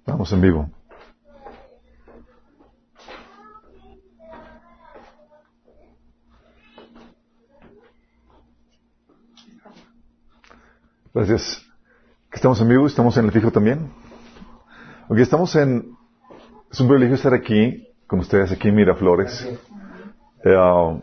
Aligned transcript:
Estamos 0.00 0.32
en 0.32 0.40
vivo. 0.40 0.70
Gracias. 11.12 11.66
Estamos 12.32 12.60
en 12.60 12.68
vivo, 12.68 12.86
estamos 12.86 13.16
en 13.18 13.26
el 13.26 13.32
fijo 13.32 13.50
también. 13.50 13.92
Aunque 15.08 15.22
estamos 15.22 15.54
en... 15.56 15.96
Es 16.72 16.80
un 16.80 16.88
privilegio 16.88 17.16
estar 17.16 17.34
aquí 17.34 17.86
con 18.06 18.20
ustedes, 18.20 18.50
aquí 18.52 18.68
en 18.68 18.76
Miraflores. 18.76 19.46
Eh, 20.44 21.02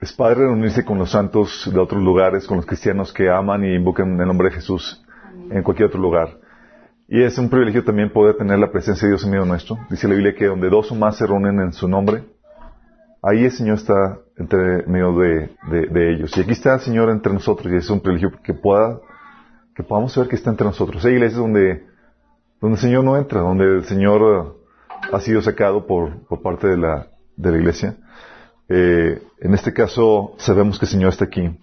es 0.00 0.12
padre 0.12 0.46
reunirse 0.46 0.84
con 0.84 0.98
los 0.98 1.10
santos 1.10 1.68
de 1.72 1.80
otros 1.80 2.02
lugares, 2.02 2.46
con 2.46 2.58
los 2.58 2.66
cristianos 2.66 3.12
que 3.12 3.28
aman 3.28 3.64
y 3.64 3.74
invocan 3.74 4.20
el 4.20 4.26
nombre 4.26 4.50
de 4.50 4.54
Jesús 4.54 5.02
en 5.50 5.62
cualquier 5.62 5.88
otro 5.88 6.00
lugar. 6.00 6.43
Y 7.08 7.22
es 7.22 7.36
un 7.36 7.50
privilegio 7.50 7.84
también 7.84 8.10
poder 8.10 8.36
tener 8.36 8.58
la 8.58 8.70
presencia 8.70 9.06
de 9.06 9.12
Dios 9.12 9.24
en 9.24 9.30
medio 9.30 9.44
nuestro. 9.44 9.78
Dice 9.90 10.08
la 10.08 10.14
Biblia 10.14 10.34
que 10.34 10.46
donde 10.46 10.70
dos 10.70 10.90
o 10.90 10.94
más 10.94 11.16
se 11.16 11.26
reúnen 11.26 11.60
en 11.60 11.72
su 11.72 11.86
nombre, 11.86 12.24
ahí 13.22 13.44
el 13.44 13.50
Señor 13.50 13.76
está 13.76 14.18
entre 14.36 14.86
medio 14.86 15.14
de, 15.18 15.50
ellos. 16.12 16.36
Y 16.36 16.40
aquí 16.40 16.52
está 16.52 16.74
el 16.74 16.80
Señor 16.80 17.10
entre 17.10 17.32
nosotros 17.32 17.72
y 17.72 17.76
es 17.76 17.90
un 17.90 18.00
privilegio 18.00 18.32
que 18.42 18.54
pueda, 18.54 19.00
que 19.74 19.82
podamos 19.82 20.16
ver 20.16 20.28
que 20.28 20.36
está 20.36 20.50
entre 20.50 20.66
nosotros. 20.66 21.04
Hay 21.04 21.12
iglesias 21.12 21.38
donde, 21.38 21.84
donde 22.60 22.76
el 22.76 22.80
Señor 22.80 23.04
no 23.04 23.18
entra, 23.18 23.40
donde 23.40 23.64
el 23.64 23.84
Señor 23.84 24.56
ha 25.12 25.20
sido 25.20 25.42
sacado 25.42 25.86
por, 25.86 26.26
por 26.26 26.40
parte 26.40 26.68
de 26.68 26.78
la, 26.78 27.08
de 27.36 27.50
la 27.50 27.58
iglesia. 27.58 27.96
Eh, 28.66 29.22
en 29.40 29.54
este 29.54 29.74
caso 29.74 30.34
sabemos 30.38 30.78
que 30.78 30.86
el 30.86 30.90
Señor 30.90 31.10
está 31.10 31.26
aquí. 31.26 31.54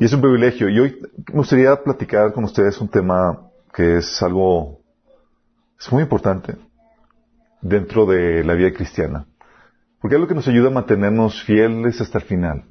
Y 0.00 0.04
es 0.04 0.12
un 0.12 0.20
privilegio. 0.20 0.68
Y 0.68 0.80
hoy 0.80 0.98
me 1.32 1.38
gustaría 1.38 1.76
platicar 1.76 2.32
con 2.32 2.42
ustedes 2.42 2.80
un 2.80 2.88
tema 2.88 3.47
que 3.72 3.98
es 3.98 4.22
algo, 4.22 4.80
es 5.78 5.92
muy 5.92 6.02
importante 6.02 6.56
dentro 7.60 8.06
de 8.06 8.44
la 8.44 8.54
vida 8.54 8.72
cristiana. 8.72 9.26
Porque 10.00 10.16
es 10.16 10.20
lo 10.20 10.28
que 10.28 10.34
nos 10.34 10.48
ayuda 10.48 10.68
a 10.68 10.72
mantenernos 10.72 11.42
fieles 11.42 12.00
hasta 12.00 12.18
el 12.18 12.24
final. 12.24 12.64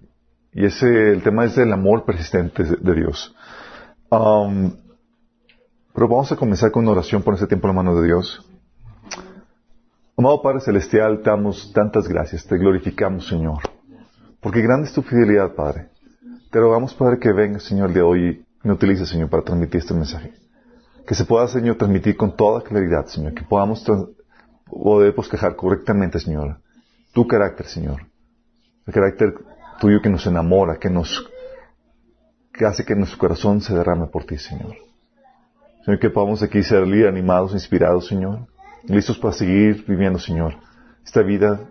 Y 0.53 0.65
ese, 0.65 1.11
el 1.11 1.21
tema 1.23 1.45
es 1.45 1.57
el 1.57 1.71
amor 1.73 2.05
persistente 2.05 2.63
de 2.63 2.95
Dios. 2.95 3.35
Um, 4.09 4.71
pero 5.93 6.07
vamos 6.07 6.31
a 6.31 6.35
comenzar 6.35 6.71
con 6.71 6.83
una 6.83 6.93
oración 6.93 7.21
por 7.21 7.33
ese 7.33 7.47
tiempo 7.47 7.67
en 7.67 7.75
la 7.75 7.83
mano 7.83 7.99
de 7.99 8.07
Dios. 8.07 8.45
Amado 10.15 10.41
Padre 10.41 10.61
Celestial, 10.61 11.21
te 11.21 11.29
damos 11.29 11.71
tantas 11.73 12.07
gracias, 12.07 12.47
te 12.47 12.57
glorificamos, 12.57 13.27
Señor. 13.27 13.59
Porque 14.39 14.61
grande 14.61 14.87
es 14.87 14.93
tu 14.93 15.01
fidelidad, 15.01 15.53
Padre. 15.53 15.89
Te 16.49 16.59
rogamos, 16.59 16.93
Padre, 16.93 17.19
que 17.19 17.31
venga, 17.33 17.59
Señor, 17.59 17.93
de 17.93 18.01
hoy 18.01 18.45
y 18.63 18.67
me 18.67 18.73
utilice, 18.73 19.05
Señor, 19.05 19.29
para 19.29 19.43
transmitir 19.43 19.81
este 19.81 19.93
mensaje. 19.93 20.33
Que 21.07 21.15
se 21.15 21.25
pueda, 21.25 21.47
Señor, 21.47 21.77
transmitir 21.77 22.17
con 22.17 22.35
toda 22.35 22.61
claridad, 22.61 23.05
Señor. 23.05 23.33
Que 23.33 23.43
podamos 23.43 23.83
poder 24.65 25.13
bosquejar 25.13 25.55
correctamente, 25.55 26.19
Señor, 26.19 26.59
tu 27.13 27.25
carácter, 27.25 27.65
Señor. 27.65 28.01
El 28.85 28.93
carácter 28.93 29.33
tuyo 29.79 30.01
que 30.01 30.09
nos 30.09 30.27
enamora, 30.27 30.77
que 30.77 30.89
nos, 30.89 31.25
que 32.53 32.65
hace 32.65 32.83
que 32.83 32.95
nuestro 32.95 33.17
corazón 33.17 33.61
se 33.61 33.73
derrame 33.73 34.07
por 34.07 34.25
ti, 34.25 34.37
Señor. 34.37 34.75
Señor, 35.85 35.99
que 35.99 36.09
podamos 36.09 36.43
aquí 36.43 36.61
ser 36.61 36.83
animados, 36.83 37.53
inspirados, 37.53 38.07
Señor 38.07 38.47
listos 38.87 39.17
para 39.19 39.33
seguir 39.33 39.85
viviendo, 39.85 40.19
Señor, 40.19 40.55
esta 41.05 41.21
vida 41.21 41.69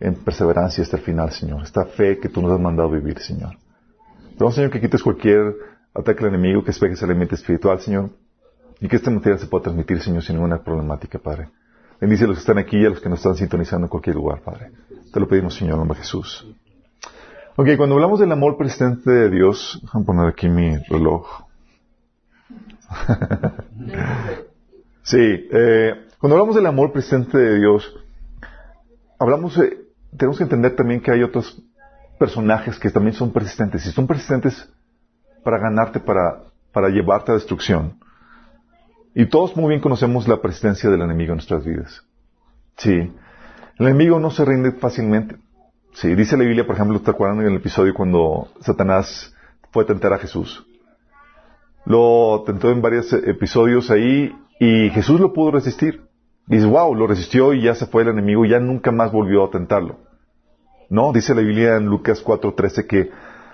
en 0.00 0.14
perseverancia 0.14 0.82
hasta 0.82 0.96
el 0.96 1.02
final, 1.02 1.30
Señor, 1.30 1.62
esta 1.62 1.84
fe 1.86 2.18
que 2.18 2.28
tú 2.28 2.42
nos 2.42 2.52
has 2.52 2.60
mandado 2.60 2.90
vivir, 2.90 3.18
Señor. 3.18 3.56
Pedimos, 4.32 4.54
Señor, 4.54 4.70
que 4.70 4.80
quites 4.80 5.02
cualquier 5.02 5.54
ataque 5.94 6.24
al 6.24 6.34
enemigo, 6.34 6.62
que 6.62 6.68
despejes 6.68 7.02
el 7.02 7.10
elemento 7.10 7.34
espiritual, 7.34 7.80
Señor, 7.80 8.10
y 8.80 8.88
que 8.88 8.96
este 8.96 9.10
material 9.10 9.38
se 9.38 9.46
pueda 9.46 9.64
transmitir, 9.64 10.00
Señor, 10.00 10.22
sin 10.22 10.36
ninguna 10.36 10.62
problemática, 10.62 11.18
Padre. 11.18 11.48
Bendice 12.00 12.24
a 12.24 12.26
los 12.26 12.36
que 12.36 12.40
están 12.40 12.58
aquí 12.58 12.78
y 12.78 12.84
a 12.84 12.90
los 12.90 13.00
que 13.00 13.08
nos 13.08 13.20
están 13.20 13.36
sintonizando 13.36 13.86
en 13.86 13.90
cualquier 13.90 14.16
lugar, 14.16 14.40
Padre. 14.40 14.72
Te 15.12 15.20
lo 15.20 15.28
pedimos, 15.28 15.54
Señor, 15.54 15.74
en 15.74 15.78
nombre 15.80 15.96
de 15.96 16.04
Jesús. 16.04 16.46
Ok, 17.56 17.68
cuando 17.76 17.94
hablamos 17.94 18.18
del 18.18 18.32
amor 18.32 18.56
persistente 18.56 19.10
de 19.10 19.30
Dios, 19.30 19.78
déjame 19.82 20.04
poner 20.04 20.26
aquí 20.26 20.48
mi 20.48 20.76
reloj. 20.88 21.44
sí, 25.02 25.18
eh, 25.20 25.94
cuando 26.18 26.36
hablamos 26.36 26.56
del 26.56 26.66
amor 26.66 26.92
presente 26.92 27.38
de 27.38 27.58
Dios, 27.58 27.94
hablamos, 29.18 29.58
tenemos 30.16 30.36
que 30.36 30.44
entender 30.44 30.74
también 30.74 31.00
que 31.00 31.12
hay 31.12 31.22
otros 31.22 31.62
personajes 32.18 32.78
que 32.78 32.90
también 32.90 33.14
son 33.14 33.32
persistentes. 33.32 33.86
Y 33.86 33.92
son 33.92 34.06
persistentes 34.06 34.68
para 35.42 35.58
ganarte, 35.58 36.00
para, 36.00 36.42
para 36.72 36.88
llevarte 36.88 37.32
a 37.32 37.34
destrucción. 37.34 37.98
Y 39.14 39.26
todos 39.26 39.56
muy 39.56 39.68
bien 39.68 39.80
conocemos 39.80 40.26
la 40.26 40.42
persistencia 40.42 40.90
del 40.90 41.02
enemigo 41.02 41.32
en 41.32 41.36
nuestras 41.36 41.64
vidas. 41.64 42.02
Sí. 42.76 43.12
El 43.78 43.86
enemigo 43.86 44.18
no 44.18 44.30
se 44.30 44.44
rinde 44.44 44.72
fácilmente. 44.72 45.36
Sí, 45.92 46.14
dice 46.16 46.36
la 46.36 46.42
Biblia, 46.42 46.66
por 46.66 46.74
ejemplo, 46.74 47.00
¿te 47.00 47.12
acuerdan 47.12 47.40
en 47.40 47.52
el 47.52 47.56
episodio 47.56 47.94
cuando 47.94 48.48
Satanás 48.60 49.32
fue 49.70 49.84
a 49.84 49.86
tentar 49.86 50.12
a 50.12 50.18
Jesús? 50.18 50.66
Lo 51.86 52.42
tentó 52.44 52.70
en 52.72 52.82
varios 52.82 53.12
episodios 53.12 53.90
ahí 53.90 54.34
y 54.58 54.90
Jesús 54.90 55.20
lo 55.20 55.32
pudo 55.32 55.52
resistir. 55.52 56.02
Dice, 56.46 56.66
wow, 56.66 56.92
lo 56.94 57.06
resistió 57.06 57.54
y 57.54 57.62
ya 57.62 57.76
se 57.76 57.86
fue 57.86 58.02
el 58.02 58.08
enemigo 58.08 58.44
y 58.44 58.50
ya 58.50 58.58
nunca 58.58 58.90
más 58.90 59.12
volvió 59.12 59.44
a 59.44 59.50
tentarlo. 59.50 59.98
No, 60.90 61.12
dice 61.12 61.34
la 61.34 61.42
Biblia 61.42 61.76
en 61.76 61.86
Lucas 61.86 62.22
4:13 62.24 62.86
que, 62.86 63.10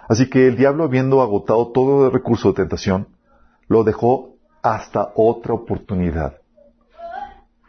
así 0.09 0.31
que 0.31 0.47
el 0.47 0.57
diablo 0.57 0.85
habiendo 0.85 1.21
agotado 1.21 1.71
todo 1.73 2.07
el 2.07 2.13
recurso 2.13 2.49
de 2.49 2.55
tentación, 2.55 3.09
lo 3.69 3.85
dejó 3.85 4.30
hasta 4.63 5.13
otra 5.15 5.55
oportunidad. 5.55 6.37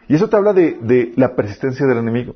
Y 0.07 0.16
eso 0.16 0.29
te 0.29 0.35
habla 0.35 0.53
de, 0.53 1.13
la 1.16 1.35
persistencia 1.35 1.85
del 1.85 2.00
enemigo. 2.00 2.35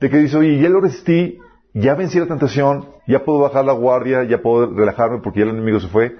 De 0.00 0.10
que 0.10 0.18
dice, 0.18 0.36
oye, 0.36 0.58
ya 0.60 0.68
lo 0.68 0.80
resistí, 0.80 1.38
ya 1.72 1.94
vencí 1.94 2.18
la 2.18 2.26
tentación, 2.26 2.88
ya 3.06 3.24
puedo 3.24 3.38
bajar 3.38 3.64
la 3.64 3.72
guardia, 3.72 4.24
ya 4.24 4.42
puedo 4.42 4.74
relajarme 4.74 5.18
porque 5.18 5.40
ya 5.40 5.44
el 5.44 5.52
enemigo 5.52 5.80
se 5.80 5.88
fue. 5.88 6.16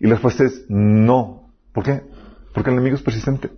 Y 0.00 0.06
la 0.06 0.14
respuesta 0.14 0.44
es 0.44 0.66
no. 0.68 1.50
¿Por 1.72 1.84
qué? 1.84 2.02
Porque 2.52 2.70
el 2.70 2.76
enemigo 2.76 2.96
es 2.96 3.02
persistente. 3.02 3.50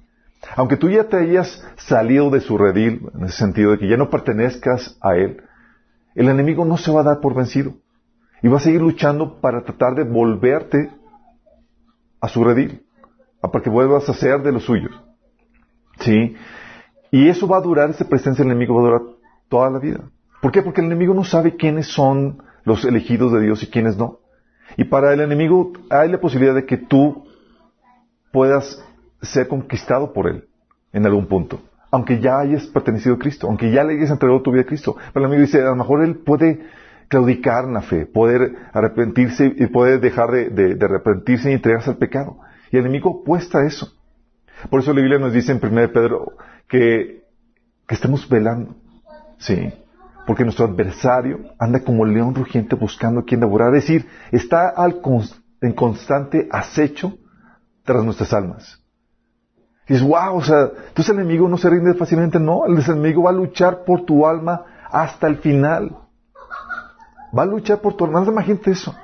Aunque 0.54 0.76
tú 0.76 0.90
ya 0.90 1.04
te 1.04 1.16
hayas 1.16 1.66
salido 1.76 2.30
de 2.30 2.40
su 2.40 2.58
redil, 2.58 3.08
en 3.14 3.24
ese 3.24 3.38
sentido 3.38 3.72
de 3.72 3.78
que 3.78 3.88
ya 3.88 3.96
no 3.96 4.10
pertenezcas 4.10 4.98
a 5.00 5.16
él, 5.16 5.42
el 6.14 6.28
enemigo 6.28 6.64
no 6.64 6.76
se 6.76 6.92
va 6.92 7.00
a 7.00 7.04
dar 7.04 7.20
por 7.20 7.34
vencido. 7.34 7.74
Y 8.42 8.48
va 8.48 8.58
a 8.58 8.60
seguir 8.60 8.80
luchando 8.80 9.40
para 9.40 9.64
tratar 9.64 9.94
de 9.94 10.04
volverte 10.04 10.90
a 12.20 12.28
su 12.28 12.44
redil, 12.44 12.85
para 13.50 13.62
que 13.62 13.70
vuelvas 13.70 14.08
a 14.08 14.14
ser 14.14 14.42
de 14.42 14.52
los 14.52 14.64
suyos. 14.64 14.92
¿Sí? 16.00 16.36
Y 17.10 17.28
eso 17.28 17.46
va 17.46 17.58
a 17.58 17.60
durar, 17.62 17.90
esa 17.90 18.08
presencia 18.08 18.44
del 18.44 18.52
enemigo 18.52 18.74
va 18.74 18.80
a 18.80 18.84
durar 18.84 19.02
toda 19.48 19.70
la 19.70 19.78
vida. 19.78 20.00
¿Por 20.40 20.52
qué? 20.52 20.62
Porque 20.62 20.80
el 20.80 20.86
enemigo 20.86 21.14
no 21.14 21.24
sabe 21.24 21.56
quiénes 21.56 21.88
son 21.88 22.42
los 22.64 22.84
elegidos 22.84 23.32
de 23.32 23.40
Dios 23.40 23.62
y 23.62 23.68
quiénes 23.68 23.96
no. 23.96 24.20
Y 24.76 24.84
para 24.84 25.12
el 25.12 25.20
enemigo 25.20 25.72
hay 25.88 26.10
la 26.10 26.20
posibilidad 26.20 26.54
de 26.54 26.66
que 26.66 26.76
tú 26.76 27.24
puedas 28.32 28.84
ser 29.22 29.48
conquistado 29.48 30.12
por 30.12 30.28
Él 30.28 30.48
en 30.92 31.06
algún 31.06 31.26
punto. 31.26 31.60
Aunque 31.90 32.20
ya 32.20 32.38
hayas 32.38 32.66
pertenecido 32.66 33.14
a 33.14 33.18
Cristo, 33.18 33.46
aunque 33.46 33.70
ya 33.70 33.84
le 33.84 33.94
hayas 33.94 34.10
entregado 34.10 34.42
tu 34.42 34.50
vida 34.50 34.62
a 34.62 34.66
Cristo. 34.66 34.96
Pero 35.12 35.24
el 35.24 35.30
amigo 35.30 35.42
dice, 35.42 35.62
a 35.62 35.70
lo 35.70 35.76
mejor 35.76 36.04
Él 36.04 36.16
puede 36.16 36.60
claudicar 37.08 37.64
en 37.64 37.74
la 37.74 37.82
fe, 37.82 38.06
poder 38.06 38.56
arrepentirse 38.72 39.54
y 39.56 39.66
poder 39.66 40.00
dejar 40.00 40.30
de, 40.30 40.76
arrepentirse 40.84 41.50
y 41.50 41.54
entregarse 41.54 41.90
al 41.90 41.96
pecado. 41.96 42.38
Y 42.70 42.76
el 42.76 42.84
enemigo 42.84 43.20
apuesta 43.22 43.58
a 43.58 43.66
eso. 43.66 43.92
Por 44.70 44.80
eso 44.80 44.92
la 44.92 45.00
Biblia 45.00 45.18
nos 45.18 45.32
dice 45.32 45.52
en 45.52 45.60
1 45.62 45.92
Pedro 45.92 46.32
que, 46.68 47.24
que 47.86 47.94
estemos 47.94 48.28
velando. 48.28 48.74
Sí. 49.38 49.72
Porque 50.26 50.44
nuestro 50.44 50.66
adversario 50.66 51.40
anda 51.58 51.80
como 51.80 52.04
león 52.04 52.34
rugiente 52.34 52.74
buscando 52.74 53.20
a 53.20 53.24
quien 53.24 53.40
devorar. 53.40 53.74
Es 53.74 53.84
decir, 53.84 54.08
está 54.32 54.68
al 54.68 55.00
en 55.60 55.72
constante 55.72 56.48
acecho 56.50 57.16
tras 57.84 58.04
nuestras 58.04 58.32
almas. 58.32 58.82
Y 59.88 59.92
dices, 59.92 60.06
wow, 60.06 60.36
o 60.36 60.42
sea, 60.42 60.70
entonces 60.88 61.10
el 61.10 61.20
enemigo 61.20 61.48
no 61.48 61.56
se 61.56 61.70
rinde 61.70 61.94
fácilmente. 61.94 62.40
No, 62.40 62.66
el 62.66 62.78
enemigo 62.78 63.22
va 63.22 63.30
a 63.30 63.34
luchar 63.34 63.84
por 63.84 64.04
tu 64.04 64.26
alma 64.26 64.64
hasta 64.90 65.28
el 65.28 65.36
final. 65.36 65.96
Va 67.36 67.42
a 67.44 67.46
luchar 67.46 67.80
por 67.80 67.94
tu 67.94 68.04
alma. 68.04 68.20
No 68.20 68.32
imagínate 68.32 68.72
eso. 68.72 68.96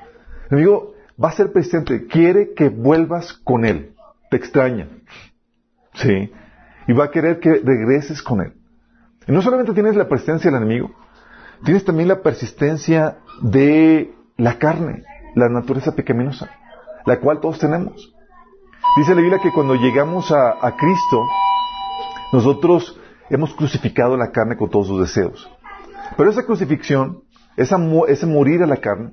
El 0.51 0.59
enemigo 0.59 0.95
va 1.23 1.29
a 1.29 1.33
ser 1.33 1.53
persistente. 1.53 2.07
Quiere 2.07 2.55
que 2.55 2.69
vuelvas 2.69 3.33
con 3.33 3.65
él. 3.65 3.95
Te 4.31 4.37
extraña. 4.37 4.89
Sí. 5.95 6.33
Y 6.89 6.93
va 6.93 7.05
a 7.05 7.11
querer 7.11 7.41
que 7.41 7.61
regreses 7.65 8.23
con 8.23 8.41
él. 8.41 8.55
Y 9.27 9.33
no 9.33 9.43
solamente 9.43 9.73
tienes 9.73 9.95
la 9.95 10.09
persistencia 10.09 10.51
del 10.51 10.63
enemigo, 10.63 10.91
tienes 11.65 11.85
también 11.85 12.09
la 12.09 12.23
persistencia 12.23 13.19
de 13.41 14.13
la 14.37 14.59
carne, 14.59 15.05
la 15.37 15.49
naturaleza 15.49 15.95
pecaminosa, 15.95 16.51
la 17.07 17.21
cual 17.21 17.41
todos 17.41 17.59
tenemos. 17.59 18.15
Dice 18.97 19.15
la 19.15 19.21
Biblia 19.21 19.39
que 19.41 19.53
cuando 19.53 19.75
llegamos 19.75 20.33
a, 20.33 20.77
Cristo, 20.77 21.23
nosotros 22.33 22.99
hemos 23.31 23.55
crucificado 23.55 24.17
la 24.17 24.33
carne 24.33 24.57
con 24.57 24.71
todos 24.71 24.89
sus 24.89 25.01
deseos. 25.01 25.49
Pero 26.17 26.31
esa 26.31 26.45
crucifixión, 26.45 27.23
ese 27.57 28.27
morir 28.27 28.63
a 28.63 28.67
la 28.67 28.79
carne, 28.79 29.13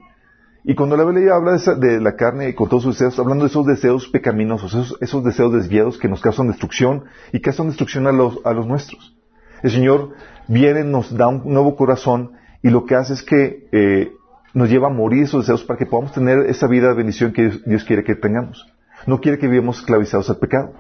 Y 0.63 0.75
cuando 0.75 0.97
la 0.97 1.05
Biblia 1.05 1.35
habla 1.35 1.57
de, 1.57 2.01
la 2.01 2.15
carne 2.15 2.53
con 2.53 2.67
todos 2.67 2.83
sus 2.83 2.95
deseos, 2.95 3.17
hablando 3.19 3.45
de 3.45 3.49
esos 3.49 3.65
deseos 3.65 4.07
pecaminosos, 4.09 4.97
esos, 4.99 5.23
deseos 5.23 5.53
desviados 5.53 5.97
que 5.97 6.09
nos 6.09 6.21
causan 6.21 6.47
destrucción 6.47 7.05
y 7.31 7.39
causan 7.39 7.67
destrucción 7.67 8.07
a 8.07 8.11
los, 8.11 8.39
a 8.43 8.53
los 8.53 8.67
nuestros. 8.67 9.15
El 9.63 9.71
Señor 9.71 10.11
viene, 10.47 10.83
nos 10.83 11.15
da 11.15 11.27
un 11.27 11.43
nuevo 11.45 11.75
corazón 11.75 12.33
y 12.61 12.69
lo 12.69 12.85
que 12.85 12.95
hace 12.95 13.13
es 13.13 13.23
que 13.23 13.67
eh, 13.71 14.11
nos 14.53 14.69
lleva 14.69 14.87
a 14.87 14.91
morir 14.91 15.23
esos 15.23 15.45
deseos 15.45 15.63
para 15.63 15.77
que 15.77 15.85
podamos 15.85 16.11
tener 16.11 16.39
esa 16.47 16.67
vida 16.67 16.89
de 16.89 16.95
bendición 16.95 17.31
que 17.31 17.51
Dios, 17.65 17.83
quiere 17.85 18.03
que 18.03 18.15
tengamos. 18.15 18.67
No 19.05 19.21
quiere 19.21 19.37
que 19.37 19.47
vivamos 19.47 19.79
esclavizados 19.79 20.29
al 20.29 20.37
pecado. 20.37 20.73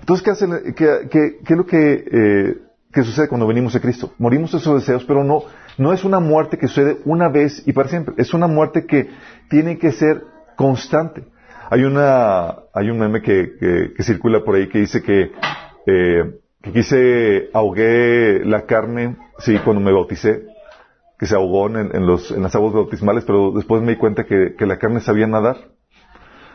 Entonces, 0.00 0.24
¿qué, 0.24 0.30
hace, 0.30 0.74
qué, 0.74 1.40
es 1.42 1.56
lo 1.56 1.64
que, 1.66 2.04
eh, 2.10 2.56
que, 2.92 3.02
sucede 3.02 3.28
cuando 3.28 3.46
venimos 3.46 3.74
a 3.74 3.80
Cristo? 3.80 4.12
Morimos 4.18 4.52
esos 4.54 4.80
deseos, 4.80 5.04
pero 5.04 5.24
no, 5.24 5.44
no 5.78 5.92
es 5.92 6.04
una 6.04 6.20
muerte 6.20 6.58
que 6.58 6.68
sucede 6.68 6.98
una 7.04 7.28
vez 7.28 7.62
y 7.66 7.72
para 7.72 7.88
siempre. 7.88 8.14
Es 8.18 8.34
una 8.34 8.46
muerte 8.46 8.86
que 8.86 9.10
tiene 9.48 9.78
que 9.78 9.92
ser 9.92 10.24
constante. 10.56 11.24
Hay 11.70 11.84
una, 11.84 12.56
hay 12.74 12.90
un 12.90 12.98
meme 12.98 13.22
que, 13.22 13.92
que 13.96 14.02
circula 14.02 14.44
por 14.44 14.56
ahí 14.56 14.68
que 14.68 14.80
dice 14.80 15.02
que, 15.02 15.30
eh, 15.86 16.40
que 16.62 16.72
quise 16.72 17.50
ahogué 17.52 18.44
la 18.44 18.66
carne, 18.66 19.16
sí, 19.38 19.58
cuando 19.64 19.80
me 19.80 19.92
bauticé, 19.92 20.46
que 21.18 21.26
se 21.26 21.34
ahogó 21.34 21.68
en, 21.68 22.06
los, 22.06 22.30
en 22.30 22.42
las 22.42 22.54
aguas 22.54 22.72
bautismales, 22.72 23.24
pero 23.24 23.52
después 23.52 23.82
me 23.82 23.92
di 23.92 23.98
cuenta 23.98 24.24
que, 24.24 24.54
que 24.56 24.66
la 24.66 24.78
carne 24.78 25.00
sabía 25.00 25.26
nadar. 25.26 25.56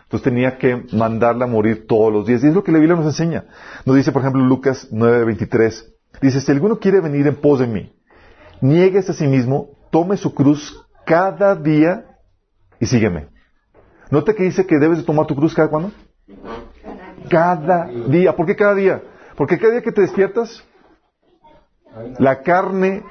Entonces 0.04 0.24
tenía 0.24 0.58
que 0.58 0.86
mandarla 0.92 1.46
a 1.46 1.48
morir 1.48 1.88
todos 1.88 2.12
los 2.14 2.28
días. 2.28 2.44
Y 2.44 2.48
es 2.48 2.54
lo 2.54 2.64
que 2.64 2.72
la 2.72 2.80
Biblia 2.80 2.96
nos 2.96 3.06
enseña. 3.06 3.46
Nos 3.86 3.96
dice, 3.96 4.12
por 4.12 4.22
ejemplo, 4.22 4.44
Lucas 4.44 4.90
9:23. 4.92 5.95
Dice, 6.22 6.42
si 6.42 6.52
alguno 6.52 6.80
quiere 6.80 7.02
venir 7.02 7.28
en 7.28 7.36
pos 7.36 7.60
de 7.60 7.68
mí, 7.68 7.94
niegues 8.62 9.10
a 9.10 9.14
sí 9.14 9.28
mismo, 9.28 9.70
tome 9.92 10.18
su 10.18 10.34
cruz 10.34 10.86
cada 11.06 11.56
día 11.56 12.06
y 12.80 12.86
sígueme. 12.86 13.28
¿Nota 14.10 14.34
que 14.34 14.44
dice 14.44 14.66
que 14.66 14.78
debes 14.78 15.00
de 15.00 15.04
tomar 15.04 15.26
tu 15.26 15.36
cruz 15.36 15.54
cada 15.54 15.70
cuándo? 15.70 15.92
Cada 17.30 17.86
día. 17.86 18.36
¿Por 18.36 18.46
qué 18.46 18.56
cada 18.56 18.76
día? 18.76 19.02
Porque 19.36 19.58
cada 19.58 19.74
día 19.74 19.82
que 19.82 19.92
te 19.92 20.02
despiertas, 20.02 20.64
la 22.20 22.42
carne 22.42 23.04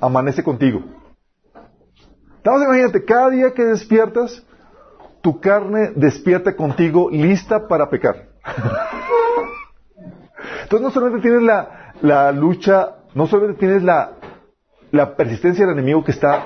amanece 0.00 0.42
contigo. 0.42 0.82
Entonces 2.36 2.68
imagínate, 2.68 3.04
cada 3.04 3.30
día 3.30 3.52
que 3.52 3.64
despiertas, 3.64 4.44
tu 5.20 5.40
carne 5.40 5.92
despierta 5.96 6.54
contigo 6.54 7.10
lista 7.10 7.66
para 7.66 7.90
pecar. 7.90 8.28
Entonces 10.62 10.80
no 10.80 10.90
solamente 10.90 11.22
tienes 11.22 11.42
la, 11.42 11.75
la 12.02 12.32
lucha, 12.32 12.96
no 13.14 13.26
solamente 13.26 13.60
tienes 13.60 13.82
la, 13.82 14.12
la 14.92 15.16
persistencia 15.16 15.66
del 15.66 15.74
enemigo 15.74 16.04
que 16.04 16.12
está, 16.12 16.44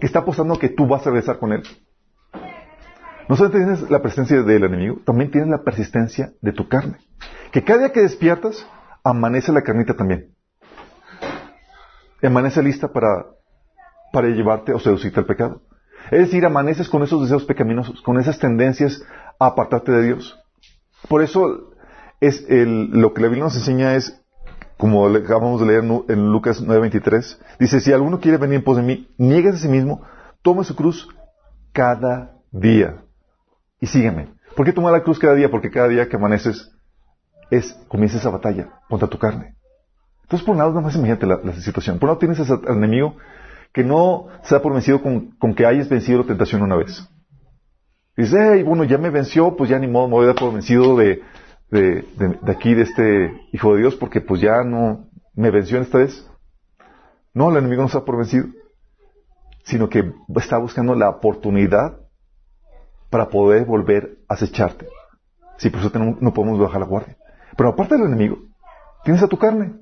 que 0.00 0.06
está 0.06 0.20
apostando 0.20 0.58
que 0.58 0.68
tú 0.68 0.86
vas 0.86 1.06
a 1.06 1.10
regresar 1.10 1.38
con 1.38 1.52
él. 1.52 1.62
No 3.28 3.34
solamente 3.34 3.64
tienes 3.64 3.90
la 3.90 4.02
presencia 4.02 4.42
del 4.42 4.64
enemigo, 4.64 5.00
también 5.04 5.30
tienes 5.30 5.50
la 5.50 5.62
persistencia 5.62 6.32
de 6.40 6.52
tu 6.52 6.68
carne. 6.68 6.98
Que 7.50 7.64
cada 7.64 7.80
día 7.80 7.92
que 7.92 8.00
despiertas, 8.00 8.66
amanece 9.02 9.52
la 9.52 9.62
carnita 9.62 9.94
también. 9.94 10.34
Amanece 12.22 12.62
lista 12.62 12.88
para, 12.88 13.26
para 14.12 14.28
llevarte 14.28 14.72
o 14.72 14.78
seducirte 14.78 15.20
al 15.20 15.26
pecado. 15.26 15.62
Es 16.10 16.20
decir, 16.20 16.44
amaneces 16.46 16.88
con 16.88 17.02
esos 17.02 17.22
deseos 17.22 17.44
pecaminosos, 17.44 18.00
con 18.02 18.18
esas 18.18 18.38
tendencias 18.38 19.02
a 19.38 19.46
apartarte 19.46 19.92
de 19.92 20.02
Dios. 20.02 20.38
Por 21.08 21.22
eso 21.22 21.72
es 22.20 22.44
el, 22.48 22.90
lo 22.90 23.12
que 23.12 23.22
la 23.22 23.28
Biblia 23.28 23.44
nos 23.44 23.56
enseña 23.56 23.94
es 23.94 24.24
como 24.76 25.06
acabamos 25.08 25.60
de 25.60 25.66
leer 25.66 25.84
en 26.08 26.30
Lucas 26.30 26.62
9:23, 26.62 27.38
dice, 27.58 27.80
si 27.80 27.92
alguno 27.92 28.20
quiere 28.20 28.36
venir 28.36 28.56
en 28.56 28.64
pos 28.64 28.76
de 28.76 28.82
mí, 28.82 29.08
niegue 29.16 29.48
a 29.48 29.56
sí 29.56 29.68
mismo, 29.68 30.02
tome 30.42 30.64
su 30.64 30.76
cruz 30.76 31.08
cada 31.72 32.32
día 32.50 33.02
y 33.80 33.86
sígueme. 33.86 34.28
¿Por 34.54 34.66
qué 34.66 34.72
tomar 34.72 34.92
la 34.92 35.02
cruz 35.02 35.18
cada 35.18 35.34
día? 35.34 35.50
Porque 35.50 35.70
cada 35.70 35.88
día 35.88 36.08
que 36.08 36.16
amaneces 36.16 36.70
es, 37.50 37.72
comienza 37.88 38.18
esa 38.18 38.30
batalla 38.30 38.68
contra 38.88 39.08
tu 39.08 39.18
carne. 39.18 39.54
Entonces, 40.22 40.44
por 40.44 40.54
un 40.54 40.58
lado, 40.58 40.80
más 40.80 40.96
imagínate 40.96 41.26
la, 41.26 41.52
situación. 41.60 41.98
Por 41.98 42.08
un 42.08 42.14
lado, 42.14 42.18
tienes 42.18 42.50
al 42.50 42.76
enemigo 42.76 43.16
que 43.72 43.84
no 43.84 44.26
se 44.42 44.56
ha 44.56 44.62
por 44.62 44.72
vencido 44.72 45.00
con, 45.02 45.54
que 45.54 45.66
hayas 45.66 45.88
vencido 45.88 46.20
la 46.20 46.26
tentación 46.26 46.62
una 46.62 46.76
vez. 46.76 47.08
Dice, 48.16 48.36
hey, 48.40 48.62
bueno, 48.62 48.84
ya 48.84 48.98
me 48.98 49.10
venció, 49.10 49.54
pues 49.56 49.70
ya 49.70 49.78
ni 49.78 49.86
modo, 49.86 50.08
me 50.08 50.14
voy 50.14 50.24
a 50.24 50.28
dar 50.28 50.36
por 50.36 50.52
vencido 50.52 50.96
de, 50.96 51.22
de, 51.70 52.06
aquí, 52.46 52.74
de 52.74 52.82
este 52.82 53.48
Hijo 53.52 53.74
de 53.74 53.80
Dios, 53.80 53.96
porque 53.96 54.20
pues 54.20 54.40
ya 54.40 54.62
no 54.62 55.08
me 55.34 55.50
venció 55.50 55.76
en 55.76 55.84
esta 55.84 55.98
vez. 55.98 56.28
No, 57.34 57.50
el 57.50 57.58
enemigo 57.58 57.82
no 57.82 57.98
ha 57.98 58.04
por 58.04 58.16
vencido, 58.16 58.46
sino 59.64 59.88
que 59.88 60.12
está 60.36 60.58
buscando 60.58 60.94
la 60.94 61.10
oportunidad 61.10 62.00
para 63.10 63.28
poder 63.28 63.64
volver 63.64 64.18
a 64.28 64.34
acecharte. 64.34 64.88
Sí, 65.58 65.70
por 65.70 65.80
eso 65.80 65.90
no 65.98 66.34
podemos 66.34 66.58
bajar 66.58 66.80
la 66.80 66.86
guardia. 66.86 67.16
Pero 67.56 67.70
aparte 67.70 67.96
del 67.96 68.06
enemigo, 68.06 68.38
tienes 69.04 69.22
a 69.22 69.28
tu 69.28 69.38
carne. 69.38 69.74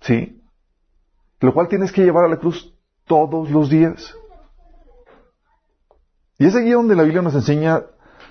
¿Sí? 0.00 0.42
Lo 1.40 1.52
cual 1.52 1.68
tienes 1.68 1.92
que 1.92 2.02
llevar 2.02 2.24
a 2.24 2.28
la 2.28 2.38
cruz 2.38 2.76
todos 3.06 3.50
los 3.50 3.68
días. 3.68 4.14
Y 6.38 6.46
es 6.46 6.54
allí 6.54 6.70
donde 6.70 6.96
la 6.96 7.02
Biblia 7.02 7.22
nos 7.22 7.34
enseña 7.34 7.82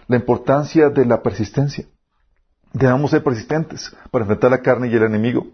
la 0.07 0.15
importancia 0.15 0.89
de 0.89 1.05
la 1.05 1.21
persistencia. 1.21 1.85
Debemos 2.73 3.11
ser 3.11 3.23
persistentes 3.23 3.95
para 4.11 4.23
enfrentar 4.23 4.51
la 4.51 4.61
carne 4.61 4.87
y 4.87 4.95
el 4.95 5.03
enemigo. 5.03 5.47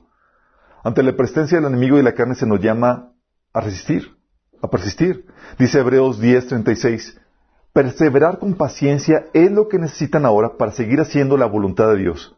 Ante 0.84 1.04
la 1.04 1.16
persistencia 1.16 1.58
del 1.58 1.68
enemigo 1.68 1.98
y 1.98 2.04
la 2.04 2.14
carne 2.14 2.36
se 2.36 2.46
nos 2.46 2.62
llama 2.62 3.12
a 3.54 3.62
resistir, 3.62 4.16
a 4.62 4.68
persistir. 4.68 5.26
Dice 5.58 5.80
Hebreos 5.80 6.22
10:36, 6.22 7.20
perseverar 7.74 8.40
con 8.40 8.54
paciencia 8.54 9.26
es 9.34 9.52
lo 9.52 9.68
que 9.68 9.80
necesitan 9.80 10.26
ahora 10.26 10.58
para 10.58 10.72
seguir 10.72 11.02
haciendo 11.02 11.38
la 11.38 11.48
voluntad 11.48 11.90
de 11.90 11.98
Dios. 11.98 12.36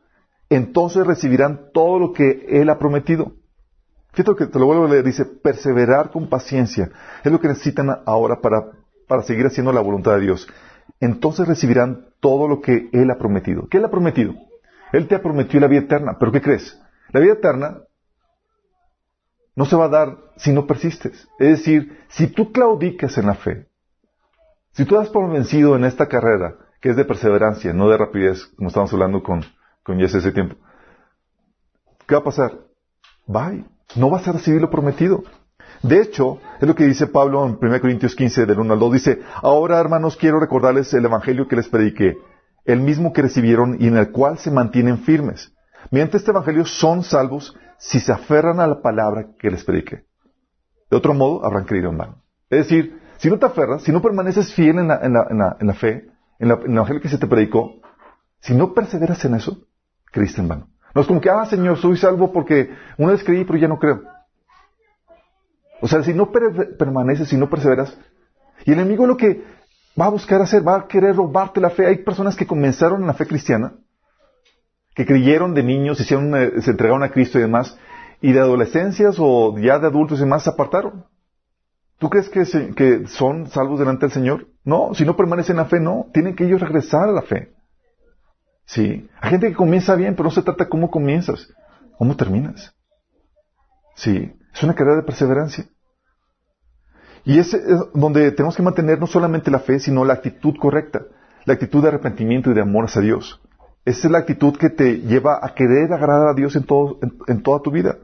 Entonces 0.49 1.05
recibirán 1.05 1.69
todo 1.73 1.99
lo 1.99 2.13
que 2.13 2.45
Él 2.49 2.69
ha 2.69 2.79
prometido. 2.79 3.33
Fíjate 4.13 4.35
que 4.35 4.47
te 4.47 4.59
lo 4.59 4.65
vuelvo 4.65 4.85
a 4.85 4.89
leer, 4.89 5.03
dice, 5.03 5.25
perseverar 5.25 6.09
con 6.09 6.29
paciencia 6.29 6.89
es 7.23 7.31
lo 7.31 7.39
que 7.39 7.47
necesitan 7.47 7.89
ahora 8.05 8.41
para, 8.41 8.71
para 9.07 9.21
seguir 9.21 9.45
haciendo 9.45 9.71
la 9.71 9.81
voluntad 9.81 10.15
de 10.15 10.21
Dios. 10.21 10.47
Entonces 10.99 11.47
recibirán 11.47 12.07
todo 12.19 12.47
lo 12.47 12.61
que 12.61 12.89
Él 12.91 13.11
ha 13.11 13.17
prometido. 13.17 13.67
¿Qué 13.69 13.77
Él 13.77 13.85
ha 13.85 13.91
prometido? 13.91 14.33
Él 14.91 15.07
te 15.07 15.15
ha 15.15 15.21
prometido 15.21 15.61
la 15.61 15.67
vida 15.67 15.81
eterna, 15.81 16.17
pero 16.19 16.31
¿qué 16.31 16.41
crees? 16.41 16.79
La 17.11 17.19
vida 17.19 17.33
eterna 17.33 17.81
no 19.55 19.65
se 19.65 19.75
va 19.75 19.85
a 19.85 19.89
dar 19.89 20.17
si 20.37 20.51
no 20.53 20.65
persistes. 20.65 21.27
Es 21.37 21.49
decir, 21.59 21.99
si 22.09 22.27
tú 22.27 22.51
claudicas 22.51 23.17
en 23.17 23.27
la 23.27 23.35
fe, 23.35 23.67
si 24.71 24.85
tú 24.85 24.95
das 24.95 25.09
por 25.09 25.29
vencido 25.31 25.75
en 25.75 25.83
esta 25.83 26.07
carrera, 26.07 26.55
que 26.81 26.89
es 26.89 26.95
de 26.95 27.05
perseverancia, 27.05 27.73
no 27.73 27.89
de 27.89 27.97
rapidez, 27.97 28.45
como 28.55 28.69
estábamos 28.69 28.93
hablando 28.93 29.21
con, 29.21 29.43
con 29.83 29.99
Jesse 29.99 30.15
ese 30.15 30.31
tiempo, 30.31 30.55
¿qué 32.07 32.15
va 32.15 32.21
a 32.21 32.23
pasar? 32.23 32.53
Bye. 33.27 33.65
No 33.95 34.09
vas 34.09 34.27
a 34.27 34.31
recibir 34.31 34.61
lo 34.61 34.69
prometido. 34.69 35.23
De 35.81 36.01
hecho, 36.01 36.39
es 36.59 36.67
lo 36.67 36.75
que 36.75 36.85
dice 36.85 37.07
Pablo 37.07 37.45
en 37.45 37.57
1 37.61 37.81
Corintios 37.81 38.15
15, 38.15 38.45
del 38.45 38.59
1 38.59 38.73
al 38.73 38.79
2. 38.79 38.93
Dice, 38.93 39.21
ahora 39.41 39.79
hermanos 39.79 40.15
quiero 40.15 40.39
recordarles 40.39 40.93
el 40.93 41.05
Evangelio 41.05 41.47
que 41.47 41.55
les 41.55 41.67
prediqué 41.67 42.17
el 42.65 42.81
mismo 42.81 43.13
que 43.13 43.21
recibieron 43.21 43.77
y 43.79 43.87
en 43.87 43.97
el 43.97 44.11
cual 44.11 44.37
se 44.37 44.51
mantienen 44.51 44.99
firmes. 44.99 45.53
Mediante 45.91 46.17
este 46.17 46.31
Evangelio 46.31 46.65
son 46.65 47.03
salvos 47.03 47.55
si 47.77 47.99
se 47.99 48.11
aferran 48.11 48.59
a 48.59 48.67
la 48.67 48.81
palabra 48.81 49.27
que 49.39 49.49
les 49.49 49.63
predique. 49.63 50.05
De 50.89 50.97
otro 50.97 51.13
modo, 51.13 51.45
habrán 51.45 51.65
creído 51.65 51.89
en 51.89 51.97
vano. 51.97 52.23
Es 52.49 52.67
decir, 52.67 52.99
si 53.17 53.29
no 53.29 53.37
te 53.37 53.45
aferras, 53.45 53.83
si 53.83 53.91
no 53.91 54.01
permaneces 54.01 54.53
fiel 54.53 54.79
en 54.79 54.87
la, 54.87 54.99
en 55.01 55.13
la, 55.13 55.57
en 55.59 55.67
la, 55.67 55.73
fe, 55.73 56.09
en, 56.39 56.51
el 56.51 56.71
Evangelio 56.73 57.01
que 57.01 57.09
se 57.09 57.17
te 57.17 57.27
predicó, 57.27 57.75
si 58.39 58.53
no 58.53 58.73
perseveras 58.73 59.23
en 59.25 59.35
eso, 59.35 59.65
creíste 60.11 60.41
en 60.41 60.47
vano. 60.47 60.67
No 60.93 61.01
es 61.01 61.07
como 61.07 61.21
que, 61.21 61.29
ah, 61.29 61.45
Señor, 61.45 61.77
soy 61.77 61.97
salvo 61.97 62.31
porque 62.31 62.71
una 62.97 63.11
vez 63.11 63.23
creí, 63.23 63.45
pero 63.45 63.59
ya 63.59 63.67
no 63.67 63.77
creo. 63.77 64.01
O 65.81 65.87
sea, 65.87 66.03
si 66.03 66.13
no 66.13 66.31
permaneces, 66.31 67.29
si 67.29 67.37
no 67.37 67.49
perseveras, 67.49 67.97
y 68.65 68.71
el 68.71 68.79
enemigo 68.79 69.07
lo 69.07 69.15
que 69.15 69.43
va 69.99 70.05
a 70.05 70.09
buscar 70.09 70.41
hacer, 70.41 70.67
va 70.67 70.77
a 70.77 70.87
querer 70.87 71.15
robarte 71.15 71.61
la 71.61 71.69
fe. 71.69 71.85
Hay 71.85 71.97
personas 72.03 72.35
que 72.35 72.47
comenzaron 72.47 73.01
en 73.01 73.07
la 73.07 73.13
fe 73.13 73.25
cristiana, 73.25 73.73
que 74.95 75.05
creyeron 75.05 75.53
de 75.53 75.63
niños, 75.63 75.99
hicieron, 75.99 76.31
se 76.61 76.71
entregaron 76.71 77.03
a 77.03 77.11
Cristo 77.11 77.37
y 77.37 77.41
demás, 77.41 77.77
y 78.21 78.33
de 78.33 78.39
adolescencias 78.39 79.15
o 79.19 79.57
ya 79.57 79.79
de 79.79 79.87
adultos 79.87 80.19
y 80.19 80.21
demás 80.21 80.43
se 80.43 80.49
apartaron. 80.49 81.05
¿Tú 81.99 82.09
crees 82.09 82.29
que, 82.29 82.45
que 82.75 83.07
son 83.07 83.47
salvos 83.47 83.79
delante 83.79 84.05
del 84.05 84.11
Señor? 84.11 84.47
No, 84.63 84.93
si 84.93 85.05
no 85.05 85.17
permanecen 85.17 85.57
en 85.57 85.63
la 85.63 85.65
fe, 85.65 85.79
no. 85.79 86.07
Tienen 86.13 86.35
que 86.35 86.45
ellos 86.45 86.61
regresar 86.61 87.09
a 87.09 87.11
la 87.11 87.21
fe. 87.21 87.53
Sí. 88.65 89.09
Hay 89.19 89.31
gente 89.31 89.49
que 89.49 89.55
comienza 89.55 89.95
bien, 89.95 90.15
pero 90.15 90.25
no 90.25 90.31
se 90.31 90.41
trata 90.41 90.69
cómo 90.69 90.89
comienzas, 90.89 91.49
cómo 91.97 92.15
terminas. 92.15 92.73
Sí. 93.95 94.33
Es 94.53 94.63
una 94.63 94.75
carrera 94.75 94.97
de 94.97 95.03
perseverancia. 95.03 95.65
Y 97.25 97.39
es 97.39 97.55
donde 97.93 98.31
tenemos 98.31 98.55
que 98.55 98.63
mantener 98.63 98.99
no 98.99 99.07
solamente 99.07 99.51
la 99.51 99.59
fe, 99.59 99.79
sino 99.79 100.05
la 100.05 100.13
actitud 100.13 100.55
correcta, 100.59 101.01
la 101.45 101.53
actitud 101.53 101.81
de 101.81 101.89
arrepentimiento 101.89 102.51
y 102.51 102.53
de 102.53 102.61
amor 102.61 102.85
hacia 102.85 103.01
Dios. 103.01 103.41
Esa 103.85 104.07
es 104.07 104.11
la 104.11 104.19
actitud 104.19 104.55
que 104.57 104.69
te 104.69 104.99
lleva 104.99 105.39
a 105.41 105.53
querer 105.53 105.91
agradar 105.93 106.29
a 106.29 106.33
Dios 106.33 106.55
en, 106.55 106.63
todo, 106.63 106.99
en, 107.27 107.41
toda 107.43 107.61
tu 107.61 107.71
vida. 107.71 107.97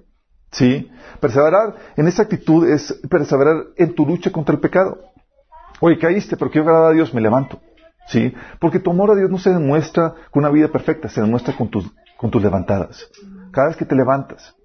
¿Sí? 0.52 0.90
Perseverar 1.20 1.76
en 1.98 2.08
esa 2.08 2.24
actitud 2.24 2.68
es 2.68 2.94
perseverar 3.10 3.66
en 3.76 3.94
tu 3.94 4.06
lucha 4.06 4.32
contra 4.32 4.56
el 4.56 4.62
pecado. 4.62 4.98
Oye, 5.82 6.00
caíste, 6.00 6.38
pero 6.38 6.50
quiero 6.50 6.68
agradar 6.68 6.92
a 6.92 6.94
Dios, 6.94 7.14
me 7.14 7.22
levanto. 7.22 7.60
¿Sí? 8.08 8.34
Porque 8.60 8.80
tu 8.80 8.92
amor 8.92 9.12
a 9.12 9.16
Dios 9.16 9.30
no 9.30 9.38
se 9.38 9.52
demuestra 9.52 10.14
con 10.32 10.44
una 10.44 10.50
vida 10.50 10.70
perfecta, 10.70 11.10
se 11.10 11.22
demuestra 11.22 11.56
con 11.56 11.70
tus, 11.70 11.92
con 12.18 12.32
tus 12.32 12.42
levantadas. 12.42 13.10
Cada 13.52 13.68
vez 13.68 13.78
que 13.78 13.86
te 13.86 13.96
levantas, 13.96 14.56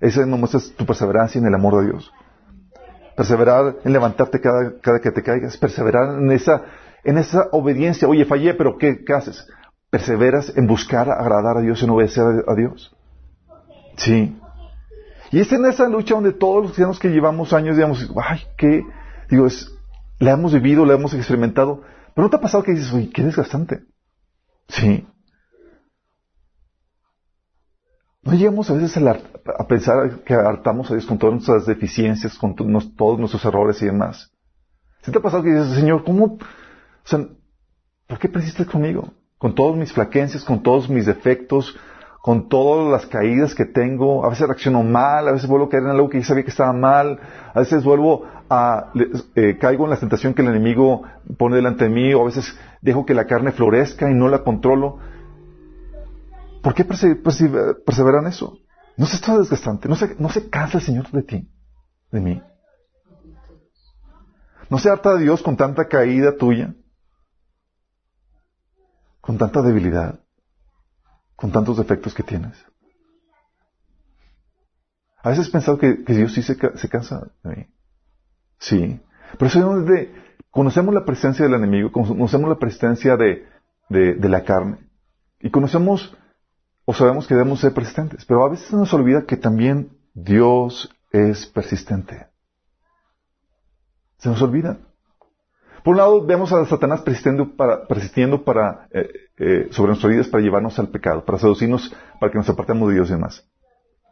eso 0.00 0.20
demuestras 0.20 0.70
tu 0.70 0.86
perseverancia 0.86 1.38
en 1.38 1.46
el 1.46 1.54
amor 1.54 1.80
de 1.80 1.90
Dios. 1.90 2.12
Perseverar 3.16 3.76
en 3.84 3.92
levantarte 3.92 4.40
cada, 4.40 4.78
cada 4.80 5.00
que 5.00 5.10
te 5.10 5.22
caigas. 5.22 5.56
Perseverar 5.56 6.18
en 6.18 6.30
esa, 6.32 6.62
en 7.04 7.18
esa 7.18 7.48
obediencia. 7.52 8.08
Oye, 8.08 8.24
fallé, 8.24 8.54
pero 8.54 8.76
¿qué, 8.78 9.04
¿qué 9.04 9.12
haces? 9.12 9.46
Perseveras 9.90 10.52
en 10.56 10.66
buscar 10.66 11.10
agradar 11.10 11.58
a 11.58 11.60
Dios 11.60 11.82
en 11.82 11.90
obedecer 11.90 12.24
a 12.46 12.54
Dios. 12.54 12.94
Sí. 13.96 14.36
Y 15.30 15.40
es 15.40 15.52
en 15.52 15.64
esa 15.66 15.88
lucha 15.88 16.14
donde 16.14 16.32
todos 16.32 16.62
los 16.62 16.66
cristianos 16.66 16.98
que 16.98 17.08
llevamos 17.08 17.52
años, 17.52 17.76
digamos, 17.76 18.10
ay, 18.22 18.40
qué, 18.56 18.84
digo, 19.28 19.46
es, 19.46 19.70
la 20.18 20.32
hemos 20.32 20.52
vivido, 20.52 20.84
la 20.84 20.94
hemos 20.94 21.14
experimentado. 21.14 21.82
Pero 22.14 22.26
¿no 22.26 22.30
te 22.30 22.36
ha 22.36 22.40
pasado 22.40 22.62
que 22.62 22.72
dices, 22.72 22.92
uy, 22.92 23.08
qué 23.10 23.22
desgastante? 23.22 23.80
Sí. 24.68 25.06
No 28.24 28.32
llegamos 28.32 28.70
a 28.70 28.74
veces 28.74 28.96
a, 28.96 29.66
pensar 29.66 30.22
que 30.24 30.34
hartamos 30.34 30.90
a 30.90 30.94
Dios 30.94 31.06
con 31.06 31.18
todas 31.18 31.34
nuestras 31.34 31.66
deficiencias, 31.66 32.38
con 32.38 32.54
todos 32.54 33.18
nuestros 33.18 33.44
errores 33.44 33.80
y 33.82 33.86
demás. 33.86 34.32
¿Sí 35.02 35.12
te 35.12 35.18
ha 35.18 35.22
pasado 35.22 35.42
que 35.42 35.50
dices, 35.50 35.74
Señor, 35.74 36.04
¿cómo? 36.04 36.24
O 36.24 36.38
sea, 37.04 37.20
¿por 38.06 38.18
qué 38.18 38.28
persistes 38.28 38.66
conmigo? 38.66 39.12
Con 39.36 39.54
todas 39.54 39.76
mis 39.76 39.92
flaquencias, 39.92 40.42
con 40.42 40.62
todos 40.62 40.88
mis 40.88 41.04
defectos, 41.04 41.76
con 42.22 42.48
todas 42.48 42.90
las 42.90 43.04
caídas 43.04 43.54
que 43.54 43.66
tengo, 43.66 44.24
a 44.24 44.30
veces 44.30 44.46
reacciono 44.46 44.82
mal, 44.82 45.28
a 45.28 45.32
veces 45.32 45.46
vuelvo 45.46 45.66
a 45.66 45.68
caer 45.68 45.82
en 45.82 45.90
algo 45.90 46.08
que 46.08 46.18
yo 46.18 46.24
sabía 46.24 46.44
que 46.44 46.50
estaba 46.50 46.72
mal, 46.72 47.20
a 47.52 47.60
veces 47.60 47.84
vuelvo 47.84 48.24
a, 48.48 48.92
eh, 49.34 49.58
caigo 49.60 49.84
en 49.84 49.90
la 49.90 49.98
tentación 49.98 50.32
que 50.32 50.40
el 50.40 50.48
enemigo 50.48 51.02
pone 51.36 51.56
delante 51.56 51.84
de 51.84 51.90
mí, 51.90 52.14
o 52.14 52.22
a 52.22 52.24
veces 52.24 52.58
dejo 52.80 53.04
que 53.04 53.12
la 53.12 53.26
carne 53.26 53.52
florezca 53.52 54.10
y 54.10 54.14
no 54.14 54.30
la 54.30 54.38
controlo. 54.38 55.00
¿Por 56.64 56.74
qué 56.74 56.84
perseveran 56.84 58.26
eso? 58.26 58.58
¿No 58.96 59.06
se 59.06 59.16
está 59.16 59.38
desgastante? 59.38 59.88
¿No 59.88 59.94
se, 59.94 60.16
¿No 60.18 60.28
se 60.28 60.48
cansa 60.48 60.78
el 60.78 60.84
Señor 60.84 61.10
de 61.12 61.22
ti? 61.22 61.48
¿De 62.10 62.20
mí? 62.20 62.42
¿No 64.68 64.78
se 64.78 64.90
harta 64.90 65.14
de 65.14 65.22
Dios 65.22 65.42
con 65.42 65.56
tanta 65.56 65.86
caída 65.86 66.36
tuya? 66.36 66.74
¿Con 69.20 69.38
tanta 69.38 69.62
debilidad? 69.62 70.24
con 71.36 71.52
tantos 71.52 71.76
defectos 71.76 72.14
que 72.14 72.22
tienes. 72.22 72.52
A 75.22 75.30
veces 75.30 75.48
he 75.48 75.52
pensado 75.52 75.78
que, 75.78 75.94
Dios 75.94 76.32
sí 76.32 76.42
se, 76.42 76.56
cansa 76.56 77.32
de 77.42 77.56
mí. 77.56 77.66
Sí. 78.58 79.00
Pero 79.32 79.46
eso 79.46 79.58
es 79.58 79.64
donde 79.64 80.14
conocemos 80.50 80.94
la 80.94 81.04
presencia 81.04 81.44
del 81.44 81.54
enemigo, 81.54 81.90
conocemos 81.90 82.48
la 82.48 82.58
presencia 82.58 83.16
de, 83.16 83.46
de, 83.88 84.28
la 84.28 84.44
carne. 84.44 84.78
Y 85.40 85.50
conocemos 85.50 86.16
o 86.84 86.92
sabemos 86.92 87.26
que 87.26 87.34
debemos 87.34 87.60
ser 87.60 87.72
persistentes. 87.72 88.24
Pero 88.24 88.44
a 88.44 88.50
veces 88.50 88.72
nos 88.72 88.92
olvida 88.92 89.24
que 89.26 89.36
también 89.36 89.90
Dios 90.14 90.94
es 91.12 91.46
persistente. 91.46 92.26
Se 94.18 94.28
nos 94.28 94.40
olvida. 94.42 94.78
Por 95.82 95.92
un 95.92 95.98
lado, 95.98 96.24
vemos 96.24 96.52
a 96.52 96.64
Satanás 96.64 97.02
persistiendo 97.02 97.56
para, 97.56 97.86
persistiendo 97.86 98.42
para, 98.42 98.88
eh, 98.90 99.10
eh, 99.36 99.68
sobre 99.70 99.88
nuestras 99.88 100.10
vidas 100.10 100.28
para 100.28 100.42
llevarnos 100.42 100.78
al 100.78 100.88
pecado, 100.88 101.24
para 101.24 101.38
seducirnos, 101.38 101.94
para 102.18 102.32
que 102.32 102.38
nos 102.38 102.48
apartemos 102.48 102.88
de 102.88 102.94
Dios 102.94 103.10
y 103.10 103.12
demás. 103.12 103.46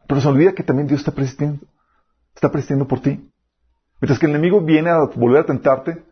Pero 0.06 0.20
se 0.20 0.28
olvida 0.28 0.52
que 0.52 0.62
también 0.62 0.86
Dios 0.86 1.00
está 1.00 1.12
persistiendo. 1.12 1.66
Está 2.34 2.50
persistiendo 2.50 2.86
por 2.86 3.00
ti. 3.00 3.30
Mientras 4.00 4.18
que 4.18 4.26
el 4.26 4.32
enemigo 4.32 4.60
viene 4.60 4.90
a 4.90 4.98
volver 5.14 5.42
a 5.42 5.46
tentarte 5.46 6.02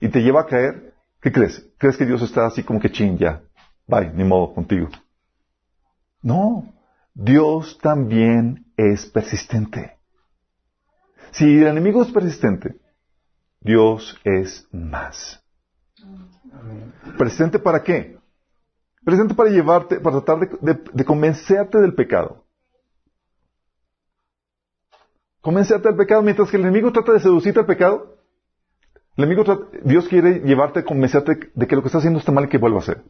y 0.00 0.08
te 0.08 0.20
lleva 0.20 0.40
a 0.40 0.46
caer, 0.46 0.94
¿qué 1.20 1.30
crees? 1.30 1.64
¿Crees 1.78 1.96
que 1.96 2.06
Dios 2.06 2.22
está 2.22 2.46
así 2.46 2.62
como 2.62 2.80
que 2.80 2.90
chin, 2.90 3.18
ya? 3.18 3.42
Bye, 3.86 4.12
ni 4.14 4.24
modo, 4.24 4.54
contigo. 4.54 4.88
No. 6.22 6.74
Dios 7.14 7.78
también 7.82 8.72
es 8.76 9.06
persistente. 9.06 9.98
Si 11.32 11.44
el 11.44 11.66
enemigo 11.66 12.02
es 12.02 12.10
persistente, 12.10 12.80
Dios 13.60 14.18
es 14.24 14.66
más. 14.72 15.42
¿Presente 17.16 17.58
para 17.58 17.82
qué? 17.82 18.18
Presente 19.04 19.34
para 19.34 19.50
llevarte, 19.50 20.00
para 20.00 20.22
tratar 20.22 20.48
de, 20.60 21.04
convencerte 21.04 21.78
del 21.78 21.94
pecado. 21.94 22.44
Convencerte 25.40 25.88
del 25.88 25.96
pecado 25.96 26.22
mientras 26.22 26.50
que 26.50 26.56
el 26.56 26.62
enemigo 26.62 26.92
trata 26.92 27.12
de 27.12 27.20
seducirte 27.20 27.60
al 27.60 27.66
pecado. 27.66 28.16
El 29.16 29.24
enemigo 29.24 29.70
Dios 29.82 30.08
quiere 30.08 30.40
llevarte, 30.40 30.84
convencerte 30.84 31.50
de 31.54 31.66
que 31.66 31.74
lo 31.74 31.82
que 31.82 31.88
estás 31.88 32.00
haciendo 32.00 32.20
está 32.20 32.32
mal 32.32 32.44
y 32.44 32.48
que 32.48 32.58
vuelva 32.58 32.78
a 32.78 32.82
hacer. 32.82 33.02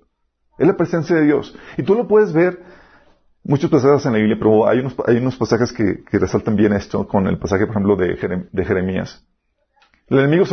Es 0.57 0.67
la 0.67 0.77
presencia 0.77 1.17
de 1.17 1.23
Dios. 1.23 1.57
Y 1.77 1.83
tú 1.83 1.95
lo 1.95 2.09
puedes 2.09 2.33
ver 2.33 2.62
muchos 3.49 3.71
pasajes 3.71 4.07
en 4.07 4.12
la 4.12 4.19
Biblia, 4.19 4.37
pero 4.38 4.69
hay 4.69 4.78
unos, 4.78 4.95
hay 5.09 5.17
unos 5.17 5.37
pasajes 5.37 5.73
que, 5.73 6.05
resaltan 6.12 6.55
bien 6.55 6.73
esto 6.73 7.09
con 7.09 7.26
el 7.26 7.38
pasaje, 7.38 7.67
por 7.67 7.75
ejemplo, 7.75 7.97
de 7.97 8.64
Jeremías. 8.64 9.25
El 10.11 10.21
enemigo 10.21 10.45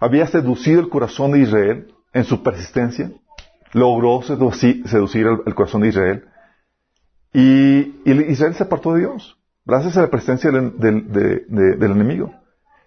había, 0.00 0.26
seducido 0.26 0.80
el 0.80 0.88
corazón 0.88 1.32
de 1.32 1.40
Israel 1.40 1.94
en 2.12 2.24
su 2.24 2.42
persistencia, 2.42 3.12
logró 3.72 4.22
seducir, 4.22 4.84
el, 5.46 5.54
corazón 5.54 5.82
de 5.82 5.88
Israel 5.88 6.24
y, 7.32 7.94
Israel 8.04 8.54
se 8.54 8.64
apartó 8.64 8.94
de 8.94 9.00
Dios, 9.00 9.38
gracias 9.64 9.96
a 9.96 10.02
la 10.02 10.10
presencia 10.10 10.50
del, 10.50 11.82
enemigo. 11.82 12.34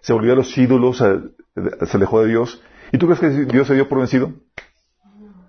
Se 0.00 0.12
volvió 0.12 0.34
a 0.34 0.36
los 0.36 0.56
ídolos, 0.58 0.98
se, 0.98 1.86
se, 1.86 1.96
alejó 1.96 2.20
de 2.20 2.28
Dios. 2.28 2.62
¿Y 2.92 2.98
tú 2.98 3.06
crees 3.06 3.20
que 3.20 3.30
Dios 3.46 3.66
se 3.66 3.74
dio 3.74 3.88
por 3.88 3.98
vencido? 3.98 4.32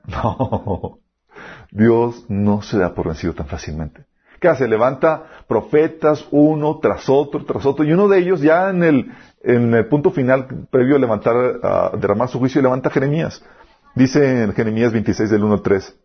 No, 0.07 0.99
Dios 1.75 2.25
no 2.29 2.61
se 2.61 2.77
da 2.77 2.95
por 2.95 3.07
vencido 3.07 3.33
tan 3.33 3.47
fácilmente. 3.47 4.05
¿Qué 4.39 4.47
hace? 4.47 4.65
Levanta 4.65 5.25
profetas 5.47 6.25
uno 6.31 6.79
tras 6.79 7.09
otro, 7.09 7.43
tras 7.43 7.65
otro, 7.65 7.83
y 7.83 7.91
uno 7.91 8.07
de 8.07 8.19
ellos 8.19 8.39
ya 8.41 8.69
en 8.69 8.83
el, 8.83 9.11
en 9.43 9.73
el 9.73 9.87
punto 9.87 10.11
final, 10.11 10.67
previo 10.71 10.95
a 10.95 10.99
levantar, 10.99 11.35
a 11.61 11.91
derramar 11.97 12.29
su 12.29 12.39
juicio, 12.39 12.61
levanta 12.61 12.89
Jeremías. 12.89 13.43
Dice 13.93 14.43
en 14.43 14.53
Jeremías 14.53 14.93
26 14.93 15.29
del 15.29 15.43
1 15.43 15.53
al 15.53 15.61
3. 15.61 15.99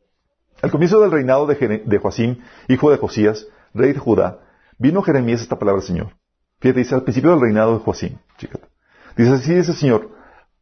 Al 0.63 0.71
comienzo 0.73 1.01
del 1.01 1.13
reinado 1.13 1.47
de, 1.47 1.83
de 1.85 1.99
Joacim, 1.99 2.39
hijo 2.67 2.91
de 2.91 2.99
Josías, 2.99 3.47
rey 3.73 3.93
de 3.93 3.99
Judá, 4.01 4.41
vino 4.77 5.03
Jeremías 5.03 5.41
esta 5.41 5.59
palabra 5.59 5.81
del 5.81 5.87
Señor. 5.87 6.09
Fíjate, 6.59 6.81
dice 6.81 6.97
al 6.97 7.03
principio 7.03 7.31
del 7.31 7.41
reinado 7.41 7.75
de 7.75 7.85
Joacim, 7.85 8.19
Dice 9.17 9.33
así 9.33 9.55
dice 9.55 9.71
el 9.71 9.77
Señor, 9.77 10.11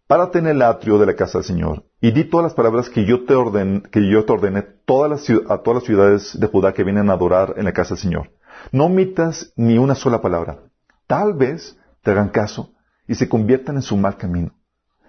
párate 0.08 0.38
en 0.38 0.48
el 0.48 0.62
atrio 0.62 0.98
de 0.98 1.06
la 1.06 1.14
casa 1.14 1.38
del 1.38 1.44
Señor 1.44 1.84
y 2.00 2.10
di 2.10 2.24
todas 2.24 2.44
las 2.44 2.54
palabras 2.54 2.88
que 2.88 3.04
yo 3.04 3.24
te 3.24 3.34
ordené, 3.34 3.82
que 3.92 4.10
yo 4.10 4.24
te 4.24 4.32
ordené 4.32 4.62
todas 4.62 5.10
las, 5.10 5.40
a 5.50 5.58
todas 5.58 5.76
las 5.76 5.84
ciudades 5.84 6.40
de 6.40 6.46
Judá 6.48 6.72
que 6.72 6.82
vienen 6.82 7.10
a 7.10 7.12
adorar 7.12 7.54
en 7.58 7.66
la 7.66 7.72
casa 7.72 7.90
del 7.90 8.02
Señor. 8.02 8.30
No 8.72 8.86
omitas 8.86 9.52
ni 9.54 9.78
una 9.78 9.94
sola 9.94 10.20
palabra. 10.20 10.58
Tal 11.06 11.34
vez 11.34 11.78
te 12.02 12.10
hagan 12.10 12.30
caso 12.30 12.72
y 13.06 13.14
se 13.14 13.28
conviertan 13.28 13.76
en 13.76 13.82
su 13.82 13.96
mal 13.96 14.16
camino. 14.16 14.52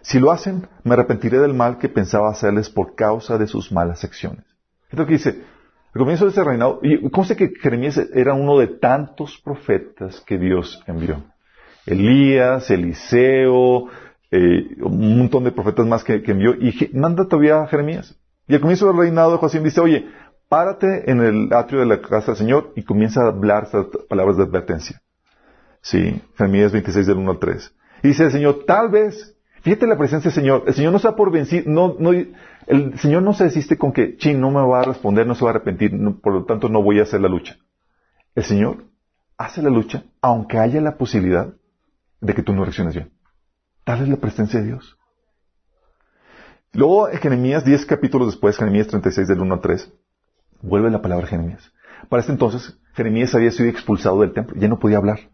Si 0.01 0.19
lo 0.19 0.31
hacen, 0.31 0.67
me 0.83 0.93
arrepentiré 0.93 1.39
del 1.39 1.53
mal 1.53 1.77
que 1.77 1.89
pensaba 1.89 2.29
hacerles 2.29 2.69
por 2.69 2.95
causa 2.95 3.37
de 3.37 3.47
sus 3.47 3.71
malas 3.71 4.03
acciones. 4.03 4.45
Es 4.89 4.97
lo 4.97 5.05
que 5.05 5.13
dice, 5.13 5.43
al 5.93 5.99
comienzo 5.99 6.25
de 6.25 6.31
ese 6.31 6.43
reinado, 6.43 6.79
y 6.83 6.99
sé 7.25 7.35
que 7.35 7.53
Jeremías 7.61 7.97
era 8.13 8.33
uno 8.33 8.57
de 8.57 8.67
tantos 8.67 9.39
profetas 9.43 10.21
que 10.21 10.37
Dios 10.37 10.81
envió. 10.87 11.23
Elías, 11.85 12.69
Eliseo, 12.69 13.87
eh, 14.31 14.77
un 14.81 15.17
montón 15.17 15.43
de 15.43 15.51
profetas 15.51 15.85
más 15.87 16.03
que, 16.03 16.21
envió, 16.25 16.53
y 16.55 16.91
manda 16.93 17.27
todavía 17.27 17.61
a 17.61 17.67
Jeremías. 17.67 18.15
Y 18.47 18.55
al 18.55 18.61
comienzo 18.61 18.87
del 18.87 18.97
reinado 18.97 19.31
de 19.31 19.37
Joacim 19.37 19.63
dice, 19.63 19.81
oye, 19.81 20.07
párate 20.47 21.09
en 21.09 21.21
el 21.21 21.53
atrio 21.53 21.79
de 21.81 21.85
la 21.85 22.01
casa 22.01 22.27
del 22.27 22.37
Señor 22.37 22.73
y 22.75 22.83
comienza 22.83 23.21
a 23.21 23.27
hablar 23.27 23.65
estas 23.65 23.87
palabras 24.07 24.37
de 24.37 24.43
advertencia. 24.43 25.01
Sí, 25.81 26.21
Jeremías 26.35 26.71
26 26.71 27.07
del 27.07 27.17
1 27.17 27.31
al 27.31 27.39
3. 27.39 27.75
Y 28.03 28.07
dice 28.09 28.25
el 28.25 28.31
Señor, 28.31 28.63
tal 28.65 28.89
vez, 28.89 29.37
fíjate 29.61 29.87
la 29.87 29.97
presencia 29.97 30.29
del 30.29 30.35
Señor, 30.35 30.63
el 30.67 30.73
Señor 30.73 30.93
no 30.93 31.09
ha 31.09 31.15
por 31.15 31.31
vencido, 31.31 31.63
no, 31.67 31.95
no, 31.99 32.11
el 32.11 32.99
Señor 32.99 33.23
no 33.23 33.33
se 33.33 33.45
desiste 33.45 33.77
con 33.77 33.93
que, 33.93 34.17
chin, 34.17 34.39
no 34.39 34.51
me 34.51 34.61
va 34.61 34.81
a 34.81 34.85
responder, 34.85 35.25
no 35.25 35.35
se 35.35 35.43
va 35.43 35.51
a 35.51 35.53
arrepentir, 35.53 35.91
por 36.21 36.33
lo 36.33 36.45
tanto 36.45 36.69
no 36.69 36.81
voy 36.81 36.99
a 36.99 37.03
hacer 37.03 37.21
la 37.21 37.29
lucha. 37.29 37.57
El 38.35 38.43
Señor 38.43 38.85
hace 39.37 39.61
la 39.61 39.69
lucha, 39.69 40.03
aunque 40.21 40.57
haya 40.57 40.81
la 40.81 40.97
posibilidad 40.97 41.53
de 42.21 42.33
que 42.33 42.43
tú 42.43 42.53
no 42.53 42.63
reacciones 42.63 42.95
bien. 42.95 43.11
Tal 43.89 44.03
es 44.03 44.07
la 44.07 44.17
presencia 44.17 44.59
de 44.59 44.67
Dios. 44.67 44.99
Luego, 46.73 47.07
Jeremías, 47.07 47.65
10 47.65 47.87
capítulos 47.87 48.27
después, 48.27 48.55
Jeremías 48.55 48.85
36 48.85 49.27
del 49.27 49.39
1 49.39 49.51
al 49.51 49.61
3, 49.61 49.91
vuelve 50.61 50.91
la 50.91 51.01
palabra 51.01 51.25
Jeremías. 51.25 51.73
Para 52.07 52.19
este 52.19 52.31
entonces, 52.31 52.77
Jeremías 52.93 53.33
había 53.33 53.49
sido 53.49 53.67
expulsado 53.67 54.21
del 54.21 54.31
templo, 54.31 54.55
ya 54.59 54.67
no 54.67 54.77
podía 54.77 54.97
hablar. 54.97 55.31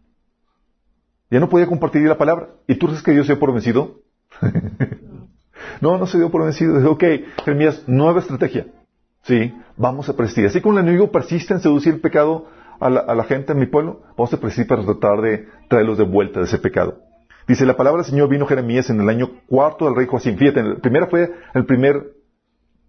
Ya 1.30 1.38
no 1.38 1.50
podía 1.50 1.66
compartir 1.66 2.00
la 2.08 2.16
palabra. 2.16 2.48
¿Y 2.66 2.76
tú 2.76 2.86
crees 2.86 3.02
que 3.02 3.10
Dios 3.10 3.26
se 3.26 3.34
dio 3.34 3.40
por 3.40 3.52
vencido? 3.52 4.00
no, 5.82 5.98
no 5.98 6.06
se 6.06 6.16
dio 6.16 6.30
por 6.30 6.42
vencido. 6.42 6.76
Dice, 6.76 6.88
ok, 6.88 7.04
Jeremías, 7.44 7.84
nueva 7.86 8.20
estrategia. 8.20 8.68
Sí, 9.24 9.54
vamos 9.76 10.08
a 10.08 10.16
persistir. 10.16 10.46
Así 10.46 10.62
como 10.62 10.78
el 10.78 10.84
enemigo 10.84 11.12
persiste 11.12 11.52
en 11.52 11.60
seducir 11.60 11.92
el 11.92 12.00
pecado 12.00 12.46
a 12.80 12.88
la, 12.88 13.24
gente, 13.24 13.52
en 13.52 13.58
mi 13.58 13.66
pueblo, 13.66 14.00
vamos 14.16 14.32
a 14.32 14.40
persistir 14.40 14.66
para 14.66 14.82
tratar 14.82 15.20
de 15.20 15.46
traerlos 15.68 15.98
de 15.98 16.04
vuelta 16.04 16.40
de 16.40 16.46
ese 16.46 16.56
pecado. 16.56 17.02
Dice, 17.46 17.64
la 17.64 17.76
palabra 17.76 18.02
del 18.02 18.10
Señor 18.10 18.28
vino 18.28 18.46
Jeremías 18.46 18.90
en 18.90 19.00
el 19.00 19.08
año 19.08 19.30
cuarto 19.46 19.84
del 19.84 19.94
rey 19.94 20.06
Joacim. 20.06 20.36
Fíjate, 20.36 20.60
el 20.60 20.76
primero 20.80 21.06
fue 21.06 21.32
el 21.54 21.64
primer, 21.64 22.12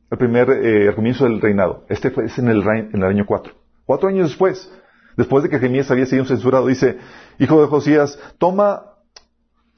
el 0.10 0.18
primer 0.18 0.50
eh, 0.50 0.92
comienzo 0.96 1.26
del 1.26 1.40
reinado. 1.40 1.86
Este 1.90 2.10
fue 2.10 2.26
en 2.38 2.48
el, 2.48 2.64
en 2.68 2.96
el 2.96 3.04
año 3.04 3.26
cuatro. 3.26 3.54
Cuatro 3.86 4.10
años 4.10 4.30
después, 4.30 4.72
después 5.16 5.44
de 5.44 5.50
que 5.50 5.60
Jeremías 5.60 5.92
había 5.92 6.08
sido 6.08 6.26
censurado, 6.26 6.68
dice, 6.68 6.98
hijo 7.38 7.62
de 7.62 7.68
Josías, 7.68 8.20
toma 8.40 8.98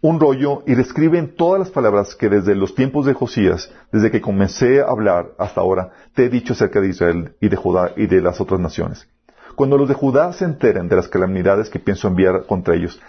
un 0.01 0.19
rollo 0.19 0.63
y 0.65 0.75
describe 0.75 1.19
en 1.19 1.36
todas 1.36 1.59
las 1.59 1.71
palabras 1.71 2.15
que 2.15 2.29
desde 2.29 2.55
los 2.55 2.74
tiempos 2.74 3.05
de 3.05 3.13
Josías, 3.13 3.74
desde 3.91 4.12
que 4.12 4.21
comencé 4.21 4.79
a 4.79 4.86
hablar 4.86 5.31
hasta 5.38 5.59
ahora, 5.59 5.91
te 6.13 6.25
he 6.25 6.29
dicho 6.29 6.53
acerca 6.53 6.79
de 6.79 6.88
Israel 6.88 7.36
y 7.41 7.50
de 7.50 7.57
Judá 7.57 7.91
y 7.98 8.07
de 8.07 8.21
las 8.21 8.39
otras 8.39 8.62
naciones. 8.62 9.07
Cuando 9.55 9.77
los 9.77 9.89
de 9.89 9.93
Judá 9.93 10.31
se 10.31 10.45
enteren 10.45 10.88
de 10.88 10.95
las 10.95 11.09
calamidades 11.09 11.69
que 11.69 11.79
pienso 11.79 12.07
enviar 12.07 12.45
contra 12.45 12.75
ellos, 12.75 13.01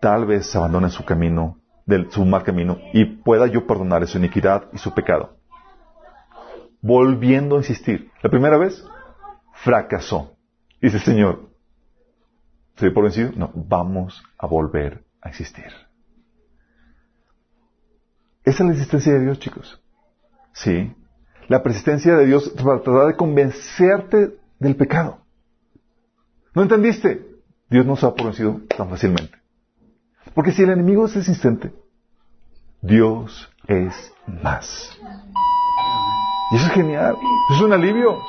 tal 0.00 0.26
vez 0.26 0.54
abandonen 0.54 0.90
su 0.90 1.04
camino, 1.04 1.58
su 2.10 2.24
mal 2.24 2.42
camino, 2.42 2.78
y 2.92 3.04
pueda 3.04 3.46
yo 3.46 3.66
perdonar 3.66 4.06
su 4.06 4.18
iniquidad 4.18 4.68
y 4.72 4.78
su 4.78 4.92
pecado. 4.92 5.36
Volviendo 6.80 7.56
a 7.56 7.58
insistir. 7.58 8.10
La 8.22 8.30
primera 8.30 8.56
vez, 8.56 8.84
fracasó. 9.54 10.36
Dice 10.80 10.98
Señor, 10.98 11.50
¿se 12.76 12.90
por 12.90 13.04
vencido? 13.04 13.32
No, 13.34 13.50
vamos 13.54 14.22
a 14.38 14.46
volver 14.46 15.04
a 15.20 15.28
insistir. 15.28 15.72
Esa 18.44 18.62
es 18.62 18.66
la 18.66 18.72
existencia 18.72 19.12
de 19.12 19.20
Dios, 19.20 19.38
chicos. 19.40 19.82
Sí. 20.52 20.94
La 21.48 21.62
persistencia 21.62 22.16
de 22.16 22.26
Dios 22.26 22.48
para 22.50 22.82
tratar 22.82 23.08
de 23.08 23.16
convencerte 23.16 24.38
del 24.58 24.76
pecado. 24.76 25.18
¿No 26.54 26.62
entendiste? 26.62 27.26
Dios 27.68 27.84
no 27.84 27.96
se 27.96 28.06
ha 28.06 28.14
por 28.14 28.26
vencido 28.26 28.60
tan 28.76 28.88
fácilmente. 28.88 29.36
Porque 30.38 30.52
si 30.52 30.62
el 30.62 30.70
enemigo 30.70 31.06
es 31.06 31.16
insistente, 31.16 31.72
Dios 32.80 33.50
es 33.66 34.12
más. 34.24 34.96
Y 36.52 36.56
eso 36.56 36.66
es 36.66 36.72
genial. 36.74 37.16
Eso 37.50 37.58
es 37.58 37.62
un 37.62 37.72
alivio. 37.72 38.20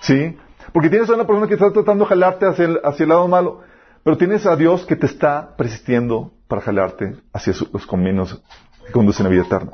¿Sí? 0.00 0.38
Porque 0.72 0.88
tienes 0.88 1.10
a 1.10 1.14
una 1.14 1.26
persona 1.26 1.48
que 1.48 1.54
está 1.54 1.72
tratando 1.72 2.04
de 2.04 2.08
jalarte 2.10 2.46
hacia 2.46 2.66
el, 2.66 2.80
hacia 2.84 3.02
el 3.02 3.08
lado 3.08 3.26
malo, 3.26 3.62
pero 4.04 4.16
tienes 4.16 4.46
a 4.46 4.54
Dios 4.54 4.86
que 4.86 4.94
te 4.94 5.06
está 5.06 5.56
persistiendo 5.56 6.34
para 6.46 6.62
jalarte 6.62 7.16
hacia 7.32 7.52
los 7.72 7.84
caminos 7.84 8.40
que 8.86 8.92
conducen 8.92 9.26
a 9.26 9.28
vida 9.28 9.42
eterna. 9.42 9.72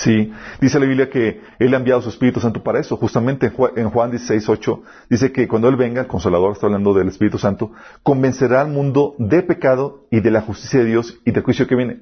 Sí, 0.00 0.32
dice 0.62 0.80
la 0.80 0.86
Biblia 0.86 1.10
que 1.10 1.42
Él 1.58 1.74
ha 1.74 1.76
enviado 1.76 2.00
su 2.00 2.08
Espíritu 2.08 2.40
Santo 2.40 2.62
para 2.62 2.80
eso. 2.80 2.96
Justamente 2.96 3.52
en 3.76 3.90
Juan 3.90 4.10
16, 4.10 4.48
8 4.48 4.82
dice 5.10 5.30
que 5.30 5.46
cuando 5.46 5.68
Él 5.68 5.76
venga, 5.76 6.00
el 6.00 6.06
Consolador, 6.06 6.52
está 6.52 6.68
hablando 6.68 6.94
del 6.94 7.08
Espíritu 7.08 7.36
Santo, 7.36 7.72
convencerá 8.02 8.62
al 8.62 8.68
mundo 8.68 9.14
de 9.18 9.42
pecado 9.42 10.06
y 10.10 10.20
de 10.20 10.30
la 10.30 10.40
justicia 10.40 10.80
de 10.80 10.86
Dios 10.86 11.20
y 11.26 11.32
del 11.32 11.42
juicio 11.42 11.66
que 11.66 11.76
viene. 11.76 12.00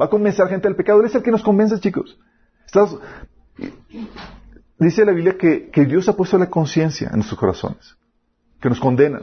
Va 0.00 0.04
a 0.06 0.08
convencer 0.08 0.44
a 0.44 0.48
gente 0.48 0.68
del 0.68 0.76
pecado. 0.76 1.00
Él 1.00 1.06
es 1.06 1.14
el 1.16 1.24
que 1.24 1.32
nos 1.32 1.42
convence, 1.42 1.80
chicos. 1.80 2.20
Dice 4.78 5.04
la 5.04 5.10
Biblia 5.10 5.36
que, 5.36 5.72
Dios 5.86 6.08
ha 6.08 6.16
puesto 6.16 6.38
la 6.38 6.48
conciencia 6.48 7.08
en 7.08 7.16
nuestros 7.16 7.40
corazones, 7.40 7.96
que 8.60 8.68
nos 8.68 8.78
condena. 8.78 9.22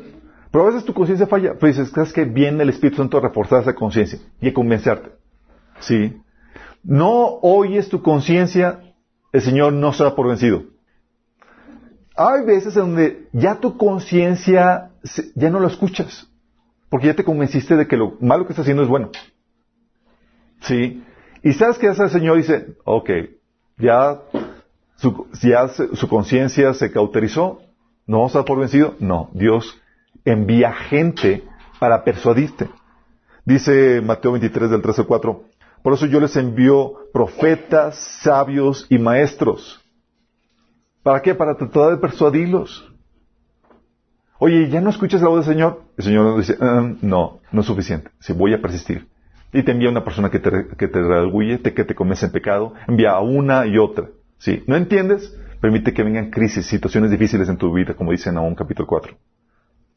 Pero 0.52 0.66
a 0.66 0.68
veces 0.68 0.84
tu 0.84 0.94
conciencia 0.94 1.28
falla. 1.28 1.54
Pero 1.54 1.68
dices, 1.68 1.92
¿crees 1.94 2.12
que 2.12 2.26
viene 2.26 2.64
el 2.64 2.70
Espíritu 2.70 2.98
Santo 2.98 3.20
a 3.20 3.22
reforzar 3.22 3.62
esa 3.62 3.74
conciencia 3.74 4.20
y 4.42 4.50
a 4.50 4.54
convencerte? 4.54 5.12
Sí 5.80 6.14
no 6.88 7.40
oyes 7.42 7.90
tu 7.90 8.02
conciencia, 8.02 8.80
el 9.34 9.42
Señor 9.42 9.74
no 9.74 9.92
se 9.92 10.06
da 10.06 10.16
por 10.16 10.28
vencido. 10.28 10.64
Hay 12.16 12.46
veces 12.46 12.76
en 12.78 12.84
donde 12.84 13.28
ya 13.34 13.60
tu 13.60 13.78
conciencia 13.78 14.92
ya 15.36 15.50
no 15.50 15.60
lo 15.60 15.68
escuchas, 15.68 16.28
porque 16.90 17.08
ya 17.08 17.14
te 17.14 17.26
convenciste 17.26 17.76
de 17.76 17.88
que 17.88 17.98
lo 17.98 18.16
malo 18.22 18.46
que 18.46 18.54
estás 18.54 18.64
haciendo 18.64 18.84
es 18.84 18.90
bueno. 18.90 19.12
¿Sí? 20.62 21.04
Y 21.44 21.54
sabes 21.54 21.78
que 21.78 21.90
hace 21.90 22.04
el 22.04 22.10
Señor 22.10 22.38
dice, 22.38 22.78
ok, 22.86 23.10
ya 23.78 24.22
su, 24.96 25.28
su 25.94 26.08
conciencia 26.08 26.74
se 26.74 26.92
cauterizó, 26.92 27.62
no 28.06 28.20
vamos 28.20 28.36
a 28.38 28.46
por 28.46 28.60
vencido. 28.60 28.96
No, 29.00 29.30
Dios 29.34 29.80
envía 30.24 30.72
gente 30.72 31.44
para 31.80 32.06
persuadirte. 32.06 32.70
Dice 33.44 34.02
Mateo 34.02 34.32
23 34.32 34.72
del 34.72 34.82
13 34.82 35.02
al 35.02 35.08
4, 35.08 35.44
por 35.82 35.94
eso 35.94 36.06
yo 36.06 36.20
les 36.20 36.36
envío 36.36 36.94
profetas, 37.14 37.98
sabios 38.22 38.86
y 38.90 38.98
maestros. 38.98 39.82
¿Para 41.04 41.22
qué? 41.22 41.34
Para 41.34 41.56
tratar 41.56 41.92
de 41.92 41.98
persuadirlos. 41.98 42.92
Oye, 44.40 44.70
¿ya 44.70 44.82
no 44.82 44.90
escuchas 44.90 45.22
la 45.22 45.30
voz 45.30 45.46
del 45.46 45.56
Señor? 45.56 45.82
El 45.98 46.04
Señor 46.04 46.26
nos 46.26 46.48
dice, 46.48 46.58
ah, 46.62 46.92
no, 47.02 47.40
no 47.52 47.62
es 47.62 47.66
suficiente. 47.66 48.12
Si 48.20 48.34
voy 48.34 48.54
a 48.54 48.62
persistir. 48.62 49.08
Y 49.54 49.64
te 49.64 49.72
envía 49.72 49.90
una 49.90 50.04
persona 50.04 50.30
que 50.30 50.40
te, 50.40 50.68
que 50.78 50.88
te 50.88 51.74
que 51.74 51.84
te 51.86 51.96
convence 51.96 52.26
en 52.26 52.32
pecado. 52.32 52.74
Envía 52.88 53.12
a 53.12 53.22
una 53.22 53.66
y 53.66 53.78
otra. 53.78 54.10
¿Sí? 54.38 54.64
¿No 54.68 54.76
entiendes? 54.76 55.36
Permite 55.62 55.94
que 55.94 56.04
vengan 56.04 56.30
crisis, 56.30 56.66
situaciones 56.68 57.10
difíciles 57.10 57.50
en 57.50 57.58
tu 57.58 57.74
vida, 57.74 57.96
como 57.96 58.12
dice 58.12 58.32
Nahum 58.32 58.54
capítulo 58.54 58.88
4. 58.88 59.18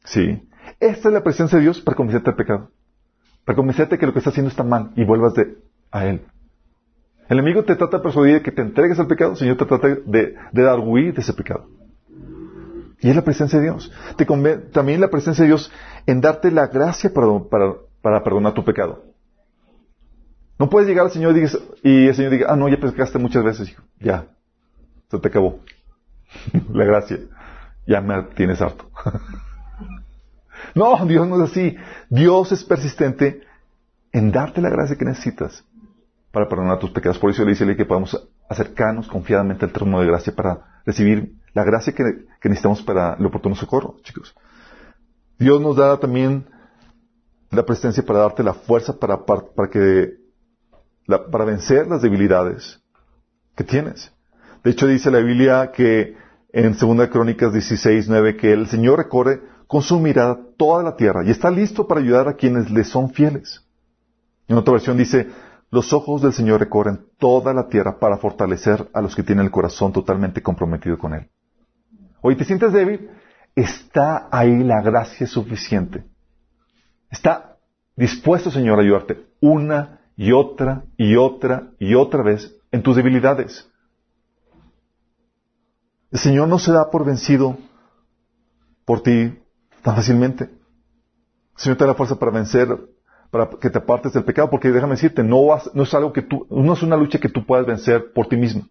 ¿Sí? 0.05 0.47
Esta 0.79 1.09
es 1.09 1.13
la 1.13 1.23
presencia 1.23 1.57
de 1.57 1.63
Dios 1.63 1.79
para 1.81 1.95
convencerte 1.95 2.31
del 2.31 2.37
pecado. 2.37 2.71
Para 3.45 3.55
convencerte 3.55 3.97
que 3.99 4.05
lo 4.07 4.13
que 4.13 4.19
estás 4.19 4.33
haciendo 4.33 4.49
está 4.49 4.63
mal 4.63 4.91
y 4.95 5.03
vuelvas 5.03 5.35
de, 5.35 5.57
a 5.91 6.05
Él. 6.05 6.21
El 7.31 7.39
enemigo 7.39 7.63
te 7.63 7.77
trata 7.77 7.95
de 7.95 8.03
persuadir 8.03 8.43
que 8.43 8.51
te 8.51 8.61
entregues 8.61 8.99
al 8.99 9.07
pecado, 9.07 9.31
el 9.31 9.37
Señor 9.37 9.55
te 9.55 9.65
trata 9.65 9.87
de, 9.87 10.35
dar 10.51 10.79
huir 10.79 11.13
de 11.13 11.21
ese 11.21 11.31
pecado. 11.31 11.65
Y 12.99 13.09
es 13.09 13.15
la 13.15 13.21
presencia 13.21 13.57
de 13.57 13.63
Dios. 13.63 13.89
Te 14.17 14.25
también 14.73 14.99
la 14.99 15.09
presencia 15.09 15.43
de 15.43 15.47
Dios 15.47 15.71
en 16.05 16.19
darte 16.19 16.51
la 16.51 16.67
gracia 16.67 17.09
para, 17.13 17.27
para, 18.01 18.21
perdonar 18.21 18.53
tu 18.53 18.65
pecado. 18.65 19.05
No 20.59 20.69
puedes 20.69 20.89
llegar 20.89 21.05
al 21.05 21.11
Señor 21.11 21.37
y, 21.37 21.45
y 21.89 22.07
el 22.07 22.15
Señor 22.15 22.31
diga, 22.31 22.47
ah, 22.49 22.57
no, 22.57 22.67
ya 22.67 22.77
pecaste 22.77 23.17
muchas 23.17 23.45
veces, 23.45 23.69
hijo. 23.69 23.81
Ya. 23.99 24.27
Se 25.09 25.17
te 25.17 25.29
acabó. 25.29 25.61
la 26.73 26.83
gracia. 26.83 27.17
Ya 27.87 28.01
me 28.01 28.23
tienes 28.35 28.61
harto. 28.61 28.91
no, 30.75 31.05
Dios 31.05 31.25
no 31.29 31.41
es 31.41 31.49
así. 31.49 31.77
Dios 32.09 32.51
es 32.51 32.65
persistente 32.65 33.41
en 34.11 34.33
darte 34.33 34.59
la 34.59 34.69
gracia 34.69 34.97
que 34.97 35.05
necesitas 35.05 35.63
para 36.31 36.47
perdonar 36.47 36.79
tus 36.79 36.91
pecados. 36.91 37.19
Por 37.19 37.29
eso 37.29 37.43
le 37.43 37.51
dice 37.51 37.75
que 37.75 37.85
podemos 37.85 38.29
acercarnos 38.49 39.07
confiadamente 39.07 39.65
al 39.65 39.71
trono 39.71 39.99
de 39.99 40.07
gracia 40.07 40.33
para 40.33 40.81
recibir 40.85 41.33
la 41.53 41.63
gracia 41.63 41.93
que, 41.93 42.03
necesitamos 42.43 42.81
para 42.81 43.15
el 43.19 43.25
oportuno 43.25 43.55
socorro, 43.55 43.97
chicos. 44.03 44.33
Dios 45.37 45.59
nos 45.61 45.75
da 45.75 45.99
también 45.99 46.45
la 47.49 47.65
presencia 47.65 48.03
para 48.03 48.19
darte 48.19 48.43
la 48.43 48.53
fuerza 48.53 48.97
para, 48.97 49.25
para, 49.25 49.69
que, 49.69 50.13
para 51.05 51.45
vencer 51.45 51.87
las 51.87 52.01
debilidades 52.01 52.81
que 53.55 53.63
tienes. 53.63 54.11
De 54.63 54.71
hecho, 54.71 54.87
dice 54.87 55.11
la 55.11 55.19
Biblia 55.19 55.71
que 55.71 56.15
en 56.53 56.77
2 56.77 57.09
Crónicas 57.09 57.51
16, 57.51 58.07
9, 58.07 58.37
que 58.37 58.53
el 58.53 58.67
Señor 58.67 58.99
recorre 58.99 59.41
con 59.67 59.81
su 59.81 59.99
mirada 59.99 60.39
toda 60.57 60.83
la 60.83 60.95
tierra 60.95 61.23
y 61.25 61.31
está 61.31 61.49
listo 61.49 61.87
para 61.87 62.01
ayudar 62.01 62.27
a 62.27 62.33
quienes 62.33 62.69
le 62.69 62.83
son 62.83 63.09
fieles. 63.11 63.65
En 64.47 64.57
otra 64.57 64.73
versión 64.73 64.97
dice, 64.97 65.29
los 65.71 65.93
ojos 65.93 66.21
del 66.21 66.33
Señor 66.33 66.59
recorren 66.59 67.07
toda 67.17 67.53
la 67.53 67.67
tierra 67.69 67.97
para 67.97 68.17
fortalecer 68.17 68.89
a 68.93 69.01
los 69.01 69.15
que 69.15 69.23
tienen 69.23 69.45
el 69.45 69.51
corazón 69.51 69.93
totalmente 69.93 70.43
comprometido 70.43 70.97
con 70.97 71.13
Él. 71.13 71.29
Hoy 72.21 72.35
te 72.35 72.43
sientes 72.43 72.73
débil, 72.73 73.09
está 73.55 74.27
ahí 74.31 74.63
la 74.63 74.81
gracia 74.81 75.25
suficiente. 75.25 76.03
Está 77.09 77.57
dispuesto, 77.95 78.51
Señor, 78.51 78.79
a 78.79 78.81
ayudarte 78.81 79.25
una 79.39 80.01
y 80.17 80.33
otra 80.33 80.83
y 80.97 81.15
otra 81.15 81.71
y 81.79 81.95
otra 81.95 82.21
vez 82.21 82.53
en 82.71 82.83
tus 82.83 82.97
debilidades. 82.97 83.69
El 86.11 86.19
Señor 86.19 86.49
no 86.49 86.59
se 86.59 86.73
da 86.73 86.91
por 86.91 87.05
vencido 87.05 87.57
por 88.83 89.01
ti 89.01 89.39
tan 89.81 89.95
fácilmente. 89.95 90.43
El 90.43 90.51
Señor 91.55 91.77
te 91.77 91.85
da 91.85 91.91
la 91.91 91.95
fuerza 91.95 92.19
para 92.19 92.31
vencer 92.31 92.67
para 93.31 93.49
que 93.49 93.69
te 93.69 93.77
apartes 93.77 94.13
del 94.13 94.25
pecado, 94.25 94.49
porque 94.49 94.71
déjame 94.71 94.95
decirte, 94.95 95.23
no, 95.23 95.47
no 95.73 95.83
es 95.83 95.93
algo 95.93 96.11
que 96.11 96.21
tú, 96.21 96.45
no 96.49 96.73
es 96.73 96.83
una 96.83 96.97
lucha 96.97 97.17
que 97.17 97.29
tú 97.29 97.45
puedas 97.45 97.65
vencer 97.65 98.11
por 98.13 98.27
ti 98.27 98.35
mismo. 98.35 98.67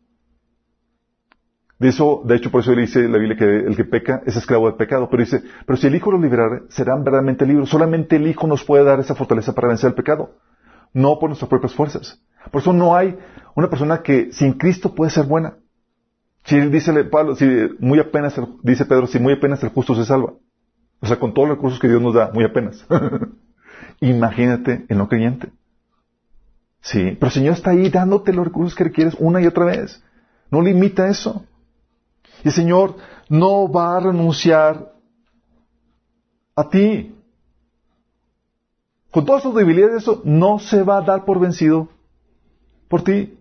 De 1.79 1.89
eso, 1.89 2.21
de 2.27 2.37
hecho, 2.37 2.51
por 2.51 2.61
eso 2.61 2.75
le 2.75 2.83
dice 2.83 3.09
la 3.09 3.17
Biblia 3.17 3.39
que 3.39 3.45
el 3.45 3.75
que 3.75 3.87
peca 3.87 4.23
es 4.27 4.37
esclavo 4.37 4.67
del 4.67 4.77
pecado, 4.77 5.09
pero 5.11 5.23
dice, 5.23 5.43
pero 5.65 5.79
si 5.79 5.87
el 5.87 5.95
Hijo 5.95 6.13
los 6.13 6.21
serán 6.69 7.03
verdaderamente 7.05 7.47
libres. 7.47 7.71
Solamente 7.71 8.17
el 8.17 8.27
Hijo 8.27 8.47
nos 8.47 8.63
puede 8.65 8.85
dar 8.85 9.01
esa 9.01 9.15
fortaleza 9.15 9.55
para 9.55 9.69
vencer 9.69 9.89
el 9.89 9.95
pecado, 9.95 10.37
no 10.93 11.19
por 11.19 11.31
nuestras 11.31 11.49
propias 11.49 11.75
fuerzas. 11.75 12.23
Por 12.51 12.61
eso 12.61 12.75
no 12.75 12.95
hay 12.95 13.19
una 13.55 13.71
persona 13.71 14.03
que 14.03 14.31
sin 14.31 14.53
Cristo 14.53 14.95
puede 14.95 15.11
ser 15.11 15.25
buena. 15.25 15.57
Si 16.45 16.61
dice 16.61 16.93
Pablo, 17.05 17.35
si 17.35 17.47
muy 17.79 17.99
apenas, 17.99 18.39
dice 18.63 18.85
Pedro, 18.85 19.07
si 19.07 19.19
muy 19.19 19.33
apenas 19.33 19.63
el 19.63 19.71
justo 19.71 19.95
se 19.95 20.05
salva. 20.05 20.35
O 21.01 21.07
sea, 21.07 21.19
con 21.19 21.33
todos 21.33 21.49
los 21.49 21.57
recursos 21.57 21.81
que 21.81 21.89
Dios 21.89 22.03
nos 22.03 22.13
da, 22.13 22.31
muy 22.35 22.45
apenas. 22.45 22.87
Imagínate 24.01 24.87
el 24.89 24.99
no 24.99 25.09
creyente. 25.09 25.51
Sí, 26.81 27.17
pero 27.19 27.27
el 27.27 27.33
Señor 27.33 27.55
está 27.55 27.71
ahí 27.71 27.91
dándote 27.91 28.33
los 28.33 28.47
recursos 28.47 28.75
que 28.75 28.85
requieres 28.85 29.15
una 29.19 29.41
y 29.41 29.47
otra 29.47 29.67
vez. 29.67 30.03
No 30.51 30.63
limita 30.63 31.09
eso. 31.09 31.45
Y 32.43 32.49
el 32.49 32.55
Señor 32.55 32.97
no 33.29 33.71
va 33.71 33.97
a 33.97 34.01
renunciar 34.01 34.93
a 36.57 36.69
ti. 36.69 37.15
con 39.11 39.25
todas 39.25 39.43
sus 39.43 39.55
debilidades, 39.55 40.03
eso 40.03 40.23
no 40.25 40.59
se 40.59 40.83
va 40.83 40.99
a 40.99 41.03
dar 41.03 41.25
por 41.25 41.41
vencido 41.41 41.89
por 42.89 43.03
ti. 43.03 43.37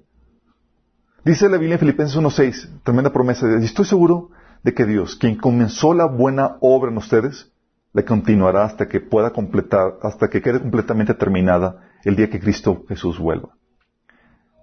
Dice 1.23 1.47
la 1.47 1.58
Biblia 1.58 1.75
en 1.75 1.80
Filipenses 1.80 2.17
1.6, 2.17 2.82
tremenda 2.84 3.12
promesa, 3.12 3.45
y 3.60 3.65
estoy 3.65 3.86
seguro 3.86 4.32
de 4.63 4.73
que 4.73 4.86
Dios, 4.86 5.15
quien 5.15 5.36
comenzó 5.36 5.93
la 5.93 6.06
buena 6.06 6.58
obra 6.62 6.89
en 6.89 6.97
ustedes, 6.97 7.52
la 7.93 8.04
continuará 8.04 8.65
hasta 8.65 8.88
que 8.88 8.99
pueda 8.99 9.32
completar, 9.32 9.97
hasta 10.02 10.30
que 10.30 10.41
quede 10.41 10.60
completamente 10.60 11.13
terminada 11.13 11.89
el 12.04 12.15
día 12.15 12.30
que 12.30 12.39
Cristo 12.39 12.84
Jesús 12.88 13.17
vuelva. 13.17 13.49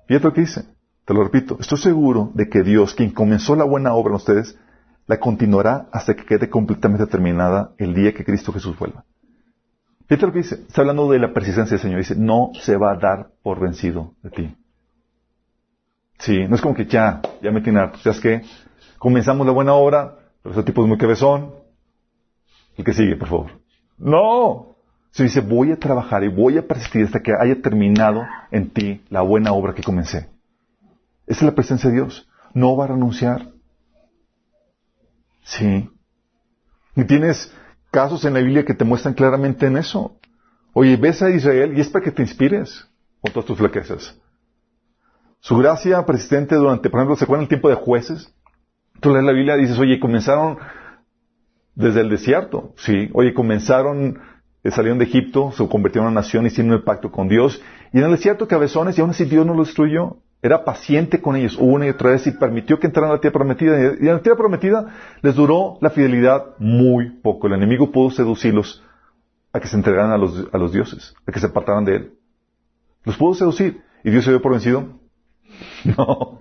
Fíjate 0.07 0.27
lo 0.27 0.33
que 0.33 0.43
dice, 0.43 0.65
te 1.05 1.15
lo 1.15 1.25
repito, 1.25 1.57
estoy 1.61 1.79
seguro 1.79 2.31
de 2.35 2.49
que 2.49 2.63
Dios, 2.63 2.95
quien 2.95 3.11
comenzó 3.11 3.57
la 3.57 3.65
buena 3.65 3.95
obra 3.95 4.11
en 4.11 4.17
ustedes, 4.17 4.59
la 5.07 5.19
continuará 5.19 5.89
hasta 5.93 6.15
que 6.15 6.25
quede 6.25 6.49
completamente 6.49 7.07
terminada 7.07 7.73
el 7.79 7.95
día 7.95 8.13
que 8.13 8.25
Cristo 8.25 8.53
Jesús 8.53 8.79
vuelva. 8.79 9.05
Fíjate 10.07 10.27
lo 10.27 10.33
que 10.33 10.39
dice, 10.39 10.55
está 10.69 10.83
hablando 10.83 11.11
de 11.11 11.19
la 11.19 11.33
persistencia 11.33 11.77
del 11.77 11.83
Señor, 11.83 11.99
dice, 11.99 12.15
no 12.17 12.53
se 12.61 12.77
va 12.77 12.93
a 12.93 12.97
dar 12.97 13.31
por 13.43 13.61
vencido 13.61 14.15
de 14.23 14.31
ti. 14.31 14.57
Sí, 16.19 16.47
no 16.49 16.55
es 16.55 16.61
como 16.61 16.75
que 16.75 16.87
ya, 16.87 17.21
ya 17.43 17.51
me 17.51 17.61
tiene 17.61 17.81
harto, 17.81 18.09
es 18.09 18.21
que 18.21 18.43
comenzamos 18.99 19.47
la 19.47 19.53
buena 19.53 19.75
obra, 19.75 20.17
pero 20.43 20.55
ese 20.55 20.63
tipo 20.63 20.83
es 20.83 20.89
muy 20.89 20.97
cabezón, 20.97 21.66
el 22.77 22.85
que 22.85 22.93
sigue, 22.93 23.17
por 23.17 23.29
favor. 23.29 23.51
No. 23.99 24.77
Se 25.11 25.23
dice, 25.23 25.41
voy 25.41 25.73
a 25.73 25.79
trabajar 25.79 26.23
y 26.25 26.29
voy 26.29 26.59
a 26.59 26.67
persistir 26.67 27.05
hasta 27.05 27.21
que 27.21 27.33
haya 27.33 27.61
terminado 27.63 28.23
en 28.51 28.71
ti 28.71 29.03
la 29.09 29.23
buena 29.23 29.53
obra 29.53 29.75
que 29.75 29.83
comencé. 29.83 30.29
Esa 31.27 31.41
es 31.41 31.43
la 31.43 31.55
presencia 31.55 31.89
de 31.89 31.97
Dios. 31.97 32.29
No 32.53 32.77
va 32.77 32.85
a 32.85 32.89
renunciar. 32.89 33.49
Sí. 35.43 35.89
Y 36.95 37.05
tienes 37.05 37.53
casos 37.91 38.25
en 38.25 38.35
la 38.35 38.41
Biblia 38.41 38.65
que 38.65 38.75
te 38.75 38.85
muestran 38.85 39.15
claramente 39.15 39.67
en 39.67 39.79
eso. 39.79 40.19
Oye, 40.75 40.97
ves 40.97 41.23
a 41.23 41.31
Israel 41.31 41.77
y 41.77 41.81
es 41.81 41.89
para 41.89 42.05
que 42.05 42.13
te 42.13 42.23
inspires 42.23 42.87
con 43.23 43.33
todas 43.33 43.47
tus 43.47 43.57
flaquezas. 43.57 44.21
Su 45.41 45.57
gracia 45.57 46.05
persistente 46.05 46.57
durante, 46.57 46.91
por 46.91 47.01
ejemplo, 47.01 47.17
¿se 47.17 47.25
acuerdan 47.25 47.45
el 47.45 47.49
tiempo 47.49 47.69
de 47.69 47.77
jueces? 47.77 48.35
Tú 49.01 49.11
lees 49.11 49.25
la 49.25 49.33
Biblia 49.33 49.57
y 49.57 49.63
dices, 49.63 49.79
oye, 49.79 50.01
comenzaron 50.01 50.59
desde 51.77 52.01
el 52.01 52.09
desierto, 52.09 52.73
sí. 52.79 53.11
Oye, 53.13 53.35
comenzaron, 53.35 54.19
eh, 54.65 54.71
salieron 54.71 54.99
de 54.99 55.05
Egipto, 55.05 55.53
se 55.53 55.69
convirtieron 55.69 56.09
en 56.09 56.13
una 56.13 56.23
nación, 56.23 56.47
hicieron 56.47 56.73
el 56.73 56.83
pacto 56.83 57.13
con 57.13 57.29
Dios. 57.29 57.63
Y 57.93 57.99
en 57.99 58.05
el 58.05 58.11
desierto 58.11 58.49
cabezones, 58.49 58.99
y 58.99 59.03
aún 59.03 59.11
así 59.11 59.27
Dios 59.27 59.47
no 59.47 59.55
los 59.55 59.69
destruyó. 59.69 60.17
Era 60.43 60.65
paciente 60.65 61.21
con 61.21 61.37
ellos 61.37 61.57
una 61.59 61.87
y 61.87 61.91
otra 61.91 62.11
vez 62.11 62.27
y 62.27 62.31
permitió 62.31 62.79
que 62.79 62.87
entraran 62.87 63.11
a 63.11 63.15
la 63.15 63.21
tierra 63.21 63.35
prometida. 63.35 63.95
Y 64.01 64.07
en 64.07 64.15
la 64.15 64.23
tierra 64.23 64.39
prometida 64.39 64.95
les 65.23 65.35
duró 65.35 65.79
la 65.81 65.91
fidelidad 65.91 66.57
muy 66.59 67.11
poco. 67.11 67.47
El 67.47 67.55
enemigo 67.55 67.91
pudo 67.91 68.11
seducirlos 68.11 68.83
a 69.53 69.61
que 69.61 69.69
se 69.69 69.77
entregaran 69.77 70.13
a 70.13 70.19
los, 70.19 70.47
a 70.53 70.59
los 70.59 70.73
dioses, 70.73 71.15
a 71.27 71.33
que 71.33 71.41
se 71.41 71.47
apartaran 71.47 71.85
de 71.85 71.97
él. 71.97 72.13
Los 73.05 73.17
pudo 73.17 73.35
seducir. 73.35 73.83
¿Y 74.03 74.11
Dios 74.11 74.25
se 74.25 74.31
dio 74.31 74.41
por 74.41 74.53
vencido? 74.53 74.85
No, 75.97 76.41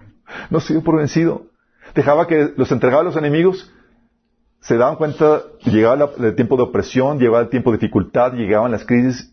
no 0.49 0.59
se 0.59 0.73
dio 0.73 0.83
por 0.83 0.97
vencido. 0.97 1.47
Dejaba 1.93 2.27
que 2.27 2.53
los 2.57 2.71
entregaba 2.71 3.01
a 3.01 3.05
los 3.05 3.15
enemigos 3.15 3.71
se 4.65 4.77
daban 4.77 4.95
cuenta, 4.95 5.43
llegaba 5.63 6.09
el 6.17 6.35
tiempo 6.35 6.57
de 6.57 6.63
opresión, 6.63 7.19
llegaba 7.19 7.41
el 7.41 7.49
tiempo 7.49 7.71
de 7.71 7.77
dificultad, 7.77 8.33
llegaban 8.33 8.71
las 8.71 8.83
crisis, 8.83 9.31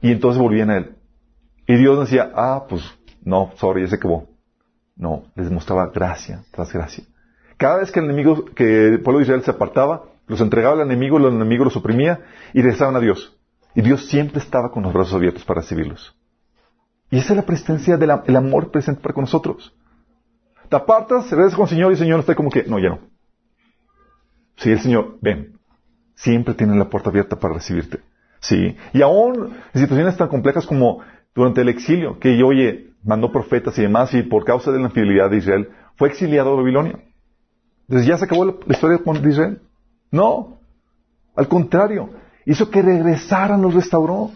y 0.00 0.10
entonces 0.10 0.42
volvían 0.42 0.70
a 0.70 0.78
Él. 0.78 0.96
Y 1.68 1.76
Dios 1.76 2.00
decía, 2.00 2.32
ah, 2.34 2.64
pues 2.68 2.82
no, 3.22 3.52
sorry, 3.58 3.82
ya 3.82 3.88
se 3.90 3.94
acabó. 3.94 4.26
No, 4.96 5.22
les 5.36 5.52
mostraba 5.52 5.86
gracia 5.94 6.42
tras 6.50 6.72
gracia. 6.72 7.04
Cada 7.58 7.78
vez 7.78 7.92
que 7.92 8.00
el 8.00 8.06
enemigo, 8.06 8.44
que 8.56 8.88
el 8.88 9.02
pueblo 9.02 9.20
de 9.20 9.26
Israel 9.26 9.44
se 9.44 9.52
apartaba, 9.52 10.02
los 10.26 10.40
entregaba 10.40 10.74
al 10.74 10.80
enemigo, 10.80 11.16
el 11.18 11.26
enemigo 11.26 11.64
los 11.64 11.76
oprimía 11.76 12.20
y 12.52 12.60
regresaban 12.60 12.96
a 12.96 13.00
Dios. 13.00 13.38
Y 13.76 13.82
Dios 13.82 14.06
siempre 14.08 14.40
estaba 14.40 14.72
con 14.72 14.82
los 14.82 14.92
brazos 14.92 15.14
abiertos 15.14 15.44
para 15.44 15.60
recibirlos. 15.60 16.16
Y 17.08 17.18
esa 17.18 17.34
es 17.34 17.36
la 17.36 17.46
presencia 17.46 17.96
del 17.96 18.10
amor 18.10 18.72
presente 18.72 19.00
para 19.00 19.14
con 19.14 19.22
nosotros. 19.22 19.72
Te 20.68 20.74
apartas, 20.74 21.30
regresas 21.30 21.54
con 21.54 21.66
el 21.66 21.70
Señor 21.70 21.92
y 21.92 21.94
el 21.94 21.98
Señor 22.00 22.18
está 22.18 22.34
como 22.34 22.50
que, 22.50 22.64
no, 22.64 22.80
ya 22.80 22.88
no. 22.88 23.11
Sí, 24.62 24.70
el 24.70 24.80
Señor, 24.80 25.18
ven, 25.20 25.58
siempre 26.14 26.54
tiene 26.54 26.76
la 26.76 26.88
puerta 26.88 27.10
abierta 27.10 27.36
para 27.36 27.54
recibirte. 27.54 27.98
Sí, 28.38 28.76
y 28.92 29.02
aún 29.02 29.56
en 29.74 29.80
situaciones 29.80 30.16
tan 30.16 30.28
complejas 30.28 30.66
como 30.66 31.00
durante 31.34 31.62
el 31.62 31.68
exilio, 31.68 32.20
que 32.20 32.40
oye, 32.44 32.92
mandó 33.02 33.32
profetas 33.32 33.76
y 33.78 33.82
demás, 33.82 34.14
y 34.14 34.22
por 34.22 34.44
causa 34.44 34.70
de 34.70 34.78
la 34.78 34.86
infidelidad 34.86 35.30
de 35.30 35.38
Israel, 35.38 35.68
fue 35.96 36.08
exiliado 36.10 36.52
a 36.52 36.56
Babilonia. 36.56 37.00
Entonces 37.88 38.06
ya 38.06 38.16
se 38.16 38.24
acabó 38.24 38.44
la, 38.44 38.54
historia 38.68 38.98
de 38.98 39.28
Israel. 39.28 39.62
No, 40.12 40.60
al 41.34 41.48
contrario, 41.48 42.10
hizo 42.46 42.70
que 42.70 42.82
regresaran, 42.82 43.62
los 43.62 43.74
restauró. 43.74 44.30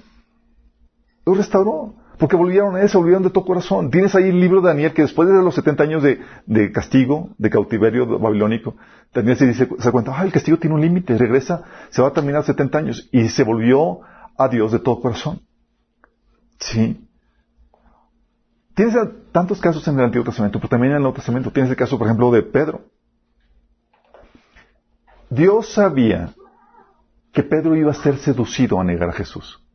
Los 1.25 1.37
restauró. 1.37 1.95
Porque 2.19 2.37
volvieron 2.37 2.77
a 2.77 2.83
él, 2.83 2.91
volvieron 2.95 3.23
de 3.23 3.31
todo 3.31 3.45
corazón. 3.45 3.91
Tienes 3.91 4.15
ahí 4.15 4.31
el 4.31 4.41
libro 4.41 4.63
de 4.63 4.69
Daniel 4.69 4.95
que 4.95 5.03
después 5.03 5.29
de 5.29 5.35
los 5.35 5.55
70 5.55 5.83
años 5.83 6.03
de, 6.03 6.73
castigo, 6.73 7.31
de 7.37 7.51
cautiverio 7.51 8.19
babilónico, 8.19 8.77
Daniel 9.13 9.37
se 9.37 9.47
dice, 9.47 9.69
se 9.79 9.93
cuenta, 9.93 10.19
ah, 10.19 10.25
el 10.25 10.33
castigo 10.33 10.57
tiene 10.57 10.75
un 10.75 10.81
límite, 10.81 11.19
regresa, 11.19 11.63
se 11.91 12.01
va 12.01 12.09
a 12.09 12.13
terminar 12.13 12.45
70 12.45 12.79
años. 12.79 13.09
Y 13.13 13.29
se 13.29 13.45
volvió 13.45 14.01
a 14.39 14.49
Dios 14.49 14.73
de 14.73 14.79
todo 14.79 15.01
corazón. 15.01 15.43
Sí. 16.59 17.07
Tienes 18.75 18.95
tantos 19.33 19.61
casos 19.61 19.87
en 19.89 19.99
el 19.99 20.07
Antiguo 20.07 20.25
Testamento, 20.25 20.59
pero 20.59 20.71
también 20.71 20.93
en 20.93 20.97
el 20.97 21.03
Nuevo 21.03 21.17
Testamento. 21.17 21.51
Tienes 21.51 21.71
el 21.71 21.77
caso, 21.77 21.99
por 21.99 22.07
ejemplo, 22.07 22.31
de 22.31 22.43
Pedro. 22.43 22.87
Dios 25.29 25.73
sabía 25.73 26.33
que 27.33 27.43
Pedro 27.43 27.77
iba 27.77 27.91
a 27.91 27.95
ser 27.95 28.17
seducido 28.17 28.81
a 28.81 28.85
negar 28.85 29.11
a 29.11 29.13
Jesús. 29.13 29.66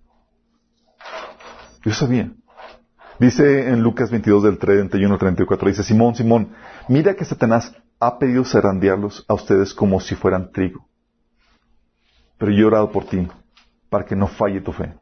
Yo 1.84 1.94
sabía. 1.94 2.32
Dice 3.20 3.70
en 3.70 3.82
Lucas 3.82 4.10
22 4.10 4.44
del 4.44 4.58
31 4.58 5.14
al 5.14 5.20
34, 5.20 5.68
dice, 5.68 5.84
Simón, 5.84 6.16
Simón, 6.16 6.54
mira 6.88 7.16
que 7.16 7.26
Satanás 7.26 7.76
ha 8.00 8.18
pedido 8.18 8.44
zarandearlos 8.44 9.26
a 9.28 9.36
ustedes 9.36 9.74
como 9.74 10.00
si 10.00 10.16
fueran 10.16 10.52
trigo. 10.52 10.88
Pero 12.38 12.52
yo 12.52 12.64
he 12.64 12.66
orado 12.66 12.92
por 12.92 13.06
ti, 13.06 13.28
para 13.90 14.06
que 14.06 14.16
no 14.16 14.28
falle 14.28 14.62
tu 14.62 14.72
fe. 14.72 14.96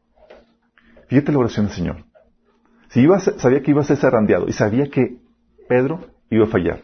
Fíjate 1.08 1.32
la 1.32 1.40
oración 1.40 1.68
del 1.68 1.76
Señor. 1.76 2.06
Si 2.90 3.02
iba 3.02 3.20
sabía 3.20 3.62
que 3.62 3.72
iba 3.72 3.82
a 3.82 3.86
ser 3.86 3.98
zarandeado 3.98 4.48
y 4.48 4.54
sabía 4.54 4.90
que 4.90 5.18
Pedro 5.68 6.08
iba 6.30 6.46
a 6.46 6.50
fallar. 6.50 6.82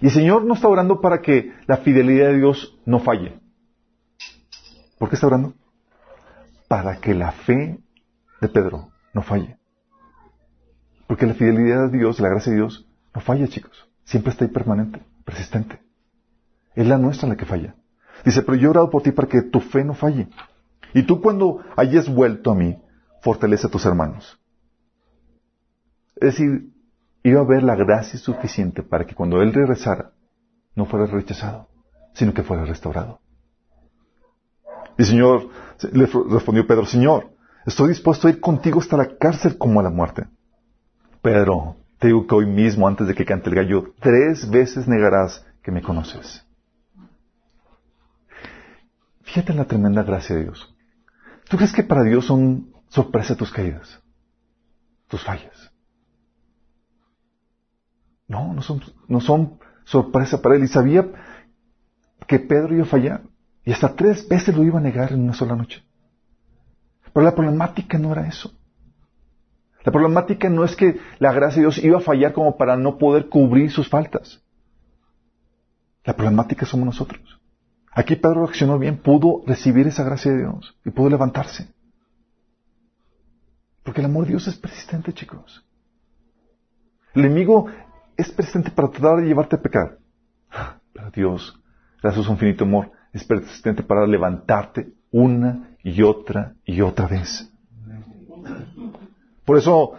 Y 0.00 0.06
el 0.06 0.12
Señor 0.12 0.44
no 0.44 0.54
está 0.54 0.68
orando 0.68 1.00
para 1.00 1.20
que 1.20 1.52
la 1.66 1.78
fidelidad 1.78 2.28
de 2.28 2.38
Dios 2.38 2.78
no 2.84 3.00
falle. 3.00 3.40
¿Por 4.98 5.08
qué 5.08 5.14
está 5.14 5.26
orando? 5.26 5.54
Para 6.68 7.00
que 7.00 7.14
la 7.14 7.32
fe 7.32 7.78
de 8.40 8.48
Pedro 8.48 8.89
no 9.12 9.22
falle. 9.22 9.58
Porque 11.06 11.26
la 11.26 11.34
fidelidad 11.34 11.90
de 11.90 11.98
Dios, 11.98 12.20
la 12.20 12.28
gracia 12.28 12.52
de 12.52 12.58
Dios, 12.58 12.86
no 13.14 13.20
falla, 13.20 13.48
chicos. 13.48 13.88
Siempre 14.04 14.32
está 14.32 14.44
ahí 14.44 14.50
permanente, 14.50 15.02
persistente. 15.24 15.80
Es 16.74 16.86
la 16.86 16.98
nuestra 16.98 17.28
la 17.28 17.36
que 17.36 17.46
falla. 17.46 17.74
Dice, 18.24 18.42
pero 18.42 18.56
yo 18.56 18.68
he 18.68 18.70
orado 18.70 18.90
por 18.90 19.02
ti 19.02 19.12
para 19.12 19.28
que 19.28 19.42
tu 19.42 19.60
fe 19.60 19.84
no 19.84 19.94
falle. 19.94 20.28
Y 20.94 21.02
tú 21.02 21.20
cuando 21.20 21.64
hayas 21.76 22.12
vuelto 22.12 22.50
a 22.50 22.54
mí, 22.54 22.80
fortalece 23.22 23.66
a 23.66 23.70
tus 23.70 23.84
hermanos. 23.86 24.38
Es 26.16 26.36
decir, 26.36 26.70
iba 27.22 27.40
a 27.40 27.44
haber 27.44 27.62
la 27.62 27.76
gracia 27.76 28.18
suficiente 28.18 28.82
para 28.82 29.06
que 29.06 29.14
cuando 29.14 29.42
Él 29.42 29.52
regresara, 29.52 30.12
no 30.74 30.86
fuera 30.86 31.06
rechazado, 31.06 31.68
sino 32.12 32.34
que 32.34 32.42
fuera 32.42 32.64
restaurado. 32.64 33.20
Y 34.98 35.04
Señor, 35.04 35.48
le 35.92 36.06
respondió 36.06 36.66
Pedro, 36.66 36.84
Señor, 36.84 37.30
Estoy 37.70 37.90
dispuesto 37.90 38.26
a 38.26 38.30
ir 38.32 38.40
contigo 38.40 38.80
hasta 38.80 38.96
la 38.96 39.16
cárcel 39.16 39.56
como 39.56 39.78
a 39.78 39.84
la 39.84 39.90
muerte. 39.90 40.26
Pedro, 41.22 41.76
te 42.00 42.08
digo 42.08 42.26
que 42.26 42.34
hoy 42.34 42.46
mismo, 42.46 42.88
antes 42.88 43.06
de 43.06 43.14
que 43.14 43.24
cante 43.24 43.48
el 43.48 43.54
gallo, 43.54 43.94
tres 44.00 44.50
veces 44.50 44.88
negarás 44.88 45.46
que 45.62 45.70
me 45.70 45.80
conoces. 45.80 46.44
Fíjate 49.22 49.52
en 49.52 49.58
la 49.58 49.66
tremenda 49.66 50.02
gracia 50.02 50.34
de 50.34 50.42
Dios. 50.42 50.74
¿Tú 51.48 51.56
crees 51.58 51.72
que 51.72 51.84
para 51.84 52.02
Dios 52.02 52.26
son 52.26 52.72
sorpresa 52.88 53.36
tus 53.36 53.52
caídas? 53.52 54.00
Tus 55.06 55.22
fallas. 55.22 55.70
No, 58.26 58.52
no 58.52 58.62
son, 58.62 58.82
no 59.06 59.20
son 59.20 59.60
sorpresa 59.84 60.42
para 60.42 60.56
Él. 60.56 60.64
Y 60.64 60.66
sabía 60.66 61.06
que 62.26 62.40
Pedro 62.40 62.74
iba 62.74 62.82
a 62.82 62.88
fallar. 62.88 63.22
Y 63.64 63.70
hasta 63.70 63.94
tres 63.94 64.28
veces 64.28 64.56
lo 64.56 64.64
iba 64.64 64.80
a 64.80 64.82
negar 64.82 65.12
en 65.12 65.20
una 65.20 65.34
sola 65.34 65.54
noche. 65.54 65.84
Pero 67.12 67.24
la 67.24 67.34
problemática 67.34 67.98
no 67.98 68.12
era 68.12 68.26
eso. 68.26 68.52
La 69.84 69.92
problemática 69.92 70.48
no 70.48 70.64
es 70.64 70.76
que 70.76 71.00
la 71.18 71.32
gracia 71.32 71.56
de 71.56 71.62
Dios 71.62 71.78
iba 71.78 71.98
a 71.98 72.02
fallar 72.02 72.32
como 72.32 72.56
para 72.56 72.76
no 72.76 72.98
poder 72.98 73.28
cubrir 73.28 73.70
sus 73.70 73.88
faltas. 73.88 74.42
La 76.04 76.14
problemática 76.14 76.66
somos 76.66 76.86
nosotros. 76.86 77.40
Aquí 77.92 78.16
Pedro 78.16 78.46
reaccionó 78.46 78.78
bien, 78.78 78.98
pudo 78.98 79.42
recibir 79.46 79.86
esa 79.86 80.04
gracia 80.04 80.32
de 80.32 80.38
Dios 80.38 80.78
y 80.84 80.90
pudo 80.90 81.10
levantarse. 81.10 81.72
Porque 83.82 84.00
el 84.00 84.06
amor 84.06 84.24
de 84.24 84.30
Dios 84.30 84.46
es 84.46 84.56
persistente, 84.56 85.12
chicos. 85.12 85.66
El 87.14 87.24
enemigo 87.24 87.66
es 88.16 88.30
persistente 88.30 88.70
para 88.70 88.90
tratar 88.90 89.20
de 89.20 89.26
llevarte 89.26 89.56
a 89.56 89.62
pecar. 89.62 89.98
Pero 90.92 91.10
Dios, 91.10 91.58
gracias 92.02 92.24
a 92.24 92.26
su 92.26 92.32
infinito 92.32 92.64
amor, 92.64 92.92
es 93.12 93.24
persistente 93.24 93.82
para 93.82 94.06
levantarte 94.06 94.92
una 95.10 95.69
y 95.82 96.02
otra 96.02 96.54
y 96.64 96.80
otra 96.80 97.06
vez. 97.06 97.50
Por 99.44 99.58
eso, 99.58 99.92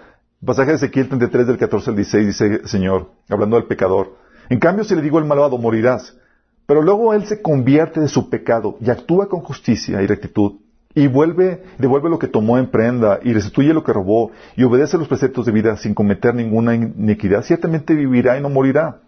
pasaje 0.46 0.72
de 0.72 0.78
Ezequiel 0.78 1.08
33 1.08 1.48
del 1.48 1.58
14 1.58 1.90
al 1.90 1.96
16 1.96 2.28
dice, 2.28 2.68
Señor, 2.68 3.12
hablando 3.30 3.58
del 3.58 3.66
pecador, 3.66 4.16
en 4.50 4.60
cambio 4.60 4.84
si 4.84 4.96
le 4.96 5.02
digo 5.02 5.18
al 5.18 5.26
malvado, 5.26 5.58
morirás, 5.58 6.18
pero 6.66 6.82
luego 6.82 7.14
él 7.14 7.26
se 7.26 7.42
convierte 7.42 8.00
de 8.00 8.08
su 8.08 8.30
pecado 8.30 8.78
y 8.80 8.90
actúa 8.90 9.28
con 9.28 9.42
justicia 9.42 10.02
y 10.02 10.08
rectitud, 10.08 10.54
y 10.94 11.08
vuelve, 11.08 11.64
devuelve 11.78 12.10
lo 12.10 12.20
que 12.20 12.28
tomó 12.28 12.58
en 12.58 12.68
prenda, 12.68 13.20
y 13.24 13.34
restituye 13.34 13.74
lo 13.74 13.84
que 13.84 13.94
robó, 13.94 14.32
y 14.56 14.64
obedece 14.64 14.98
los 14.98 15.08
preceptos 15.08 15.46
de 15.46 15.52
vida 15.52 15.78
sin 15.78 15.94
cometer 15.94 16.36
ninguna 16.36 16.76
iniquidad, 16.76 17.44
ciertamente 17.44 17.94
vivirá 17.96 18.38
y 18.38 18.42
no 18.42 18.50
morirá. 18.50 19.02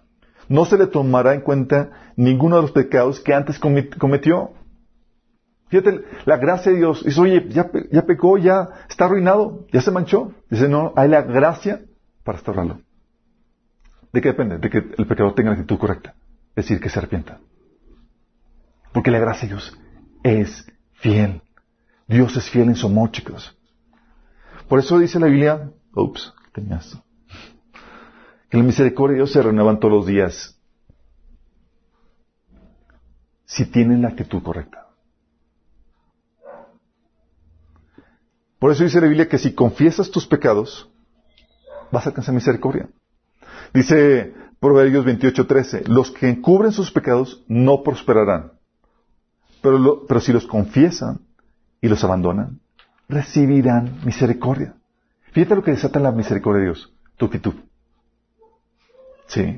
No 0.49 0.65
se 0.65 0.77
le 0.77 0.88
tomará 0.88 1.33
en 1.33 1.41
cuenta 1.41 1.89
ninguno 2.15 2.57
de 2.57 2.63
los 2.63 2.71
pecados 2.71 3.19
que 3.19 3.33
antes 3.33 3.59
cometió. 3.59 4.51
Fíjate, 5.73 6.03
la 6.25 6.38
gracia 6.38 6.71
de 6.71 6.77
Dios. 6.77 7.03
Dice, 7.03 7.19
oye, 7.19 7.49
ya, 7.49 7.71
pecó, 8.05 8.38
ya 8.38 8.69
está 8.88 9.05
arruinado, 9.05 9.65
ya 9.73 9.81
se 9.81 9.89
manchó. 9.89 10.31
Dice, 10.47 10.69
no, 10.69 10.93
hay 10.95 11.09
la 11.09 11.23
gracia 11.23 11.81
para 12.23 12.38
restaurarlo. 12.38 12.81
¿De 14.12 14.21
qué 14.21 14.27
depende? 14.27 14.59
De 14.59 14.69
que 14.69 14.77
el 14.77 15.07
pecador 15.07 15.33
tenga 15.33 15.49
la 15.49 15.55
actitud 15.55 15.79
correcta. 15.79 16.13
Es 16.49 16.65
decir, 16.65 16.79
que 16.79 16.89
se 16.89 16.99
arrepienta. 16.99 17.39
Porque 18.91 19.09
la 19.09 19.17
gracia 19.17 19.47
de 19.47 19.55
Dios 19.55 19.75
es 20.21 20.71
fiel. 20.91 21.41
Dios 22.07 22.38
es 22.38 22.47
fiel 22.51 22.67
en 22.67 22.75
su 22.75 22.86
amor, 22.86 23.09
chicos. 23.09 23.57
Por 24.69 24.77
eso 24.77 24.99
dice 24.99 25.19
la 25.19 25.25
Biblia, 25.25 25.71
ups, 25.95 26.36
tenía 26.53 26.77
esto. 26.77 27.03
Que 28.47 28.57
la 28.57 28.63
misericordia 28.63 29.13
de 29.13 29.21
Dios 29.21 29.31
se 29.31 29.41
renuevan 29.41 29.79
todos 29.79 29.91
los 29.91 30.05
días. 30.05 30.55
Si 33.45 33.65
tienen 33.65 34.03
la 34.03 34.09
actitud 34.09 34.43
correcta. 34.43 34.83
Por 38.63 38.71
eso 38.71 38.86
dice 38.86 39.02
la 39.02 39.08
Biblia 39.08 39.28
que 39.28 39.38
si 39.38 39.52
confiesas 39.52 40.10
tus 40.10 40.26
pecados, 40.26 40.89
vas 41.91 42.06
a 42.06 42.12
alcanzar 42.12 42.34
misericordia. 42.34 42.88
Dice 43.73 44.34
Proverbios 44.58 45.06
28:13, 45.06 45.86
los 45.88 46.12
que 46.12 46.30
encubren 46.30 46.71
sus 46.71 46.89
pecados 46.89 47.43
no 47.49 47.84
prosperarán, 47.84 48.54
pero, 49.62 50.06
pero 50.08 50.21
si 50.21 50.32
los 50.32 50.47
confiesan 50.47 51.19
y 51.82 51.89
los 51.89 52.06
abandonan, 52.06 52.62
recibirán 53.10 53.99
misericordia. 54.06 54.76
Fíjate 55.34 55.56
lo 55.56 55.63
que 55.63 55.71
desata 55.71 55.99
la 55.99 56.13
misericordia 56.13 56.60
de 56.60 56.65
Dios, 56.67 56.93
tu 57.17 57.26
actitud. 57.26 57.56
Sí. 59.28 59.58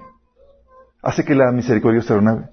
Hace 1.04 1.24
que 1.24 1.36
la 1.36 1.52
misericordia 1.52 2.02
se 2.02 2.16
renueve. 2.16 2.50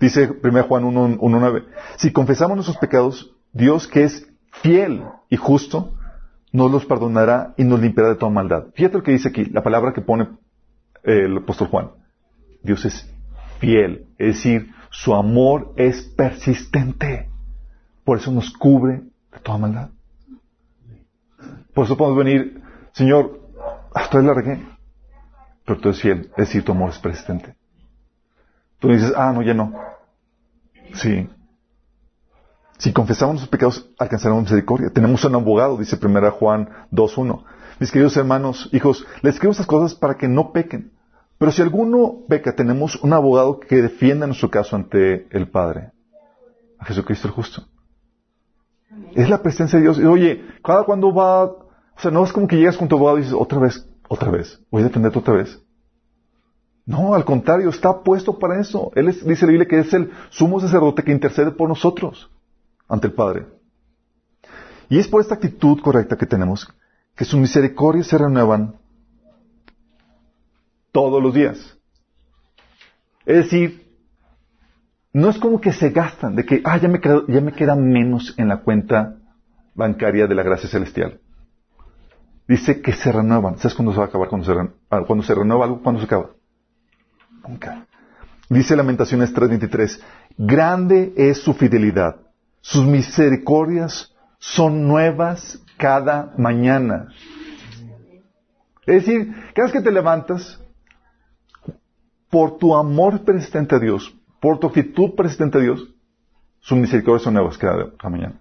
Dice 0.00 0.32
1 0.42 0.62
Juan 0.62 0.82
1.9, 0.82 1.66
si 1.98 2.10
confesamos 2.10 2.56
nuestros 2.56 2.78
pecados, 2.78 3.36
Dios 3.52 3.86
que 3.86 4.04
es 4.04 4.29
fiel 4.50 5.04
y 5.28 5.36
justo, 5.36 5.94
nos 6.52 6.70
los 6.70 6.84
perdonará 6.84 7.54
y 7.56 7.64
nos 7.64 7.80
limpiará 7.80 8.10
de 8.10 8.16
toda 8.16 8.32
maldad. 8.32 8.66
Fíjate 8.74 8.98
lo 8.98 9.02
que 9.02 9.12
dice 9.12 9.28
aquí, 9.28 9.44
la 9.46 9.62
palabra 9.62 9.92
que 9.92 10.00
pone 10.00 10.24
eh, 11.04 11.24
el 11.24 11.38
apóstol 11.38 11.68
Juan. 11.68 11.90
Dios 12.62 12.84
es 12.84 13.08
fiel, 13.58 14.06
es 14.18 14.36
decir, 14.36 14.72
su 14.90 15.14
amor 15.14 15.72
es 15.76 16.02
persistente. 16.02 17.28
Por 18.04 18.18
eso 18.18 18.32
nos 18.32 18.50
cubre 18.50 19.02
de 19.32 19.38
toda 19.42 19.58
maldad. 19.58 19.90
Por 21.74 21.84
eso 21.84 21.96
podemos 21.96 22.24
venir, 22.24 22.62
Señor, 22.92 23.40
hasta 23.94 24.18
ah, 24.18 24.22
la 24.22 24.34
regué, 24.34 24.60
pero 25.64 25.80
tú 25.80 25.88
eres 25.88 26.00
fiel, 26.00 26.30
es 26.36 26.48
decir, 26.48 26.64
tu 26.64 26.72
amor 26.72 26.90
es 26.90 26.98
persistente. 26.98 27.54
Tú 28.78 28.88
dices, 28.88 29.12
ah, 29.16 29.32
no, 29.32 29.42
ya 29.42 29.54
no. 29.54 29.72
Sí, 30.94 31.28
si 32.80 32.94
confesamos 32.94 33.34
nuestros 33.34 33.50
pecados, 33.50 33.90
alcanzaremos 33.98 34.44
misericordia. 34.44 34.90
Tenemos 34.90 35.22
un 35.26 35.34
abogado, 35.34 35.76
dice 35.76 35.98
1 36.02 36.30
Juan 36.32 36.70
2.1. 36.90 37.44
Mis 37.78 37.92
queridos 37.92 38.16
hermanos, 38.16 38.70
hijos, 38.72 39.06
les 39.20 39.34
escribo 39.34 39.52
estas 39.52 39.66
cosas 39.66 39.94
para 39.94 40.16
que 40.16 40.28
no 40.28 40.50
pequen. 40.52 40.90
Pero 41.36 41.52
si 41.52 41.60
alguno 41.60 42.20
peca, 42.26 42.54
tenemos 42.54 42.96
un 43.02 43.12
abogado 43.12 43.60
que 43.60 43.82
defienda 43.82 44.26
nuestro 44.26 44.50
caso 44.50 44.76
ante 44.76 45.26
el 45.30 45.50
Padre. 45.50 45.92
A 46.78 46.86
Jesucristo 46.86 47.28
el 47.28 47.34
justo. 47.34 47.62
Es 49.14 49.28
la 49.28 49.42
presencia 49.42 49.78
de 49.78 49.82
Dios. 49.82 49.98
Y, 49.98 50.06
oye, 50.06 50.42
cada 50.64 50.84
cuando 50.84 51.12
va, 51.12 51.44
o 51.44 51.68
sea, 51.98 52.10
no 52.10 52.24
es 52.24 52.32
como 52.32 52.48
que 52.48 52.56
llegas 52.56 52.78
con 52.78 52.88
tu 52.88 52.96
abogado 52.96 53.18
y 53.18 53.22
dices, 53.22 53.36
otra 53.38 53.58
vez, 53.58 53.86
otra 54.08 54.30
vez, 54.30 54.58
voy 54.70 54.80
a 54.80 54.86
defenderte 54.86 55.18
otra 55.18 55.34
vez. 55.34 55.62
No, 56.86 57.12
al 57.14 57.26
contrario, 57.26 57.68
está 57.68 58.02
puesto 58.02 58.38
para 58.38 58.58
eso. 58.58 58.90
Él 58.94 59.08
es, 59.08 59.22
dice 59.22 59.44
la 59.44 59.52
Biblia 59.52 59.68
que 59.68 59.80
es 59.80 59.92
el 59.92 60.10
sumo 60.30 60.60
sacerdote 60.60 61.04
que 61.04 61.12
intercede 61.12 61.50
por 61.50 61.68
nosotros 61.68 62.30
ante 62.90 63.06
el 63.06 63.14
Padre. 63.14 63.46
Y 64.90 64.98
es 64.98 65.08
por 65.08 65.20
esta 65.20 65.36
actitud 65.36 65.80
correcta 65.80 66.16
que 66.16 66.26
tenemos 66.26 66.68
que 67.16 67.24
sus 67.24 67.38
misericordias 67.38 68.08
se 68.08 68.18
renuevan 68.18 68.76
todos 70.92 71.22
los 71.22 71.32
días. 71.32 71.78
Es 73.24 73.36
decir, 73.36 73.88
no 75.12 75.30
es 75.30 75.38
como 75.38 75.60
que 75.60 75.72
se 75.72 75.90
gastan, 75.90 76.34
de 76.34 76.44
que, 76.44 76.60
ah, 76.64 76.78
ya 76.78 76.88
me, 76.88 77.00
ya 77.00 77.40
me 77.40 77.52
queda 77.52 77.76
menos 77.76 78.34
en 78.36 78.48
la 78.48 78.58
cuenta 78.58 79.16
bancaria 79.74 80.26
de 80.26 80.34
la 80.34 80.42
gracia 80.42 80.68
celestial. 80.68 81.20
Dice 82.48 82.80
que 82.80 82.92
se 82.92 83.12
renuevan. 83.12 83.58
¿Sabes 83.58 83.74
cuándo 83.74 83.92
se 83.92 83.98
va 83.98 84.06
a 84.06 84.08
acabar? 84.08 84.28
Cuando 84.28 84.46
se, 84.46 84.72
ah, 84.90 85.04
cuando 85.06 85.22
se 85.22 85.34
renueva 85.34 85.66
algo, 85.66 85.82
¿cuándo 85.82 86.00
se 86.00 86.06
acaba? 86.06 86.30
Nunca. 87.46 87.86
Dice 88.48 88.74
Lamentaciones 88.74 89.32
3:23, 89.32 90.00
grande 90.36 91.12
es 91.16 91.38
su 91.38 91.54
fidelidad. 91.54 92.16
Sus 92.60 92.84
misericordias 92.84 94.14
son 94.38 94.86
nuevas 94.86 95.62
cada 95.76 96.32
mañana. 96.36 97.08
Es 98.86 99.06
decir, 99.06 99.34
cada 99.54 99.66
vez 99.66 99.72
que 99.72 99.82
te 99.82 99.92
levantas, 99.92 100.60
por 102.30 102.58
tu 102.58 102.76
amor 102.76 103.24
persistente 103.24 103.74
a 103.74 103.78
Dios, 103.78 104.14
por 104.40 104.58
tu 104.58 104.68
actitud 104.68 105.14
persistente 105.16 105.58
a 105.58 105.60
Dios, 105.60 105.88
sus 106.60 106.78
misericordias 106.78 107.22
son 107.22 107.34
nuevas 107.34 107.58
cada, 107.58 107.90
mañana. 108.08 108.40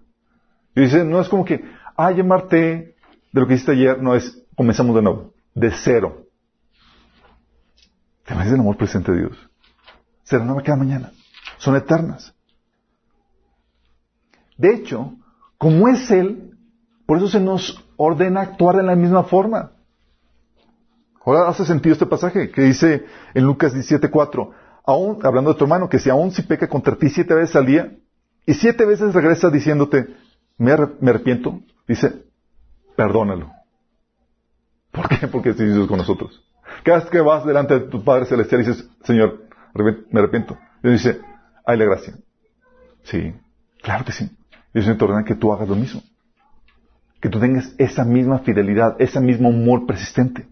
Y 0.76 0.82
dice, 0.82 1.04
no 1.04 1.20
es 1.20 1.28
como 1.28 1.44
que, 1.44 1.64
ah, 1.98 2.12
llamarte 2.12 2.96
de 3.32 3.42
lo 3.42 3.48
que 3.48 3.56
hiciste 3.56 3.72
ayer, 3.72 4.02
no 4.02 4.16
es, 4.16 4.44
comenzamos 4.56 4.96
de 4.96 5.02
nuevo, 5.02 5.34
de 5.56 5.72
cero. 5.72 6.26
Te 8.26 8.36
ves 8.36 8.48
el 8.48 8.60
amor 8.60 8.78
presente 8.78 9.12
de 9.12 9.20
Dios. 9.20 9.50
Se 10.24 10.38
renueva 10.38 10.62
cada 10.62 10.78
mañana. 10.78 11.12
Son 11.58 11.76
eternas. 11.76 12.36
De 14.60 14.74
hecho, 14.74 15.14
como 15.58 15.88
es 15.88 16.12
Él, 16.12 16.52
por 17.06 17.18
eso 17.18 17.30
se 17.30 17.40
nos 17.40 17.82
ordena 17.96 18.42
actuar 18.42 18.76
de 18.76 18.84
la 18.84 18.96
misma 18.96 19.24
forma. 19.24 19.72
Ahora 21.26 21.48
hace 21.48 21.66
sentido 21.66 21.94
este 21.94 22.06
pasaje 22.06 22.52
que 22.52 22.64
dice 22.64 23.06
en 23.34 23.46
Lucas 23.46 23.74
17:4, 23.74 24.52
aún 24.86 25.20
hablando 25.24 25.54
de 25.54 25.58
tu 25.58 25.64
hermano, 25.64 25.88
que 25.88 25.98
si 25.98 26.10
aún 26.10 26.32
si 26.32 26.42
peca 26.42 26.68
contra 26.68 26.98
ti 26.98 27.10
siete 27.10 27.34
veces 27.34 27.56
al 27.56 27.68
día 27.68 27.96
y 28.46 28.54
siete 28.54 28.86
veces 28.86 29.14
regresa 29.14 29.50
diciéndote, 29.50 30.14
me, 30.58 30.74
arrepiento, 30.74 31.62
dice, 31.88 32.26
perdónalo. 32.98 33.50
¿Por 34.92 35.08
qué? 35.08 35.28
Porque 35.28 35.54
si 35.54 35.64
dices 35.64 35.88
con 35.88 36.00
nosotros. 36.00 36.44
Cada 36.84 37.00
vez 37.00 37.10
que 37.10 37.22
vas 37.22 37.46
delante 37.46 37.80
de 37.80 37.88
tu 37.88 38.04
Padre 38.04 38.26
Celestial 38.26 38.62
y 38.62 38.66
dices, 38.66 38.90
Señor, 39.06 39.46
me 39.74 40.20
arrepiento. 40.20 40.58
Y 40.84 40.90
dice, 40.90 41.22
hay 41.66 41.78
la 41.78 41.86
gracia. 41.86 42.18
Sí, 43.04 43.34
claro 43.82 44.04
que 44.04 44.12
sí. 44.12 44.30
Y 44.74 44.82
Señor 44.82 44.98
te 44.98 45.04
ordena 45.06 45.24
que 45.26 45.36
tú 45.36 45.52
hagas 45.52 45.68
lo 45.68 45.76
mismo. 45.76 46.02
Que 47.22 47.30
tú 47.30 47.40
tengas 47.40 47.74
esa 47.78 48.06
misma 48.06 48.40
fidelidad, 48.40 48.96
ese 49.00 49.20
mismo 49.20 49.50
amor 49.50 49.86
persistente. 49.86 50.48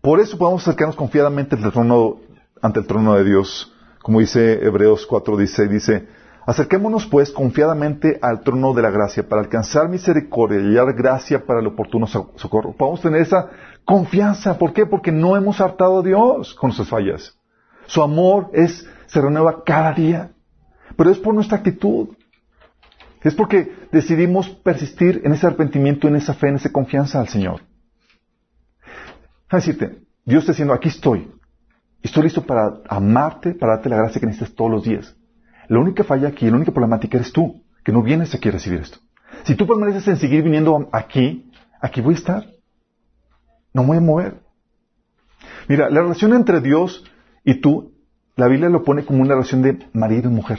Por 0.00 0.18
eso 0.18 0.38
podemos 0.38 0.62
acercarnos 0.62 0.96
confiadamente 0.96 1.56
trono, 1.56 2.20
ante 2.62 2.80
el 2.80 2.86
trono 2.86 3.14
de 3.16 3.24
Dios. 3.24 3.72
Como 4.02 4.20
dice 4.20 4.64
Hebreos 4.64 5.06
4, 5.06 5.36
dice, 5.36 5.68
dice, 5.68 6.08
acerquémonos 6.46 7.06
pues 7.06 7.30
confiadamente 7.30 8.18
al 8.22 8.40
trono 8.40 8.72
de 8.72 8.80
la 8.80 8.90
gracia 8.90 9.28
para 9.28 9.42
alcanzar 9.42 9.90
misericordia 9.90 10.58
y 10.58 10.62
hallar 10.62 10.94
gracia 10.94 11.44
para 11.44 11.60
el 11.60 11.66
oportuno 11.66 12.06
socorro. 12.06 12.72
Podemos 12.72 13.02
tener 13.02 13.20
esa 13.20 13.50
confianza. 13.84 14.56
¿Por 14.56 14.72
qué? 14.72 14.86
Porque 14.86 15.12
no 15.12 15.36
hemos 15.36 15.60
hartado 15.60 16.00
a 16.00 16.02
Dios 16.02 16.54
con 16.54 16.68
nuestras 16.68 16.88
fallas. 16.88 17.36
Su 17.86 18.02
amor 18.02 18.48
es, 18.54 18.88
se 19.06 19.20
renueva 19.20 19.64
cada 19.64 19.92
día. 19.92 20.30
Pero 21.00 21.12
es 21.12 21.18
por 21.18 21.32
nuestra 21.32 21.56
actitud. 21.56 22.10
Es 23.22 23.34
porque 23.34 23.74
decidimos 23.90 24.50
persistir 24.50 25.22
en 25.24 25.32
ese 25.32 25.46
arrepentimiento, 25.46 26.06
en 26.08 26.16
esa 26.16 26.34
fe, 26.34 26.48
en 26.48 26.56
esa 26.56 26.70
confianza 26.70 27.18
al 27.18 27.28
Señor. 27.28 27.62
A 29.48 29.56
decirte, 29.56 30.02
Dios 30.26 30.42
está 30.42 30.52
diciendo, 30.52 30.74
aquí 30.74 30.90
estoy. 30.90 31.32
Estoy 32.02 32.24
listo 32.24 32.44
para 32.44 32.82
amarte, 32.86 33.54
para 33.54 33.76
darte 33.76 33.88
la 33.88 33.96
gracia 33.96 34.20
que 34.20 34.26
necesitas 34.26 34.54
todos 34.54 34.70
los 34.70 34.84
días. 34.84 35.16
La 35.68 35.78
única 35.78 36.04
falla 36.04 36.28
aquí, 36.28 36.50
la 36.50 36.56
única 36.56 36.72
problemática 36.72 37.16
eres 37.16 37.32
tú, 37.32 37.64
que 37.82 37.92
no 37.92 38.02
vienes 38.02 38.34
aquí 38.34 38.50
a 38.50 38.52
recibir 38.52 38.80
esto. 38.80 38.98
Si 39.44 39.54
tú 39.54 39.66
permaneces 39.66 40.06
en 40.06 40.18
seguir 40.18 40.42
viniendo 40.42 40.90
aquí, 40.92 41.50
aquí 41.80 42.02
voy 42.02 42.12
a 42.12 42.18
estar. 42.18 42.46
No 43.72 43.84
me 43.84 43.88
voy 43.88 43.96
a 43.96 44.00
mover. 44.02 44.42
Mira, 45.66 45.88
la 45.88 46.02
relación 46.02 46.34
entre 46.34 46.60
Dios 46.60 47.10
y 47.42 47.54
tú, 47.62 47.94
la 48.36 48.48
Biblia 48.48 48.68
lo 48.68 48.84
pone 48.84 49.06
como 49.06 49.22
una 49.22 49.32
relación 49.32 49.62
de 49.62 49.78
marido 49.94 50.28
y 50.28 50.34
mujer 50.34 50.58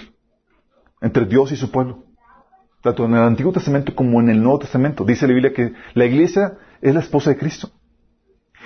entre 1.01 1.25
Dios 1.25 1.51
y 1.51 1.55
su 1.55 1.71
pueblo. 1.71 2.05
tanto 2.81 3.05
en 3.05 3.13
el 3.13 3.19
Antiguo 3.19 3.51
Testamento 3.51 3.93
como 3.95 4.19
en 4.21 4.29
el 4.29 4.41
Nuevo 4.41 4.59
Testamento. 4.59 5.03
Dice 5.03 5.27
la 5.27 5.33
Biblia 5.33 5.53
que 5.53 5.73
la 5.93 6.05
iglesia 6.05 6.57
es 6.81 6.93
la 6.93 7.01
esposa 7.01 7.29
de 7.29 7.37
Cristo. 7.37 7.69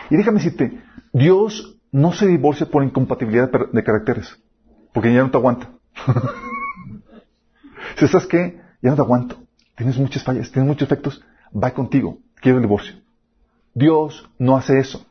Y 0.09 0.15
déjame 0.15 0.37
decirte, 0.37 0.81
Dios 1.11 1.77
no 1.91 2.13
se 2.13 2.27
divorcia 2.27 2.65
por 2.67 2.83
incompatibilidad 2.83 3.49
de 3.49 3.83
caracteres, 3.83 4.37
porque 4.93 5.13
ya 5.13 5.23
no 5.23 5.31
te 5.31 5.37
aguanta. 5.37 5.69
si 7.97 8.05
estás 8.05 8.25
que 8.25 8.61
ya 8.81 8.89
no 8.89 8.95
te 8.95 9.01
aguanto, 9.01 9.37
tienes 9.75 9.97
muchas 9.97 10.23
fallas, 10.23 10.51
tienes 10.51 10.67
muchos 10.67 10.85
efectos, 10.87 11.23
va 11.51 11.73
contigo, 11.73 12.19
quiero 12.35 12.57
el 12.57 12.63
divorcio. 12.63 12.95
Dios 13.73 14.29
no 14.37 14.55
hace 14.55 14.79
eso. 14.79 15.05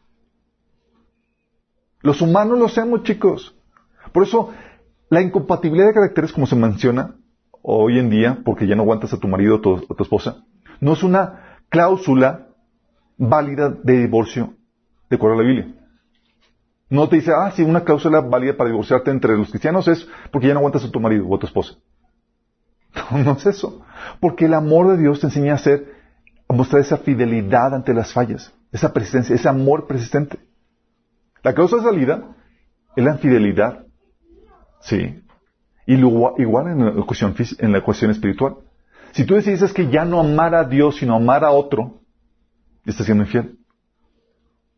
Los 2.00 2.20
humanos 2.20 2.58
lo 2.58 2.66
hacemos, 2.66 3.02
chicos. 3.02 3.54
Por 4.12 4.22
eso, 4.24 4.52
la 5.14 5.22
incompatibilidad 5.22 5.86
de 5.86 5.94
caracteres, 5.94 6.32
como 6.32 6.46
se 6.46 6.56
menciona 6.56 7.14
hoy 7.62 7.98
en 7.98 8.10
día, 8.10 8.40
porque 8.44 8.66
ya 8.66 8.74
no 8.74 8.82
aguantas 8.82 9.12
a 9.12 9.18
tu 9.18 9.28
marido 9.28 9.60
o 9.64 9.76
a 9.76 9.96
tu 9.96 10.02
esposa, 10.02 10.44
no 10.80 10.92
es 10.92 11.02
una 11.02 11.58
cláusula 11.68 12.48
válida 13.16 13.70
de 13.70 13.98
divorcio 13.98 14.54
de 15.08 15.16
acuerdo 15.16 15.38
a 15.38 15.42
la 15.42 15.48
Biblia. 15.48 15.74
No 16.90 17.08
te 17.08 17.16
dice, 17.16 17.32
ah, 17.34 17.50
sí, 17.52 17.62
una 17.62 17.84
cláusula 17.84 18.20
válida 18.20 18.56
para 18.56 18.70
divorciarte 18.70 19.10
entre 19.10 19.36
los 19.36 19.50
cristianos 19.50 19.88
es 19.88 20.06
porque 20.30 20.48
ya 20.48 20.54
no 20.54 20.60
aguantas 20.60 20.84
a 20.84 20.90
tu 20.90 21.00
marido 21.00 21.26
o 21.26 21.36
a 21.36 21.38
tu 21.38 21.46
esposa. 21.46 21.74
No, 23.10 23.18
no 23.22 23.32
es 23.32 23.46
eso. 23.46 23.84
Porque 24.20 24.46
el 24.46 24.54
amor 24.54 24.88
de 24.88 24.98
Dios 24.98 25.20
te 25.20 25.26
enseña 25.26 25.52
a 25.52 25.56
hacer, 25.56 25.92
a 26.48 26.54
mostrar 26.54 26.80
esa 26.80 26.98
fidelidad 26.98 27.74
ante 27.74 27.92
las 27.92 28.12
fallas, 28.12 28.54
esa 28.72 28.92
persistencia, 28.92 29.34
ese 29.34 29.48
amor 29.48 29.86
persistente. 29.86 30.38
La 31.42 31.54
causa 31.54 31.76
de 31.76 31.82
salida 31.82 32.36
es 32.96 33.04
la 33.04 33.12
infidelidad. 33.12 33.84
Sí. 34.84 35.22
Y 35.86 35.96
luego, 35.96 36.34
igual 36.38 36.68
en 36.68 36.84
la, 37.72 37.80
cuestión, 37.82 38.10
espiritual. 38.10 38.56
Si 39.12 39.24
tú 39.24 39.34
decides 39.34 39.72
que 39.72 39.90
ya 39.90 40.04
no 40.04 40.20
amar 40.20 40.54
a 40.54 40.64
Dios, 40.64 40.96
sino 40.96 41.14
amar 41.14 41.44
a 41.44 41.50
otro, 41.50 42.00
estás 42.84 43.06
siendo 43.06 43.24
infiel. 43.24 43.58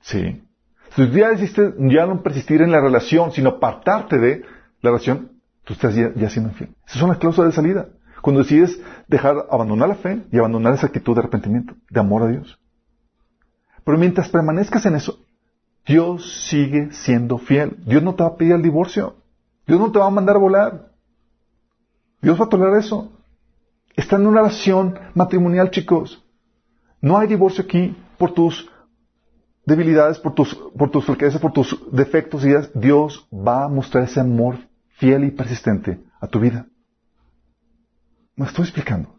Sí. 0.01 0.43
Si 0.95 1.07
tú 1.07 1.13
ya 1.17 1.31
decidiste 1.31 1.75
ya 1.79 2.07
no 2.07 2.23
persistir 2.23 2.63
en 2.63 2.71
la 2.71 2.81
relación, 2.81 3.33
sino 3.33 3.51
apartarte 3.51 4.19
de 4.19 4.43
la 4.81 4.91
relación, 4.91 5.33
tú 5.65 5.75
estás 5.75 5.95
ya, 5.95 6.13
ya 6.15 6.31
siendo 6.31 6.51
infiel. 6.51 6.71
Esas 6.87 7.01
son 7.01 7.09
las 7.09 7.19
cláusulas 7.19 7.51
de 7.51 7.57
salida. 7.57 7.89
Cuando 8.23 8.43
decides 8.43 8.81
dejar, 9.09 9.47
abandonar 9.51 9.89
la 9.89 9.95
fe 9.97 10.25
y 10.33 10.39
abandonar 10.39 10.75
esa 10.75 10.87
actitud 10.87 11.15
de 11.15 11.21
arrepentimiento, 11.21 11.75
de 11.91 12.01
amor 12.01 12.23
a 12.23 12.29
Dios. 12.29 12.59
Pero 13.85 13.99
mientras 13.99 14.29
permanezcas 14.29 14.87
en 14.87 14.97
eso, 14.97 15.21
Dios 15.87 16.47
sigue 16.49 16.93
siendo 16.93 17.39
fiel. 17.39 17.77
Dios 17.87 18.03
no 18.03 18.15
te 18.15 18.23
va 18.23 18.31
a 18.31 18.37
pedir 18.37 18.53
el 18.53 18.63
divorcio. 18.63 19.17
Dios 19.67 19.81
no 19.81 19.91
te 19.91 19.99
va 19.99 20.07
a 20.07 20.11
mandar 20.11 20.37
a 20.37 20.41
volar. 20.41 20.93
Dios 22.23 22.41
va 22.41 22.45
a 22.45 22.49
tolerar 22.49 22.79
eso. 22.79 23.13
Está 23.95 24.17
en 24.17 24.27
una 24.27 24.41
relación 24.43 24.99
matrimonial, 25.15 25.71
chicos. 25.71 26.23
No 27.01 27.19
hay 27.19 27.29
divorcio 27.29 27.65
aquí 27.65 27.97
por 28.19 28.33
tus 28.33 28.71
debilidades, 29.65 30.19
por 30.19 30.35
tus, 30.35 30.55
por 30.55 30.91
tus 30.91 31.05
por 31.41 31.53
tus 31.53 31.93
defectos 31.93 32.45
y 32.45 32.53
Dios 32.75 33.29
va 33.33 33.65
a 33.65 33.69
mostrar 33.69 34.05
ese 34.05 34.21
amor 34.21 34.57
fiel 34.97 35.25
y 35.25 35.31
persistente 35.31 36.01
a 36.21 36.27
tu 36.27 36.41
vida. 36.41 36.67
Me 38.37 38.47
estoy 38.47 38.65
explicando. 38.65 39.17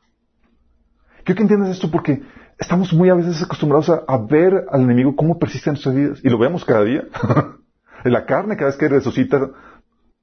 Quiero 1.24 1.38
que 1.38 1.42
entiendas 1.44 1.70
esto 1.70 1.92
porque 1.92 2.22
estamos 2.58 2.94
muy 2.94 3.10
a 3.10 3.16
veces 3.16 3.42
acostumbrados 3.44 3.90
a, 3.90 4.18
ver 4.18 4.66
al 4.72 4.82
enemigo 4.82 5.16
cómo 5.16 5.38
persiste 5.38 5.70
en 5.70 5.74
nuestras 5.74 5.96
vidas. 5.96 6.20
Y 6.24 6.30
lo 6.30 6.38
vemos 6.38 6.64
cada 6.64 6.84
día. 6.84 7.04
en 8.04 8.14
la 8.14 8.26
carne, 8.26 8.56
cada 8.56 8.70
vez 8.70 8.78
que 8.78 8.88
resucita 8.88 9.52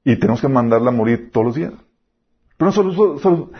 y 0.05 0.17
tenemos 0.17 0.41
que 0.41 0.49
mandarla 0.49 0.91
a 0.91 0.95
morir 0.95 1.31
todos 1.33 1.47
los 1.47 1.57
días. 1.57 1.73
Pero 2.59 2.71
no 2.71 3.19
solo, 3.19 3.51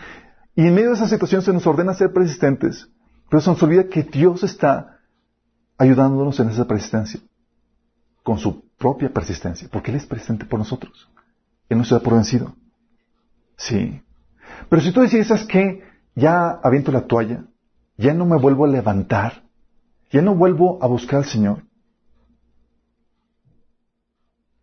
y 0.55 0.67
en 0.67 0.73
medio 0.73 0.89
de 0.89 0.95
esa 0.95 1.07
situación 1.07 1.41
se 1.41 1.51
nos 1.51 1.67
ordena 1.67 1.93
ser 1.93 2.13
persistentes. 2.13 2.87
Pero 3.29 3.41
se 3.41 3.49
nos 3.49 3.61
olvida 3.61 3.89
que 3.89 4.03
Dios 4.03 4.43
está 4.43 4.99
ayudándonos 5.77 6.39
en 6.39 6.49
esa 6.49 6.65
persistencia. 6.65 7.19
Con 8.23 8.37
su 8.37 8.63
propia 8.77 9.11
persistencia. 9.11 9.67
Porque 9.69 9.91
Él 9.91 9.97
es 9.97 10.05
persistente 10.05 10.45
por 10.45 10.59
nosotros. 10.59 11.09
Él 11.67 11.77
no 11.77 11.83
se 11.83 11.95
da 11.95 11.99
por 11.99 12.13
vencido. 12.13 12.55
Sí. 13.57 14.01
Pero 14.69 14.81
si 14.81 14.91
tú 14.91 15.01
decides 15.01 15.45
que 15.45 15.83
ya 16.15 16.51
aviento 16.63 16.91
la 16.91 17.07
toalla, 17.07 17.43
ya 17.97 18.13
no 18.13 18.25
me 18.25 18.37
vuelvo 18.37 18.65
a 18.65 18.69
levantar, 18.69 19.43
ya 20.11 20.21
no 20.21 20.35
vuelvo 20.35 20.81
a 20.81 20.87
buscar 20.87 21.19
al 21.19 21.25
Señor. 21.25 21.63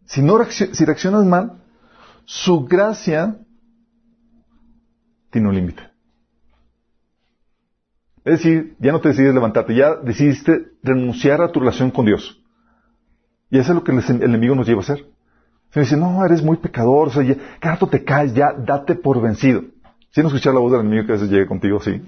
Si, 0.06 0.22
no 0.22 0.42
si 0.44 0.84
reaccionas 0.84 1.24
mal, 1.24 1.61
su 2.24 2.64
gracia 2.64 3.38
tiene 5.30 5.48
un 5.48 5.54
límite. 5.54 5.82
Es 8.24 8.38
decir, 8.38 8.76
ya 8.78 8.92
no 8.92 9.00
te 9.00 9.08
decides 9.08 9.34
levantarte, 9.34 9.74
ya 9.74 9.96
decidiste 9.96 10.72
renunciar 10.82 11.42
a 11.42 11.50
tu 11.50 11.60
relación 11.60 11.90
con 11.90 12.06
Dios. 12.06 12.40
Y 13.50 13.58
eso 13.58 13.72
es 13.72 13.74
lo 13.74 13.84
que 13.84 13.92
el 13.92 14.22
enemigo 14.22 14.54
nos 14.54 14.66
lleva 14.66 14.80
a 14.80 14.84
hacer. 14.84 15.06
Se 15.70 15.80
dice, 15.80 15.96
no, 15.96 16.24
eres 16.24 16.42
muy 16.42 16.58
pecador, 16.58 17.08
o 17.08 17.10
sea, 17.10 17.22
ya, 17.22 17.34
cada 17.58 17.74
rato 17.74 17.88
te 17.88 18.04
caes, 18.04 18.34
ya 18.34 18.52
date 18.52 18.94
por 18.94 19.20
vencido. 19.20 19.64
Si 20.10 20.20
no 20.20 20.28
escuchar 20.28 20.54
la 20.54 20.60
voz 20.60 20.70
del 20.70 20.82
enemigo 20.82 21.06
que 21.06 21.12
a 21.12 21.16
veces 21.16 21.30
llegue 21.30 21.46
contigo, 21.46 21.80
sí. 21.80 22.02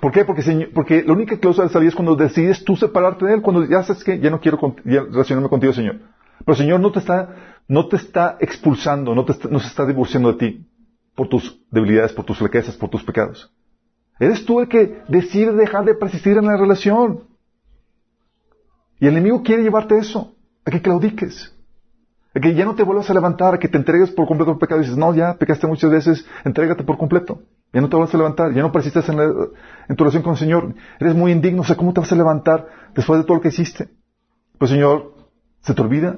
¿Por 0.00 0.12
qué? 0.12 0.24
Porque, 0.24 0.70
porque 0.72 1.02
la 1.02 1.12
única 1.12 1.38
cláusula 1.38 1.66
de 1.66 1.72
salida 1.72 1.88
es 1.88 1.94
cuando 1.94 2.14
decides 2.14 2.64
tú 2.64 2.76
separarte 2.76 3.26
de 3.26 3.34
él, 3.34 3.42
cuando 3.42 3.64
ya 3.64 3.82
sabes 3.82 4.04
que 4.04 4.20
ya 4.20 4.30
no 4.30 4.40
quiero 4.40 4.58
relacionarme 4.84 5.48
contigo, 5.48 5.72
Señor. 5.72 5.96
Pero 6.38 6.52
el 6.52 6.56
Señor 6.56 6.80
no 6.80 6.92
te 6.92 7.00
está, 7.00 7.57
no 7.68 7.86
te 7.86 7.96
está 7.96 8.36
expulsando, 8.40 9.14
no, 9.14 9.24
se 9.26 9.66
está 9.66 9.86
divorciando 9.86 10.32
de 10.32 10.38
ti 10.38 10.66
por 11.14 11.28
tus 11.28 11.60
debilidades, 11.70 12.12
por 12.12 12.24
tus 12.24 12.38
flaquezas, 12.38 12.76
por 12.76 12.88
tus 12.88 13.04
pecados. 13.04 13.52
Eres 14.18 14.44
tú 14.44 14.60
el 14.60 14.68
que 14.68 15.02
decide 15.08 15.52
dejar 15.52 15.84
de 15.84 15.94
persistir 15.94 16.36
en 16.36 16.46
la 16.46 16.56
relación. 16.56 17.24
Y 18.98 19.06
el 19.06 19.12
enemigo 19.12 19.42
quiere 19.42 19.62
llevarte 19.62 19.98
eso, 19.98 20.34
a 20.64 20.70
que 20.70 20.82
claudiques 20.82 21.54
que 22.40 22.54
ya 22.54 22.64
no 22.64 22.74
te 22.74 22.82
vuelvas 22.82 23.08
a 23.10 23.14
levantar, 23.14 23.58
que 23.58 23.68
te 23.68 23.78
entregues 23.78 24.10
por 24.10 24.26
completo 24.26 24.52
al 24.52 24.58
pecado 24.58 24.80
y 24.80 24.84
dices, 24.84 24.98
no, 24.98 25.14
ya 25.14 25.34
pecaste 25.34 25.66
muchas 25.66 25.90
veces, 25.90 26.26
entrégate 26.44 26.84
por 26.84 26.98
completo. 26.98 27.42
Ya 27.72 27.80
no 27.80 27.88
te 27.88 27.96
vuelvas 27.96 28.14
a 28.14 28.18
levantar, 28.18 28.52
ya 28.54 28.62
no 28.62 28.72
persistes 28.72 29.08
en, 29.08 29.16
tu 29.96 30.04
relación 30.04 30.22
con 30.22 30.32
el 30.32 30.38
Señor. 30.38 30.74
Eres 30.98 31.14
muy 31.14 31.32
indigno, 31.32 31.62
o 31.62 31.64
sea, 31.64 31.76
¿cómo 31.76 31.92
te 31.92 32.00
vas 32.00 32.12
a 32.12 32.16
levantar 32.16 32.66
después 32.94 33.20
de 33.20 33.24
todo 33.24 33.36
lo 33.36 33.40
que 33.40 33.48
hiciste? 33.48 33.88
Pues 34.58 34.70
Señor, 34.70 35.14
¿se 35.60 35.74
te 35.74 35.82
olvida? 35.82 36.16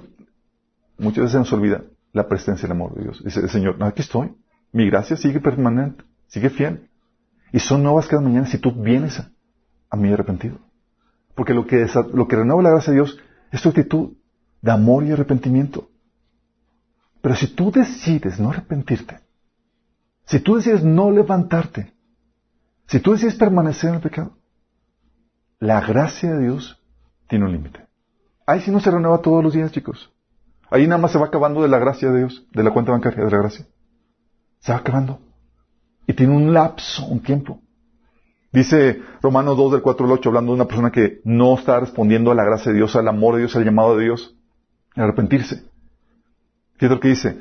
Muchas 1.00 1.24
veces 1.24 1.38
nos 1.38 1.52
olvida 1.52 1.82
la 2.12 2.28
presencia 2.28 2.66
y 2.66 2.66
el 2.66 2.72
amor 2.72 2.94
de 2.94 3.04
Dios. 3.04 3.24
Dice 3.24 3.40
el 3.40 3.48
Señor, 3.48 3.82
aquí 3.82 4.02
estoy. 4.02 4.34
Mi 4.70 4.86
gracia 4.86 5.16
sigue 5.16 5.40
permanente, 5.40 6.04
sigue 6.26 6.50
fiel. 6.50 6.90
Y 7.52 7.58
son 7.58 7.82
nuevas 7.82 8.06
cada 8.06 8.22
mañana 8.22 8.46
si 8.46 8.58
tú 8.58 8.70
vienes 8.70 9.18
a, 9.18 9.30
a 9.88 9.96
mí 9.96 10.12
arrepentido. 10.12 10.58
Porque 11.34 11.54
lo 11.54 11.66
que, 11.66 11.86
lo 12.12 12.28
que 12.28 12.36
renueva 12.36 12.62
la 12.62 12.70
gracia 12.70 12.92
de 12.92 12.98
Dios 12.98 13.18
es 13.50 13.62
tu 13.62 13.70
actitud 13.70 14.12
de 14.60 14.70
amor 14.70 15.04
y 15.04 15.12
arrepentimiento. 15.12 15.88
Pero 17.22 17.34
si 17.34 17.48
tú 17.48 17.72
decides 17.72 18.38
no 18.38 18.50
arrepentirte, 18.50 19.20
si 20.26 20.38
tú 20.38 20.56
decides 20.56 20.84
no 20.84 21.10
levantarte, 21.10 21.94
si 22.86 23.00
tú 23.00 23.12
decides 23.12 23.36
permanecer 23.36 23.88
en 23.88 23.96
el 23.96 24.02
pecado, 24.02 24.36
la 25.58 25.80
gracia 25.80 26.34
de 26.34 26.44
Dios 26.44 26.78
tiene 27.26 27.46
un 27.46 27.52
límite. 27.52 27.86
Ahí 28.46 28.60
sí 28.60 28.70
no 28.70 28.80
se 28.80 28.90
renueva 28.90 29.22
todos 29.22 29.42
los 29.42 29.54
días, 29.54 29.72
chicos. 29.72 30.12
Ahí 30.70 30.86
nada 30.86 31.00
más 31.00 31.12
se 31.12 31.18
va 31.18 31.26
acabando 31.26 31.62
de 31.62 31.68
la 31.68 31.78
gracia 31.78 32.10
de 32.10 32.18
Dios, 32.18 32.46
de 32.52 32.62
la 32.62 32.70
cuenta 32.70 32.92
bancaria 32.92 33.24
de 33.24 33.30
la 33.30 33.38
gracia. 33.38 33.66
Se 34.60 34.72
va 34.72 34.78
acabando. 34.78 35.20
Y 36.06 36.12
tiene 36.12 36.34
un 36.34 36.52
lapso, 36.52 37.04
un 37.06 37.20
tiempo. 37.20 37.60
Dice 38.52 39.00
Romanos 39.22 39.56
2 39.56 39.72
del 39.72 39.82
4 39.82 40.06
al 40.06 40.12
8, 40.12 40.28
hablando 40.28 40.52
de 40.52 40.56
una 40.56 40.66
persona 40.66 40.90
que 40.90 41.20
no 41.24 41.56
está 41.56 41.78
respondiendo 41.80 42.30
a 42.30 42.34
la 42.34 42.44
gracia 42.44 42.72
de 42.72 42.78
Dios, 42.78 42.96
al 42.96 43.08
amor 43.08 43.34
de 43.34 43.40
Dios, 43.40 43.56
al 43.56 43.64
llamado 43.64 43.96
de 43.96 44.04
Dios, 44.04 44.36
arrepentirse. 44.96 45.64
Fíjate 46.74 46.94
lo 46.94 47.00
que 47.00 47.08
dice. 47.08 47.40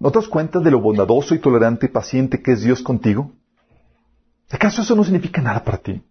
¿No 0.00 0.10
te 0.10 0.18
das 0.18 0.28
cuenta 0.28 0.58
de 0.58 0.70
lo 0.70 0.80
bondadoso 0.80 1.34
y 1.34 1.38
tolerante 1.38 1.86
y 1.86 1.90
paciente 1.90 2.42
que 2.42 2.52
es 2.52 2.62
Dios 2.62 2.82
contigo? 2.82 3.32
¿Acaso 4.50 4.82
eso 4.82 4.96
no 4.96 5.04
significa 5.04 5.40
nada 5.40 5.62
para 5.62 5.78
ti? 5.78 6.02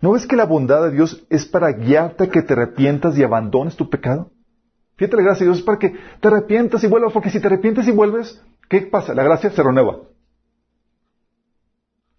¿No 0.00 0.12
ves 0.12 0.26
que 0.26 0.36
la 0.36 0.44
bondad 0.44 0.82
de 0.82 0.90
Dios 0.90 1.24
es 1.30 1.46
para 1.46 1.70
guiarte 1.72 2.24
a 2.24 2.28
que 2.28 2.42
te 2.42 2.52
arrepientas 2.52 3.16
y 3.16 3.22
abandones 3.22 3.76
tu 3.76 3.88
pecado? 3.88 4.30
Fíjate, 4.96 5.16
la 5.16 5.22
gracia 5.22 5.46
de 5.46 5.52
Dios 5.52 5.62
para 5.62 5.78
que 5.78 5.94
te 6.20 6.28
arrepientas 6.28 6.84
y 6.84 6.86
vuelvas, 6.86 7.12
porque 7.12 7.30
si 7.30 7.40
te 7.40 7.46
arrepientes 7.46 7.86
y 7.88 7.90
vuelves, 7.90 8.40
¿qué 8.68 8.82
pasa? 8.82 9.14
La 9.14 9.24
gracia 9.24 9.50
se 9.50 9.62
renueva. 9.62 9.98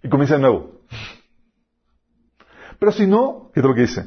Y 0.03 0.09
comienza 0.09 0.35
de 0.35 0.41
nuevo. 0.41 0.81
Pero 2.79 2.91
si 2.91 3.07
no, 3.07 3.49
fíjate 3.53 3.67
lo 3.67 3.75
que 3.75 3.81
dice. 3.81 4.05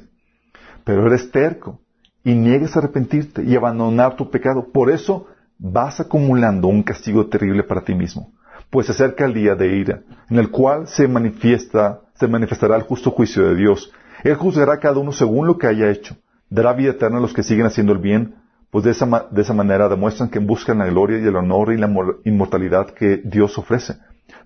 Pero 0.84 1.06
eres 1.06 1.30
terco 1.30 1.80
y 2.22 2.34
niegues 2.34 2.76
a 2.76 2.80
arrepentirte 2.80 3.42
y 3.42 3.56
abandonar 3.56 4.16
tu 4.16 4.30
pecado. 4.30 4.70
Por 4.72 4.90
eso 4.90 5.26
vas 5.58 6.00
acumulando 6.00 6.68
un 6.68 6.82
castigo 6.82 7.26
terrible 7.26 7.64
para 7.64 7.82
ti 7.82 7.94
mismo, 7.94 8.32
pues 8.70 8.86
se 8.86 8.92
acerca 8.92 9.24
el 9.24 9.34
día 9.34 9.54
de 9.54 9.76
ira, 9.76 10.02
en 10.30 10.38
el 10.38 10.50
cual 10.50 10.86
se 10.86 11.08
manifiesta, 11.08 12.00
se 12.14 12.28
manifestará 12.28 12.76
el 12.76 12.82
justo 12.82 13.10
juicio 13.10 13.48
de 13.48 13.56
Dios. 13.56 13.92
Él 14.24 14.34
juzgará 14.34 14.74
a 14.74 14.80
cada 14.80 14.98
uno 14.98 15.12
según 15.12 15.46
lo 15.46 15.58
que 15.58 15.66
haya 15.66 15.90
hecho. 15.90 16.16
Dará 16.50 16.72
vida 16.72 16.90
eterna 16.90 17.18
a 17.18 17.20
los 17.20 17.34
que 17.34 17.42
siguen 17.42 17.66
haciendo 17.66 17.92
el 17.92 17.98
bien, 17.98 18.36
pues 18.70 18.84
de 18.84 18.90
esa, 18.90 19.28
de 19.30 19.42
esa 19.42 19.54
manera 19.54 19.88
demuestran 19.88 20.30
que 20.30 20.38
buscan 20.38 20.78
la 20.78 20.86
gloria 20.86 21.18
y 21.18 21.26
el 21.26 21.36
honor 21.36 21.72
y 21.72 21.78
la 21.78 21.90
inmortalidad 22.24 22.90
que 22.90 23.22
Dios 23.24 23.56
ofrece. 23.58 23.96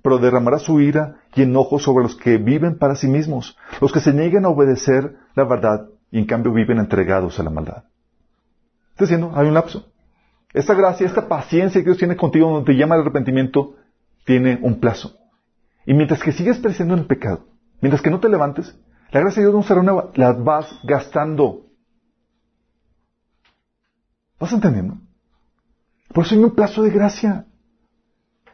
pero 0.02 0.18
derramará 0.18 0.58
su 0.58 0.80
ira 0.80 1.16
y 1.34 1.42
enojo 1.42 1.78
sobre 1.78 2.04
los 2.04 2.16
que 2.16 2.38
viven 2.38 2.78
para 2.78 2.94
sí 2.94 3.08
mismos, 3.08 3.56
los 3.80 3.92
que 3.92 4.00
se 4.00 4.12
niegan 4.12 4.44
a 4.44 4.48
obedecer 4.48 5.16
la 5.34 5.44
verdad 5.44 5.88
y 6.10 6.18
en 6.18 6.26
cambio 6.26 6.52
viven 6.52 6.78
entregados 6.78 7.40
a 7.40 7.42
la 7.42 7.50
maldad. 7.50 7.84
Está 8.90 9.04
diciendo, 9.04 9.32
hay 9.34 9.48
un 9.48 9.54
lapso. 9.54 9.92
Esta 10.52 10.74
gracia, 10.74 11.06
esta 11.06 11.28
paciencia 11.28 11.80
que 11.80 11.86
Dios 11.86 11.98
tiene 11.98 12.16
contigo 12.16 12.50
donde 12.50 12.72
te 12.72 12.78
llama 12.78 12.94
al 12.94 13.00
arrepentimiento, 13.00 13.76
tiene 14.24 14.58
un 14.62 14.78
plazo. 14.80 15.16
Y 15.86 15.94
mientras 15.94 16.22
que 16.22 16.32
sigues 16.32 16.58
creciendo 16.60 16.94
en 16.94 17.00
el 17.00 17.06
pecado, 17.06 17.46
mientras 17.80 18.02
que 18.02 18.10
no 18.10 18.20
te 18.20 18.28
levantes, 18.28 18.78
la 19.10 19.20
gracia 19.20 19.42
de 19.42 19.48
Dios 19.48 19.54
no 19.54 19.62
se 19.62 19.74
renueva, 19.74 20.10
la 20.14 20.32
vas 20.32 20.78
gastando. 20.84 21.66
¿Vas 24.42 24.52
entendiendo? 24.52 24.98
Por 26.12 26.26
eso 26.26 26.34
hay 26.34 26.42
un 26.42 26.50
plazo 26.50 26.82
de 26.82 26.90
gracia 26.90 27.46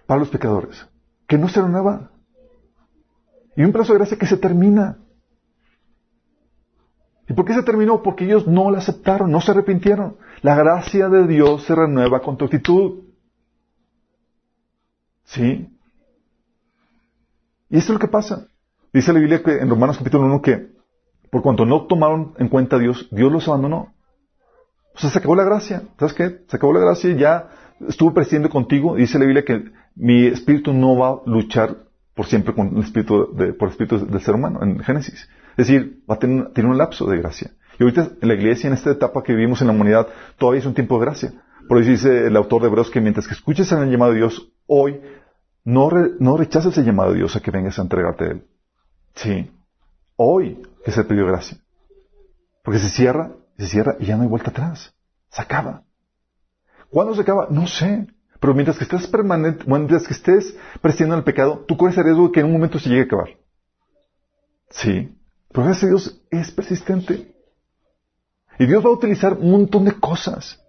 para 0.05 0.21
los 0.21 0.29
pecadores, 0.29 0.87
que 1.27 1.39
no 1.39 1.49
se 1.49 1.63
renueva. 1.63 2.11
Y 3.57 3.65
un 3.65 3.73
plazo 3.73 3.95
de 3.95 4.01
gracia 4.01 4.19
que 4.19 4.27
se 4.27 4.37
termina. 4.37 4.99
¿Y 7.27 7.33
por 7.33 7.47
qué 7.47 7.55
se 7.55 7.63
terminó? 7.63 8.03
Porque 8.03 8.27
ellos 8.27 8.47
no 8.47 8.71
la 8.71 8.81
aceptaron, 8.81 9.31
no 9.31 9.41
se 9.41 9.53
arrepintieron. 9.53 10.19
La 10.43 10.57
gracia 10.57 11.09
de 11.09 11.27
Dios 11.27 11.65
se 11.65 11.75
renueva 11.75 12.21
con 12.21 12.37
tu 12.37 12.45
actitud. 12.45 13.05
¿Sí? 15.25 15.75
Y 17.71 17.79
esto 17.79 17.93
es 17.93 17.95
lo 17.95 17.99
que 17.99 18.09
pasa. 18.09 18.47
Dice 18.93 19.11
la 19.15 19.21
Biblia 19.21 19.41
en 19.47 19.71
Romanos 19.71 19.97
capítulo 19.97 20.27
1 20.27 20.43
que 20.43 20.71
por 21.31 21.41
cuanto 21.41 21.65
no 21.65 21.87
tomaron 21.87 22.35
en 22.37 22.51
cuenta 22.51 22.77
a 22.77 22.79
Dios, 22.79 23.09
Dios 23.11 23.33
los 23.33 23.49
abandonó. 23.49 23.95
O 24.99 25.01
sea, 25.01 25.11
se 25.11 25.19
acabó 25.21 25.37
la 25.37 25.45
gracia. 25.45 25.83
¿Sabes 25.97 26.13
qué? 26.13 26.41
Se 26.49 26.57
acabó 26.57 26.73
la 26.73 26.81
gracia 26.81 27.11
y 27.11 27.17
ya 27.17 27.49
estuvo 27.87 28.13
presidiendo 28.13 28.51
contigo. 28.51 28.97
Dice 28.97 29.17
la 29.19 29.27
Biblia 29.27 29.45
que 29.45 29.71
mi 29.95 30.27
espíritu 30.27 30.73
no 30.73 30.97
va 30.97 31.11
a 31.11 31.21
luchar 31.27 31.77
por 32.15 32.27
siempre 32.27 32.53
con 32.53 32.77
el 32.77 32.83
espíritu 32.83 33.33
de, 33.33 33.53
por 33.53 33.69
el 33.69 33.73
espíritu 33.73 34.05
del 34.05 34.21
ser 34.21 34.35
humano 34.35 34.61
en 34.61 34.81
Génesis. 34.81 35.29
Es 35.57 35.69
decir, 35.69 36.03
va 36.11 36.17
a 36.17 36.19
tener, 36.19 36.67
un 36.67 36.77
lapso 36.77 37.07
de 37.07 37.17
gracia. 37.19 37.53
Y 37.79 37.85
ahorita 37.85 38.11
en 38.21 38.29
la 38.29 38.35
iglesia, 38.35 38.67
en 38.67 38.75
esta 38.75 38.91
etapa 38.91 39.23
que 39.23 39.35
vivimos 39.35 39.61
en 39.61 39.69
la 39.69 39.73
humanidad, 39.73 40.09
todavía 40.37 40.59
es 40.59 40.67
un 40.67 40.75
tiempo 40.75 40.99
de 40.99 41.05
gracia. 41.05 41.33
Por 41.69 41.79
eso 41.79 41.91
dice 41.91 42.27
el 42.27 42.37
autor 42.37 42.63
de 42.63 42.69
Hebreos 42.69 42.91
que 42.91 43.01
mientras 43.01 43.29
que 43.29 43.35
escuches 43.35 43.71
el 43.71 43.89
llamado 43.89 44.11
de 44.11 44.19
Dios, 44.19 44.51
hoy 44.67 45.01
no, 45.65 45.91
no 46.19 46.37
rechaces 46.37 46.77
el 46.77 46.85
llamado 46.85 47.13
de 47.13 47.19
Dios 47.19 47.37
a 47.37 47.41
que 47.41 47.53
vengas 47.53 47.79
a 47.79 47.83
entregarte 47.83 48.25
a 48.25 48.29
Él. 48.29 48.43
Sí. 49.15 49.51
Hoy 50.17 50.61
es 50.85 50.99
el 50.99 51.07
pedido 51.07 51.27
de 51.27 51.33
gracia. 51.33 51.59
Porque 52.65 52.81
se 52.81 52.89
cierra, 52.89 53.31
se 53.59 53.69
cierra 53.69 53.97
y 53.99 54.07
ya 54.07 54.17
no 54.17 54.23
hay 54.23 54.29
vuelta 54.29 54.51
atrás. 54.51 54.95
Se 55.31 55.43
acaba. 55.43 55.83
¿Cuándo 56.91 57.15
se 57.15 57.23
acaba? 57.23 57.49
No 57.51 57.67
sé. 57.67 58.07
Pero 58.41 58.55
mientras 58.55 58.79
que 58.79 58.85
estés 58.85 59.07
permanente, 59.09 59.65
mientras 59.67 60.07
que 60.07 60.15
estés 60.15 60.57
presidiendo 60.81 61.17
el 61.17 61.25
pecado, 61.25 61.65
tú 61.67 61.77
corres 61.77 61.99
el 61.99 62.05
riesgo 62.05 62.27
de 62.27 62.33
que 62.33 62.41
en 62.41 62.47
un 62.47 62.53
momento 62.53 62.79
se 62.79 62.89
llegue 62.89 63.03
a 63.03 63.05
acabar. 63.05 63.29
Sí. 64.71 65.15
Pero 65.51 65.65
gracias 65.65 65.85
a 65.85 65.87
Dios 65.89 66.23
es 66.31 66.51
persistente. 66.51 67.35
Y 68.59 68.67
Dios 68.67 68.85
va 68.85 68.91
a 68.91 68.93
utilizar 68.93 69.35
un 69.35 69.51
montón 69.51 69.85
de 69.85 69.93
cosas 69.93 70.61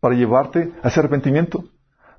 para 0.00 0.14
llevarte 0.14 0.72
a 0.82 0.88
ese 0.88 1.00
arrepentimiento. 1.00 1.64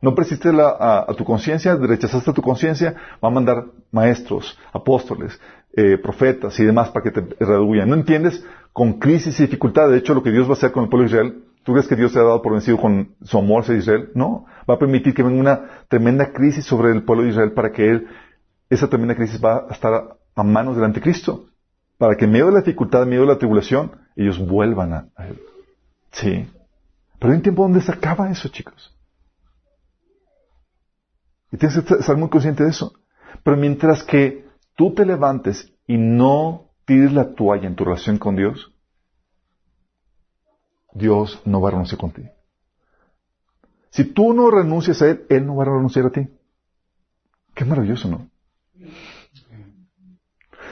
No 0.01 0.13
persiste 0.13 0.49
a, 0.49 1.07
tu 1.17 1.23
conciencia, 1.23 1.75
rechazaste 1.75 2.29
a 2.29 2.33
tu 2.33 2.41
conciencia, 2.41 2.95
va 3.23 3.29
a 3.29 3.31
mandar 3.31 3.65
maestros, 3.91 4.57
apóstoles, 4.71 5.39
eh, 5.73 5.97
profetas 5.97 6.59
y 6.59 6.65
demás 6.65 6.89
para 6.89 7.03
que 7.03 7.11
te 7.11 7.21
reduyan. 7.43 7.89
¿No 7.89 7.95
entiendes? 7.95 8.43
Con 8.77 8.99
crisis 8.99 9.39
y 9.39 9.43
dificultad. 9.43 9.89
De 9.89 9.97
hecho, 9.97 10.13
lo 10.13 10.21
que 10.21 10.29
Dios 10.29 10.45
va 10.45 10.51
a 10.51 10.53
hacer 10.53 10.71
con 10.71 10.83
el 10.83 10.89
pueblo 10.89 11.07
de 11.07 11.15
Israel, 11.15 11.43
¿tú 11.63 11.71
crees 11.71 11.87
que 11.87 11.95
Dios 11.95 12.11
se 12.11 12.19
ha 12.19 12.21
dado 12.21 12.43
por 12.43 12.51
vencido 12.51 12.77
con 12.77 13.15
su 13.23 13.39
amor 13.39 13.63
hacia 13.63 13.75
Israel? 13.75 14.11
No. 14.13 14.45
Va 14.69 14.75
a 14.75 14.79
permitir 14.79 15.15
que 15.15 15.23
venga 15.23 15.39
una 15.39 15.85
tremenda 15.87 16.31
crisis 16.31 16.63
sobre 16.63 16.91
el 16.91 17.03
pueblo 17.03 17.23
de 17.23 17.31
Israel 17.31 17.53
para 17.53 17.71
que 17.71 17.89
él, 17.89 18.07
esa 18.69 18.87
tremenda 18.87 19.15
crisis 19.15 19.43
va 19.43 19.65
a 19.67 19.73
estar 19.73 20.19
a 20.35 20.43
manos 20.43 20.75
del 20.75 20.85
anticristo 20.85 21.47
para 21.97 22.15
que 22.15 22.25
en 22.25 22.31
medio 22.31 22.47
de 22.47 22.51
la 22.51 22.59
dificultad, 22.59 23.03
en 23.03 23.09
medio 23.09 23.21
de 23.21 23.29
la 23.29 23.39
tribulación, 23.39 23.91
ellos 24.15 24.37
vuelvan 24.37 24.93
a, 24.93 25.09
Él. 25.25 25.41
Sí. 26.11 26.47
Pero 27.17 27.31
hay 27.31 27.37
un 27.37 27.43
tiempo 27.43 27.63
donde 27.63 27.81
se 27.81 27.91
acaba 27.91 28.29
eso, 28.29 28.47
chicos. 28.49 28.95
Y 31.51 31.57
tienes 31.57 31.79
que 31.79 31.95
estar 31.95 32.15
muy 32.15 32.29
consciente 32.29 32.63
de 32.63 32.69
eso. 32.69 32.93
Pero 33.43 33.57
mientras 33.57 34.03
que 34.03 34.45
tú 34.75 34.93
te 34.93 35.05
levantes 35.05 35.73
y 35.87 35.97
no 35.97 36.66
tires 36.87 37.13
la 37.13 37.35
toalla 37.35 37.67
en 37.67 37.75
tu 37.75 37.85
relación 37.85 38.17
con 38.17 38.35
Dios, 38.35 38.73
Dios 40.93 41.39
no 41.45 41.61
va 41.61 41.67
a 41.67 41.71
renunciar 41.73 41.99
contigo. 41.99 42.29
Si 43.91 44.05
tú 44.05 44.33
no 44.33 44.49
renuncias 44.49 45.01
a 45.03 45.09
Él, 45.09 45.25
Él 45.29 45.45
no 45.45 45.55
va 45.57 45.63
a 45.63 45.67
renunciar 45.67 46.07
a 46.07 46.09
ti. 46.09 46.27
Qué 47.53 47.65
maravilloso, 47.65 48.09
¿no? 48.09 48.29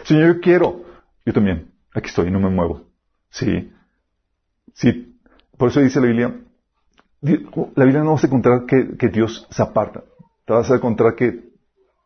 Señor, 0.04 0.36
yo 0.36 0.42
quiero 0.42 0.86
yo 1.26 1.34
también. 1.34 1.72
Aquí 1.94 2.08
estoy, 2.08 2.30
no 2.30 2.40
me 2.40 2.50
muevo. 2.50 2.84
Sí. 3.30 3.72
Sí. 4.74 5.18
Por 5.58 5.70
eso 5.70 5.82
dice 5.82 6.00
la 6.00 6.08
Biblia, 6.08 6.40
la 7.22 7.86
Biblia 7.86 8.04
no 8.04 8.12
vas 8.12 8.24
a 8.24 8.28
encontrar 8.28 8.66
que, 8.66 9.10
Dios 9.10 9.48
se 9.50 9.62
aparta. 9.64 10.04
Te 10.46 10.54
vas 10.54 10.70
a 10.70 10.76
encontrar 10.76 11.16
que 11.16 11.50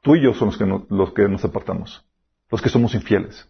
tú 0.02 0.16
y 0.16 0.24
yo 0.24 0.34
somos 0.34 0.58
los 0.90 1.14
que 1.14 1.28
nos 1.28 1.44
apartamos. 1.44 2.06
Los 2.50 2.62
que 2.62 2.70
somos 2.70 2.96
infieles. 2.96 3.48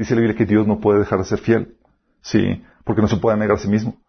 Dice 0.00 0.14
la 0.14 0.22
Biblia 0.22 0.38
que 0.38 0.46
Dios 0.46 0.66
no 0.66 0.80
puede 0.80 1.00
dejar 1.00 1.18
de 1.18 1.26
ser 1.26 1.40
fiel. 1.40 1.76
Sí. 2.22 2.64
Porque 2.84 3.02
no 3.02 3.08
se 3.08 3.18
puede 3.18 3.36
negar 3.36 3.58
a 3.58 3.60
sí 3.60 3.68
mismo. 3.68 4.00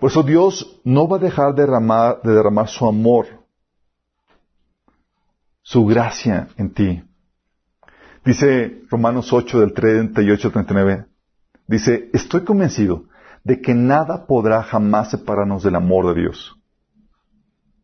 Por 0.00 0.10
eso 0.10 0.24
Dios 0.24 0.80
no 0.82 1.06
va 1.06 1.18
a 1.18 1.20
dejar 1.20 1.54
de 1.54 1.62
derramar, 1.62 2.20
de 2.24 2.32
derramar 2.32 2.66
su 2.66 2.84
amor, 2.84 3.26
su 5.62 5.86
gracia 5.86 6.48
en 6.56 6.74
ti. 6.74 7.04
Dice 8.24 8.82
Romanos 8.90 9.32
8 9.32 9.60
del 9.60 9.74
38 9.74 10.48
al 10.48 10.52
39, 10.52 11.06
dice, 11.68 12.10
estoy 12.12 12.42
convencido 12.42 13.04
de 13.44 13.60
que 13.60 13.74
nada 13.74 14.26
podrá 14.26 14.64
jamás 14.64 15.12
separarnos 15.12 15.62
del 15.62 15.76
amor 15.76 16.12
de 16.12 16.22
Dios. 16.22 16.60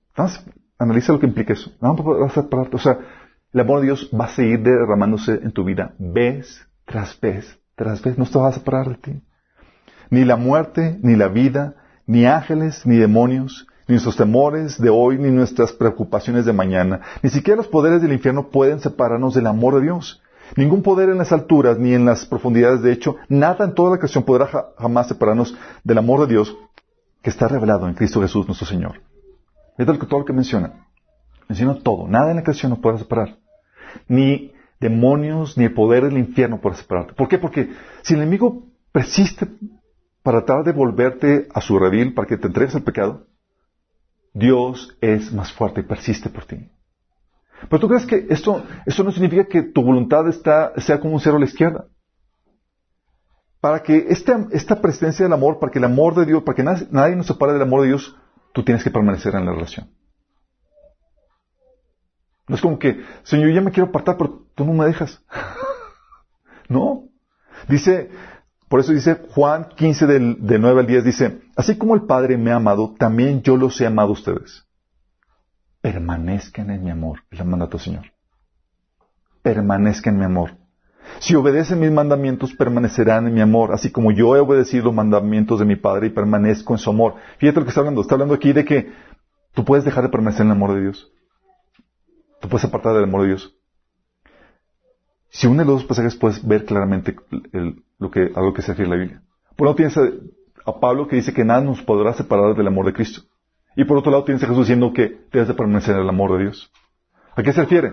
Entonces, 0.09 0.45
analiza 0.77 1.13
lo 1.13 1.21
que 1.21 1.27
implica 1.27 1.53
eso. 1.53 1.71
Nada 1.81 1.95
podrá 1.95 2.29
separarte. 2.31 2.75
O 2.75 2.81
sea, 2.81 2.99
el 3.53 3.61
amor 3.61 3.79
de 3.79 3.87
Dios 3.87 4.11
va 4.13 4.25
a 4.25 4.35
seguir 4.35 4.61
derramándose 4.65 5.35
en 5.35 5.53
tu 5.53 5.63
vida 5.63 5.95
vez 5.97 6.67
tras 6.91 7.19
vez 7.21 7.61
tras 7.81 8.03
vez. 8.03 8.19
No 8.19 8.27
te 8.27 8.39
va 8.39 8.49
a 8.49 8.53
separar 8.53 8.89
de 8.91 8.95
ti. 8.97 9.23
Ni 10.11 10.25
la 10.25 10.37
muerte, 10.37 10.99
ni 11.03 11.17
la 11.17 11.29
vida, 11.29 11.77
ni 12.07 12.27
ángeles, 12.27 12.85
ni 12.85 12.97
demonios, 12.97 13.67
ni 13.89 13.95
nuestros 13.95 14.17
temores 14.17 14.79
de 14.79 14.91
hoy, 14.91 15.17
ni 15.17 15.31
nuestras 15.31 15.73
preocupaciones 15.73 16.45
de 16.45 16.53
mañana, 16.53 17.01
ni 17.23 17.31
siquiera 17.31 17.57
los 17.57 17.69
poderes 17.69 18.03
del 18.03 18.13
infierno 18.13 18.49
pueden 18.49 18.81
separarnos 18.81 19.35
del 19.35 19.47
amor 19.47 19.77
de 19.77 19.83
Dios. 19.83 20.23
Ningún 20.57 20.83
poder 20.83 21.09
en 21.09 21.19
las 21.19 21.33
alturas 21.33 21.79
ni 21.79 21.95
en 21.95 22.05
las 22.05 22.27
profundidades, 22.27 22.83
de 22.83 22.93
hecho, 22.93 23.17
nada 23.29 23.65
en 23.65 23.75
toda 23.75 23.93
la 23.93 23.99
creación 23.99 24.25
podrá 24.25 24.49
jamás 24.77 25.09
separarnos 25.09 25.57
del 25.85 25.99
amor 25.99 26.21
de 26.21 26.35
Dios 26.35 26.57
que 27.23 27.31
está 27.31 27.49
revelado 27.49 27.89
en 27.89 27.95
Cristo 27.95 28.21
Jesús 28.21 28.47
nuestro 28.47 28.67
Señor. 28.67 29.01
Es 29.79 29.87
todo 29.87 30.19
lo 30.19 30.25
que 30.25 30.33
menciona. 30.33 30.87
Menciona 31.49 31.79
todo. 31.83 32.09
Nada 32.09 32.31
en 32.31 32.37
la 32.37 32.43
creación 32.43 32.71
nos 32.71 32.81
podrá 32.81 32.99
separar. 32.99 33.39
Ni 34.09 34.53
demonios, 34.81 35.59
ni 35.59 35.65
el 35.65 35.75
poder 35.75 36.05
del 36.05 36.19
infierno 36.19 36.61
podrá 36.61 36.79
separarte. 36.79 37.13
¿Por 37.13 37.29
qué? 37.29 37.39
Porque 37.39 37.71
si 38.03 38.15
el 38.15 38.21
enemigo 38.21 38.65
persiste 38.93 39.47
para 40.23 40.45
tratar 40.45 40.65
de 40.65 40.73
volverte 40.73 41.49
a 41.53 41.61
su 41.61 41.79
redil, 41.79 42.15
para 42.15 42.27
que 42.27 42.39
te 42.39 42.47
entregues 42.47 42.75
al 42.75 42.83
pecado, 42.83 43.27
Dios 44.33 44.97
es 45.01 45.33
más 45.33 45.53
fuerte 45.53 45.81
y 45.81 45.85
persiste 45.85 46.31
por 46.31 46.45
ti. 46.47 46.69
Pero 47.69 47.81
tú 47.81 47.89
crees 47.89 48.07
que 48.07 48.27
esto, 48.31 48.65
esto 48.87 49.05
no 49.05 49.13
significa 49.13 49.45
que 49.45 49.63
tu 49.63 49.83
voluntad 49.83 50.27
está, 50.29 50.73
sea 50.81 50.99
como 50.99 51.15
un 51.15 51.21
cero 51.21 51.37
a 51.37 51.41
la 51.41 51.45
izquierda. 51.45 51.87
Para 53.61 53.83
que 53.83 54.07
esta, 54.09 54.47
esta 54.53 54.81
presencia 54.81 55.25
del 55.25 55.35
amor, 55.35 55.59
para 55.59 55.71
que 55.71 55.79
el 55.79 55.85
amor 55.85 56.15
de 56.15 56.25
Dios, 56.25 56.43
para 56.43 56.57
que 56.57 56.63
nadie 56.63 57.17
nos 57.17 57.27
separe 57.27 57.53
del 57.53 57.63
amor 57.63 57.83
de 57.83 57.89
Dios, 57.89 58.17
tú 58.55 58.65
tienes 58.65 58.83
que 58.83 58.91
permanecer 58.91 59.35
en 59.35 59.45
la 59.45 59.53
relación. 59.53 59.91
No 62.51 62.57
es 62.57 62.61
como 62.61 62.79
que, 62.79 63.03
Señor, 63.23 63.53
ya 63.53 63.63
me 63.63 63.71
quiero 63.71 63.89
apartar, 63.89 64.19
pero 64.19 64.43
tú 64.55 64.65
no 64.65 64.75
me 64.75 64.85
dejas. 64.85 65.23
no. 66.69 67.05
Dice, 67.69 68.11
por 68.69 68.81
eso 68.81 68.93
dice 68.93 69.23
Juan 69.31 69.69
15 69.77 70.07
del, 70.07 70.47
del 70.47 70.61
9 70.61 70.81
al 70.81 70.87
10, 70.87 71.05
dice, 71.05 71.41
así 71.57 71.79
como 71.79 71.95
el 71.95 72.03
Padre 72.03 72.37
me 72.37 72.51
ha 72.51 72.57
amado, 72.57 72.95
también 72.99 73.43
yo 73.43 73.57
los 73.57 73.81
he 73.81 73.87
amado 73.87 74.11
a 74.11 74.13
ustedes 74.13 74.67
permanezcan 75.81 76.71
en 76.71 76.85
mi 76.85 76.91
amor. 76.91 77.21
El 77.31 77.45
mandato 77.45 77.79
Señor. 77.79 78.07
Permanezcan 79.43 80.15
en 80.15 80.21
mi 80.21 80.27
amor. 80.27 80.53
Si 81.19 81.35
obedecen 81.35 81.81
mis 81.81 81.91
mandamientos, 81.91 82.55
permanecerán 82.55 83.27
en 83.27 83.35
mi 83.35 83.41
amor, 83.41 83.73
así 83.73 83.91
como 83.91 84.13
yo 84.13 84.37
he 84.37 84.41
obedecido 84.41 84.85
los 84.87 84.95
mandamientos 84.95 85.59
de 85.59 85.65
mi 85.65 85.77
Padre 85.77 86.09
y 86.09 86.11
permanezco 86.11 86.75
en 86.75 86.79
su 86.79 86.91
amor. 86.91 87.15
Fíjate 87.39 87.59
lo 87.59 87.65
que 87.65 87.71
está 87.71 87.81
hablando. 87.81 88.01
Está 88.01 88.15
hablando 88.15 88.35
aquí 88.35 88.53
de 88.53 88.65
que 88.65 88.93
tú 89.53 89.65
puedes 89.65 89.85
dejar 89.85 90.05
de 90.05 90.11
permanecer 90.11 90.43
en 90.43 90.49
el 90.49 90.57
amor 90.57 90.75
de 90.75 90.83
Dios. 90.83 91.11
Tú 92.41 92.49
puedes 92.49 92.65
apartar 92.65 92.95
del 92.95 93.05
amor 93.05 93.23
de 93.23 93.29
Dios. 93.29 93.55
Si 95.29 95.49
de 95.49 95.57
los 95.57 95.67
dos 95.67 95.85
pasajes 95.85 96.17
puedes 96.17 96.45
ver 96.47 96.65
claramente 96.65 97.15
lo 97.99 98.11
que, 98.11 98.33
a 98.35 98.41
lo 98.41 98.53
que 98.53 98.63
se 98.63 98.73
refiere 98.73 98.91
la 98.91 98.97
Biblia. 98.97 99.23
Por 99.57 99.67
un 99.67 99.77
lado 99.77 99.77
tienes 99.77 99.97
a 100.67 100.81
Pablo 100.81 101.07
que 101.07 101.17
dice 101.17 101.33
que 101.33 101.45
nada 101.45 101.61
nos 101.61 101.83
podrá 101.83 102.13
separar 102.15 102.57
del 102.57 102.67
amor 102.67 102.87
de 102.87 102.93
Cristo. 102.93 103.23
Y 103.77 103.85
por 103.85 103.97
otro 103.97 104.11
lado 104.11 104.25
tienes 104.25 104.43
a 104.43 104.47
Jesús 104.47 104.67
diciendo 104.67 104.93
que 104.93 105.27
debes 105.31 105.49
de 105.49 105.55
permanecer 105.55 105.95
en 105.95 106.03
el 106.03 106.09
amor 106.09 106.33
de 106.33 106.45
Dios. 106.45 106.73
¿A 107.37 107.43
qué 107.43 107.53
se 107.53 107.61
refiere? 107.61 107.93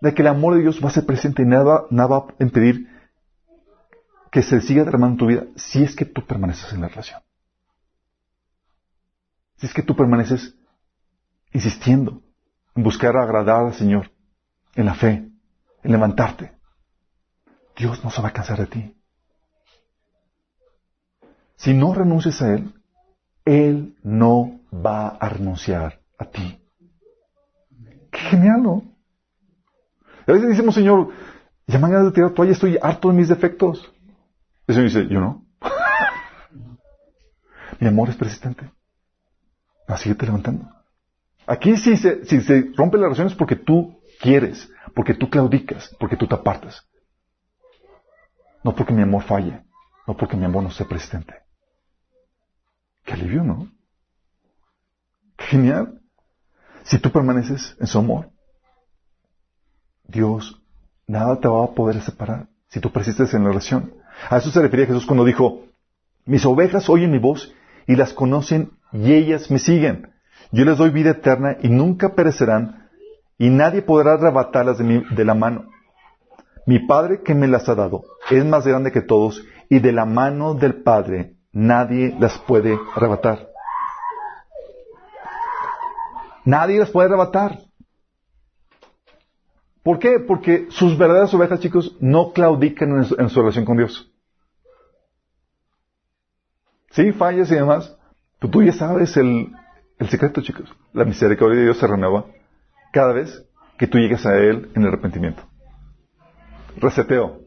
De 0.00 0.12
que 0.12 0.22
el 0.22 0.28
amor 0.28 0.54
de 0.54 0.62
Dios 0.62 0.82
va 0.82 0.88
a 0.88 0.92
ser 0.92 1.06
presente 1.06 1.42
y 1.42 1.46
nada, 1.46 1.84
nada 1.90 2.08
va 2.08 2.26
a 2.38 2.42
impedir 2.42 2.88
que 4.32 4.42
se 4.42 4.60
siga 4.60 4.84
derramando 4.84 5.14
en 5.14 5.18
tu 5.18 5.26
vida 5.26 5.46
si 5.54 5.84
es 5.84 5.94
que 5.94 6.04
tú 6.04 6.26
permaneces 6.26 6.72
en 6.72 6.80
la 6.80 6.88
relación. 6.88 7.22
Si 9.56 9.66
es 9.66 9.72
que 9.72 9.82
tú 9.82 9.94
permaneces 9.94 10.54
insistiendo 11.52 12.12
en 12.12 12.25
buscar 12.76 13.16
agradar 13.16 13.66
al 13.66 13.74
Señor, 13.74 14.10
en 14.74 14.86
la 14.86 14.94
fe, 14.94 15.28
en 15.82 15.92
levantarte. 15.92 16.52
Dios 17.76 18.02
no 18.04 18.10
se 18.10 18.22
va 18.22 18.28
a 18.28 18.32
cansar 18.32 18.58
de 18.58 18.66
ti. 18.66 18.96
Si 21.56 21.74
no 21.74 21.94
renuncias 21.94 22.40
a 22.42 22.54
Él, 22.54 22.74
Él 23.44 23.96
no 24.02 24.60
va 24.72 25.08
a 25.08 25.28
renunciar 25.28 26.00
a 26.18 26.26
ti. 26.26 26.60
Qué 28.10 28.18
genial, 28.18 28.62
¿no? 28.62 28.82
A 30.26 30.32
veces 30.32 30.48
decimos, 30.48 30.74
Señor, 30.74 31.10
ya 31.66 31.78
mañana 31.78 32.04
de 32.04 32.12
tirar 32.12 32.32
toalla, 32.32 32.52
estoy 32.52 32.78
harto 32.80 33.08
de 33.08 33.14
mis 33.14 33.28
defectos. 33.28 33.92
El 34.66 34.74
Señor 34.74 34.90
dice, 34.90 35.08
yo 35.08 35.20
no. 35.20 35.46
Mi 37.80 37.88
amor 37.88 38.10
es 38.10 38.16
persistente. 38.16 38.70
Así 39.86 40.14
te 40.14 40.26
levantando. 40.26 40.75
Aquí 41.46 41.76
si 41.76 41.96
se, 41.96 42.24
si 42.24 42.40
se 42.40 42.72
rompe 42.76 42.98
la 42.98 43.04
relación 43.04 43.28
es 43.28 43.34
porque 43.34 43.56
tú 43.56 44.00
quieres, 44.20 44.68
porque 44.94 45.14
tú 45.14 45.30
claudicas, 45.30 45.94
porque 46.00 46.16
tú 46.16 46.26
te 46.26 46.34
apartas. 46.34 46.86
No 48.64 48.74
porque 48.74 48.92
mi 48.92 49.02
amor 49.02 49.22
falle, 49.22 49.62
no 50.06 50.16
porque 50.16 50.36
mi 50.36 50.44
amor 50.44 50.64
no 50.64 50.70
sea 50.70 50.88
persistente. 50.88 51.34
Qué 53.04 53.12
alivio, 53.12 53.44
¿no? 53.44 53.70
Qué 55.36 55.44
genial. 55.44 56.00
Si 56.82 56.98
tú 56.98 57.10
permaneces 57.10 57.76
en 57.78 57.86
su 57.86 57.98
amor, 57.98 58.30
Dios, 60.04 60.60
nada 61.06 61.38
te 61.40 61.48
va 61.48 61.64
a 61.64 61.74
poder 61.74 62.00
separar 62.02 62.48
si 62.68 62.80
tú 62.80 62.90
persistes 62.90 63.32
en 63.34 63.42
la 63.42 63.48
relación. 63.50 63.94
A 64.28 64.38
eso 64.38 64.50
se 64.50 64.60
refería 64.60 64.86
Jesús 64.86 65.06
cuando 65.06 65.24
dijo, 65.24 65.64
mis 66.24 66.44
ovejas 66.44 66.88
oyen 66.88 67.12
mi 67.12 67.18
voz 67.18 67.52
y 67.86 67.94
las 67.94 68.12
conocen 68.12 68.72
y 68.92 69.12
ellas 69.12 69.50
me 69.50 69.58
siguen. 69.58 70.12
Yo 70.52 70.64
les 70.64 70.78
doy 70.78 70.90
vida 70.90 71.10
eterna 71.10 71.56
y 71.62 71.68
nunca 71.68 72.14
perecerán 72.14 72.88
y 73.38 73.50
nadie 73.50 73.82
podrá 73.82 74.14
arrebatarlas 74.14 74.78
de, 74.78 75.24
la 75.24 75.34
mano. 75.34 75.66
Mi 76.66 76.86
Padre 76.86 77.22
que 77.22 77.34
me 77.34 77.48
las 77.48 77.68
ha 77.68 77.74
dado 77.74 78.04
es 78.30 78.44
más 78.44 78.66
grande 78.66 78.92
que 78.92 79.02
todos 79.02 79.44
y 79.68 79.78
de 79.78 79.92
la 79.92 80.04
mano 80.04 80.54
del 80.54 80.82
Padre 80.82 81.34
nadie 81.52 82.14
las 82.18 82.38
puede 82.38 82.78
arrebatar. 82.94 83.48
Nadie 86.44 86.78
las 86.78 86.90
puede 86.90 87.08
arrebatar. 87.08 87.58
¿Por 89.82 89.98
qué? 89.98 90.18
Porque 90.20 90.66
sus 90.70 90.96
verdaderas 90.96 91.32
ovejas, 91.34 91.60
chicos, 91.60 91.96
no 92.00 92.32
claudican 92.32 93.04
en 93.18 93.28
su, 93.28 93.40
relación 93.40 93.64
con 93.64 93.76
Dios. 93.76 94.10
Sí, 96.90 97.12
fallas 97.12 97.50
y 97.50 97.54
demás. 97.54 97.96
Pero 98.38 98.50
tú 98.50 98.62
ya 98.62 98.72
sabes 98.72 99.16
el, 99.16 99.52
el 99.98 100.08
secreto, 100.08 100.40
chicos. 100.42 100.72
La 100.92 101.04
misericordia 101.04 101.58
de 101.58 101.64
Dios 101.64 101.78
se 101.78 101.86
renueva 101.86 102.26
cada 102.92 103.12
vez 103.12 103.44
que 103.78 103.86
tú 103.86 103.98
llegas 103.98 104.26
a 104.26 104.36
Él 104.36 104.70
en 104.74 104.82
el 104.82 104.88
arrepentimiento. 104.88 105.42
Reseteo. 106.76 107.40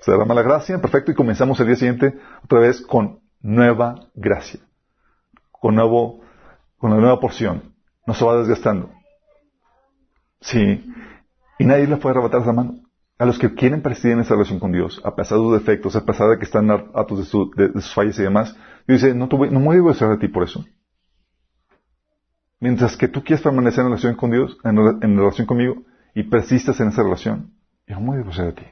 Se 0.00 0.12
da 0.12 0.24
la 0.24 0.42
gracia, 0.42 0.80
perfecto, 0.80 1.12
y 1.12 1.14
comenzamos 1.14 1.60
el 1.60 1.66
día 1.66 1.76
siguiente 1.76 2.18
otra 2.42 2.60
vez 2.60 2.80
con 2.80 3.20
nueva 3.42 4.06
gracia. 4.14 4.60
Con 5.50 5.74
nuevo, 5.74 6.20
con 6.78 6.92
una 6.92 7.00
nueva 7.00 7.20
porción. 7.20 7.74
No 8.06 8.14
se 8.14 8.24
va 8.24 8.38
desgastando. 8.38 8.90
Sí. 10.40 10.86
Y 11.58 11.64
nadie 11.64 11.86
le 11.86 11.96
puede 11.98 12.14
arrebatar 12.14 12.40
esa 12.40 12.52
mano. 12.52 12.80
A 13.18 13.26
los 13.26 13.38
que 13.38 13.52
quieren 13.52 13.82
presidir 13.82 14.14
en 14.14 14.20
esa 14.20 14.32
relación 14.32 14.58
con 14.58 14.72
Dios, 14.72 15.02
a 15.04 15.14
pesar 15.14 15.36
de 15.36 15.44
sus 15.44 15.52
defectos, 15.52 15.94
a 15.94 16.06
pesar 16.06 16.30
de 16.30 16.38
que 16.38 16.44
están 16.44 16.70
atos 16.70 17.18
de, 17.18 17.72
sus 17.74 17.92
fallas 17.92 18.18
y 18.18 18.22
demás, 18.22 18.56
dice, 18.88 19.14
no, 19.14 19.28
tuve, 19.28 19.50
no 19.50 19.60
me 19.60 19.78
voy 19.78 19.94
a 19.94 20.06
de 20.06 20.16
ti 20.16 20.28
por 20.28 20.44
eso. 20.44 20.64
Mientras 22.60 22.96
que 22.96 23.08
tú 23.08 23.24
quieres 23.24 23.42
permanecer 23.42 23.80
en 23.80 23.86
relación 23.86 24.14
con 24.16 24.30
Dios, 24.30 24.58
en, 24.64 25.16
relación 25.16 25.46
conmigo, 25.46 25.82
y 26.14 26.24
persistas 26.24 26.78
en 26.80 26.88
esa 26.88 27.02
relación, 27.02 27.54
yo 27.86 27.98
voy 27.98 28.18
a 28.18 28.44
de 28.44 28.52
ti. 28.52 28.64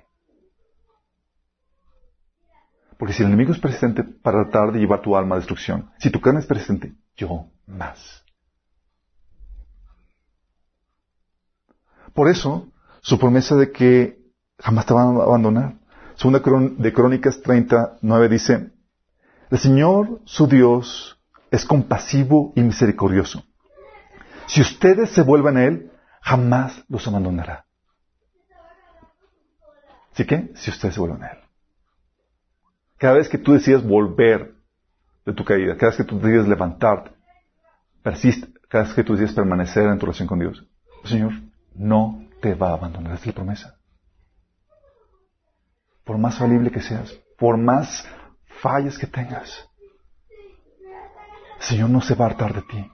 Porque 2.99 3.15
si 3.15 3.23
el 3.23 3.29
enemigo 3.29 3.53
es 3.53 3.59
persistente 3.59 4.05
para 4.05 4.43
tratar 4.45 4.73
de 4.73 4.81
llevar 4.81 5.01
tu 5.01 5.17
alma 5.17 5.37
a 5.37 5.39
destrucción, 5.39 5.91
si 5.99 6.11
tu 6.11 6.21
carne 6.21 6.41
es 6.41 6.47
persistente, 6.47 6.95
yo 7.17 7.47
más. 7.67 8.25
Por 12.13 12.29
eso, 12.29 12.69
su 13.01 13.19
promesa 13.19 13.55
de 13.57 13.71
que 13.71 14.19
jamás 14.59 14.85
te 14.85 14.93
van 14.93 15.17
a 15.17 15.23
abandonar. 15.23 15.79
Segunda 16.17 16.41
de 16.41 16.93
Crónicas 16.93 17.41
39 17.41 18.29
dice, 18.29 18.73
el 19.51 19.59
Señor, 19.59 20.21
su 20.25 20.47
Dios, 20.47 21.19
es 21.51 21.65
compasivo 21.65 22.53
y 22.57 22.63
misericordioso. 22.63 23.45
Si 24.49 24.63
ustedes 24.63 25.11
se 25.11 25.23
vuelven 25.23 25.57
a 25.59 25.65
Él, 25.65 25.93
jamás 26.23 26.85
los 26.89 27.07
abandonará. 27.07 27.67
¿Sí 30.15 30.27
que? 30.27 30.51
Si 30.55 30.71
ustedes 30.71 30.95
se 30.95 31.01
vuelven 31.01 31.23
a 31.23 31.29
Él. 31.29 31.39
Cada 32.97 33.15
vez 33.15 33.29
que 33.29 33.39
tú 33.39 33.53
decidas 33.53 33.85
volver 33.85 34.55
de 35.25 35.35
tu 35.35 35.45
caída, 35.45 35.77
cada 35.77 35.91
vez 35.91 35.99
que 35.99 36.05
tú 36.05 36.19
decidas 36.19 36.49
levantarte, 36.49 37.13
persiste, 38.03 38.49
cada 38.69 38.85
vez 38.85 38.95
que 38.95 39.05
tú 39.05 39.13
decidas 39.13 39.35
permanecer 39.35 39.85
en 39.85 39.99
tu 39.99 40.07
relación 40.07 40.27
con 40.27 40.39
Dios, 40.39 40.67
Señor 41.05 41.33
no 41.75 42.27
te 42.41 42.55
va 42.55 42.71
a 42.71 42.75
abandonar. 42.75 43.13
Esa 43.13 43.21
es 43.21 43.27
la 43.27 43.35
promesa. 43.35 43.79
Por 46.05 46.17
más 46.17 46.39
falible 46.39 46.71
que 46.71 46.81
seas, 46.81 47.13
por 47.39 47.59
más 47.59 48.09
fallas 48.63 48.97
que 48.97 49.07
tengas, 49.07 49.69
Señor 51.59 51.91
no 51.91 52.01
se 52.01 52.15
va 52.15 52.25
a 52.25 52.29
hartar 52.29 52.55
de 52.55 52.63
ti. 52.63 52.91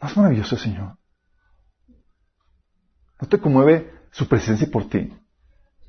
¿No 0.00 0.08
es 0.08 0.16
maravilloso, 0.16 0.56
Señor? 0.56 0.96
¿No 3.20 3.28
te 3.28 3.38
conmueve 3.38 3.90
su 4.10 4.26
presencia 4.26 4.66
por 4.70 4.88
ti? 4.88 5.12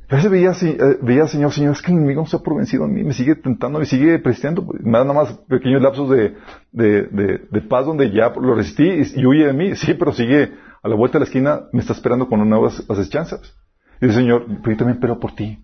A 0.09 0.15
veces 0.15 0.29
veía, 0.29 0.51
eh, 0.51 0.97
veía 1.01 1.25
Señor, 1.25 1.53
Señor, 1.53 1.71
es 1.71 1.81
que 1.81 1.89
el 1.89 1.97
enemigo 1.99 2.21
no 2.21 2.27
se 2.27 2.35
ha 2.35 2.39
por 2.39 2.57
vencido 2.57 2.83
en 2.83 2.93
mí, 2.93 3.03
me 3.05 3.13
sigue 3.13 3.35
tentando, 3.35 3.79
me 3.79 3.85
sigue 3.85 4.19
persistiendo. 4.19 4.67
Me 4.81 4.97
da 4.97 5.05
nada 5.05 5.13
más 5.13 5.33
pequeños 5.47 5.81
lapsos 5.81 6.09
de, 6.09 7.61
paz 7.69 7.85
donde 7.85 8.11
ya 8.11 8.29
lo 8.29 8.53
resistí 8.53 8.83
y, 9.15 9.25
huye 9.25 9.47
de 9.47 9.53
mí. 9.53 9.75
Sí, 9.77 9.93
pero 9.93 10.11
sigue 10.11 10.51
a 10.83 10.89
la 10.89 10.95
vuelta 10.95 11.17
de 11.17 11.19
la 11.21 11.25
esquina, 11.27 11.61
me 11.71 11.79
está 11.79 11.93
esperando 11.93 12.27
con 12.27 12.47
nuevas 12.47 12.83
asechanzas. 12.89 13.55
Y 14.01 14.07
dice, 14.07 14.19
Señor, 14.19 14.47
pero 14.47 14.71
yo 14.71 14.77
también 14.77 14.99
peleo 14.99 15.17
por 15.17 15.33
ti. 15.33 15.63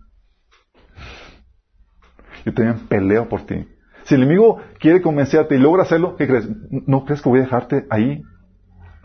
Yo 2.45 2.53
también 2.53 2.87
peleo 2.87 3.27
por 3.27 3.41
ti. 3.45 3.67
Si 4.03 4.15
el 4.15 4.21
enemigo 4.21 4.61
quiere 4.79 5.01
convencerte 5.01 5.55
y 5.55 5.59
logra 5.59 5.83
hacerlo, 5.83 6.15
¿qué 6.15 6.25
crees? 6.25 6.47
¿No 6.69 7.03
crees 7.03 7.21
que 7.21 7.27
voy 7.27 7.39
a 7.39 7.43
dejarte 7.43 7.85
ahí, 7.89 8.21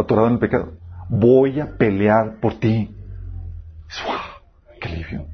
atorado 0.03 0.29
en 0.29 0.35
el 0.35 0.39
pecado? 0.39 0.73
Voy 1.09 1.61
a 1.61 1.77
pelear 1.77 2.41
por 2.41 2.55
ti. 2.55 2.95
¡Qué 4.81 4.89
alivio! 4.89 5.27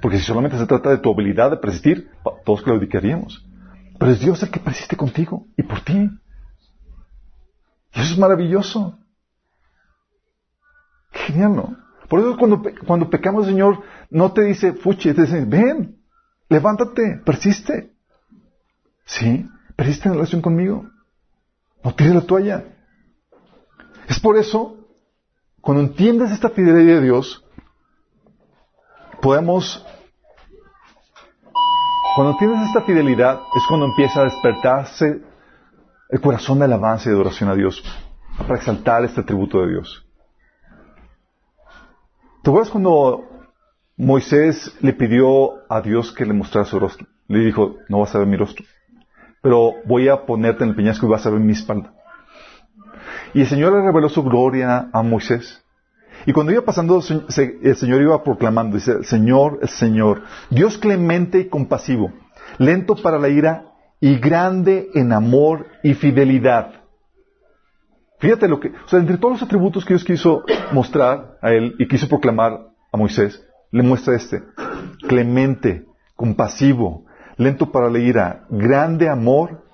Porque 0.00 0.18
si 0.18 0.24
solamente 0.24 0.58
se 0.58 0.66
trata 0.66 0.90
de 0.90 0.98
tu 0.98 1.12
habilidad 1.12 1.50
de 1.50 1.56
persistir, 1.56 2.10
todos 2.44 2.62
claudicaríamos. 2.62 3.44
Pero 3.98 4.12
es 4.12 4.20
Dios 4.20 4.42
el 4.42 4.50
que 4.50 4.60
persiste 4.60 4.96
contigo 4.96 5.46
y 5.56 5.62
por 5.62 5.80
ti. 5.80 6.10
Y 7.94 8.00
eso 8.00 8.12
es 8.12 8.18
maravilloso. 8.18 8.98
Genial, 11.10 11.56
¿no? 11.56 11.76
Por 12.08 12.20
eso 12.20 12.36
cuando, 12.36 12.62
cuando 12.86 13.08
pecamos, 13.08 13.46
Señor 13.46 13.82
no 14.10 14.32
te 14.32 14.42
dice, 14.42 14.74
fuchi, 14.74 15.14
te 15.14 15.22
dice, 15.22 15.44
ven, 15.44 15.96
levántate, 16.48 17.20
persiste. 17.24 17.92
Sí, 19.06 19.48
persiste 19.76 20.08
en 20.08 20.14
relación 20.14 20.42
conmigo. 20.42 20.86
No 21.82 21.94
tires 21.94 22.14
la 22.14 22.20
toalla. 22.22 22.64
Es 24.08 24.20
por 24.20 24.36
eso, 24.36 24.76
cuando 25.60 25.82
entiendes 25.82 26.30
esta 26.30 26.50
fidelidad 26.50 26.96
de 26.96 27.02
Dios, 27.02 27.44
podemos, 29.22 29.84
cuando 32.14 32.36
tienes 32.36 32.66
esta 32.68 32.82
fidelidad, 32.82 33.40
es 33.56 33.66
cuando 33.66 33.86
empieza 33.86 34.20
a 34.20 34.24
despertarse 34.24 35.22
el 36.10 36.20
corazón 36.20 36.58
de 36.58 36.66
alabanza 36.66 37.08
y 37.08 37.10
de 37.10 37.16
adoración 37.16 37.48
a 37.50 37.54
Dios 37.54 37.82
para 38.38 38.56
exaltar 38.56 39.04
este 39.04 39.22
atributo 39.22 39.60
de 39.62 39.70
Dios. 39.70 40.06
¿Te 42.42 42.50
acuerdas 42.50 42.70
cuando 42.70 43.24
Moisés 43.96 44.76
le 44.80 44.92
pidió 44.92 45.70
a 45.72 45.80
Dios 45.80 46.12
que 46.12 46.26
le 46.26 46.34
mostrara 46.34 46.66
su 46.66 46.78
rostro? 46.78 47.06
Le 47.26 47.38
dijo, 47.38 47.76
no 47.88 48.00
vas 48.00 48.14
a 48.14 48.18
ver 48.18 48.26
mi 48.26 48.36
rostro, 48.36 48.66
pero 49.40 49.72
voy 49.86 50.08
a 50.08 50.26
ponerte 50.26 50.62
en 50.62 50.70
el 50.70 50.76
peñasco 50.76 51.06
y 51.06 51.08
vas 51.08 51.24
a 51.24 51.30
ver 51.30 51.40
mi 51.40 51.52
espalda. 51.52 51.94
Y 53.34 53.40
el 53.40 53.46
Señor 53.48 53.72
le 53.72 53.82
reveló 53.82 54.08
su 54.08 54.22
gloria 54.22 54.88
a 54.92 55.02
Moisés. 55.02 55.62
Y 56.26 56.32
cuando 56.32 56.52
iba 56.52 56.62
pasando, 56.62 57.02
el 57.02 57.76
Señor 57.76 58.00
iba 58.00 58.22
proclamando, 58.22 58.76
dice, 58.76 59.02
Señor, 59.02 59.58
el 59.60 59.68
Señor, 59.68 60.22
Dios 60.48 60.78
clemente 60.78 61.40
y 61.40 61.48
compasivo, 61.48 62.12
lento 62.58 62.96
para 62.96 63.18
la 63.18 63.28
ira 63.28 63.72
y 64.00 64.16
grande 64.16 64.88
en 64.94 65.12
amor 65.12 65.66
y 65.82 65.94
fidelidad. 65.94 66.84
Fíjate 68.20 68.48
lo 68.48 68.60
que, 68.60 68.68
o 68.68 68.88
sea, 68.88 69.00
entre 69.00 69.18
todos 69.18 69.34
los 69.34 69.42
atributos 69.42 69.84
que 69.84 69.94
Dios 69.94 70.04
quiso 70.04 70.44
mostrar 70.72 71.36
a 71.42 71.52
él 71.52 71.74
y 71.78 71.88
quiso 71.88 72.08
proclamar 72.08 72.68
a 72.90 72.96
Moisés, 72.96 73.44
le 73.70 73.82
muestra 73.82 74.14
este. 74.14 74.42
Clemente, 75.08 75.84
compasivo, 76.14 77.04
lento 77.36 77.70
para 77.70 77.90
la 77.90 77.98
ira, 77.98 78.46
grande 78.48 79.10
amor 79.10 79.64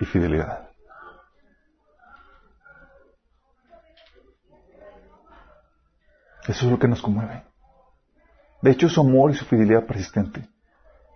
y 0.00 0.06
fidelidad. 0.06 0.71
Eso 6.48 6.66
es 6.66 6.72
lo 6.72 6.78
que 6.78 6.88
nos 6.88 7.00
conmueve. 7.00 7.44
De 8.62 8.70
hecho, 8.70 8.88
su 8.88 9.00
amor 9.00 9.30
y 9.30 9.34
su 9.34 9.44
fidelidad 9.44 9.86
persistente, 9.86 10.48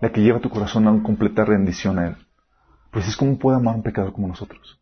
la 0.00 0.10
que 0.10 0.20
lleva 0.20 0.40
tu 0.40 0.50
corazón 0.50 0.86
a 0.86 0.90
una 0.92 1.02
completa 1.02 1.44
rendición 1.44 1.98
a 1.98 2.08
Él. 2.08 2.16
Pues 2.90 3.08
es 3.08 3.16
como 3.16 3.38
puede 3.38 3.56
amar 3.56 3.76
un 3.76 3.82
pecador 3.82 4.12
como 4.12 4.28
nosotros. 4.28 4.80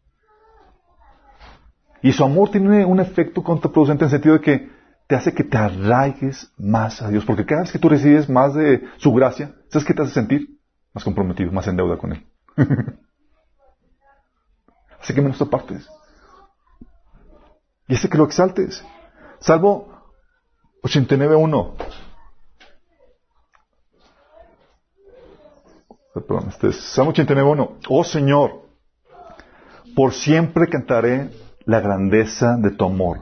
Y 2.03 2.13
su 2.13 2.23
amor 2.23 2.51
tiene 2.51 2.85
un 2.85 3.01
efecto 3.01 3.43
contraproducente 3.43 4.05
en 4.05 4.07
el 4.07 4.11
sentido 4.11 4.35
de 4.35 4.41
que 4.41 4.71
te 5.07 5.17
hace 5.17 5.33
que 5.33 5.45
te 5.45 5.57
arraigues 5.57 6.53
más 6.59 7.01
a 7.01 7.09
Dios. 7.09 7.25
Porque 7.25 7.47
cada 7.47 7.63
vez 7.63 7.73
que 7.73 7.79
tú 7.79 7.89
recibes 7.89 8.29
más 8.29 8.55
de 8.55 8.87
su 8.99 9.13
gracia, 9.13 9.55
¿sabes 9.69 9.87
qué 9.87 9.95
te 9.95 10.03
hace 10.03 10.13
sentir? 10.13 10.59
Más 10.93 11.03
comprometido, 11.03 11.51
más 11.51 11.67
en 11.67 11.77
deuda 11.77 11.97
con 11.97 12.13
Él. 12.13 12.27
Así 15.01 15.15
que 15.15 15.21
menos 15.21 15.39
te 15.39 15.45
apartes. 15.45 15.89
Y 17.89 17.95
hace 17.95 18.09
que 18.09 18.19
lo 18.19 18.25
exaltes. 18.25 18.85
Salvo 19.41 19.94
89.1. 20.85 21.75
Perdón, 26.13 26.49
este 26.49 26.69
es 26.69 26.77
Salmo 26.77 27.13
89.1. 27.13 27.79
Oh 27.89 28.05
Señor, 28.05 28.63
por 29.97 30.13
siempre 30.13 30.69
cantaré 30.69 31.31
la 31.65 31.81
grandeza 31.81 32.57
de 32.59 32.71
tu 32.71 32.85
amor. 32.85 33.21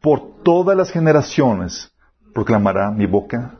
Por 0.00 0.42
todas 0.42 0.76
las 0.76 0.90
generaciones 0.90 1.92
proclamará 2.34 2.90
mi 2.90 3.06
boca 3.06 3.54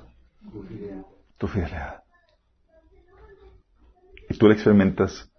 tu 1.38 1.46
fidelidad. 1.46 2.02
Y 4.28 4.36
tú 4.36 4.48
la 4.48 4.54
experimentas 4.54 5.30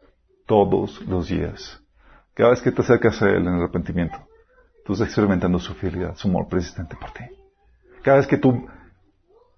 todos 0.45 1.02
los 1.02 1.28
días. 1.28 1.82
Cada 2.34 2.52
vez 2.52 2.62
que 2.62 2.72
te 2.72 2.82
acercas 2.82 3.22
a 3.22 3.30
Él 3.30 3.47
en 3.47 3.49
arrepentimiento, 3.49 4.18
tú 4.86 4.93
estás 4.93 5.10
experimentando 5.10 5.60
su 5.60 5.74
fidelidad, 5.74 6.16
su 6.16 6.30
amor 6.30 6.47
persistente 6.47 6.95
por 6.95 7.12
ti. 7.12 7.41
Cada 8.04 8.18
vez 8.18 8.28
que 8.28 8.38
tú 8.38 8.68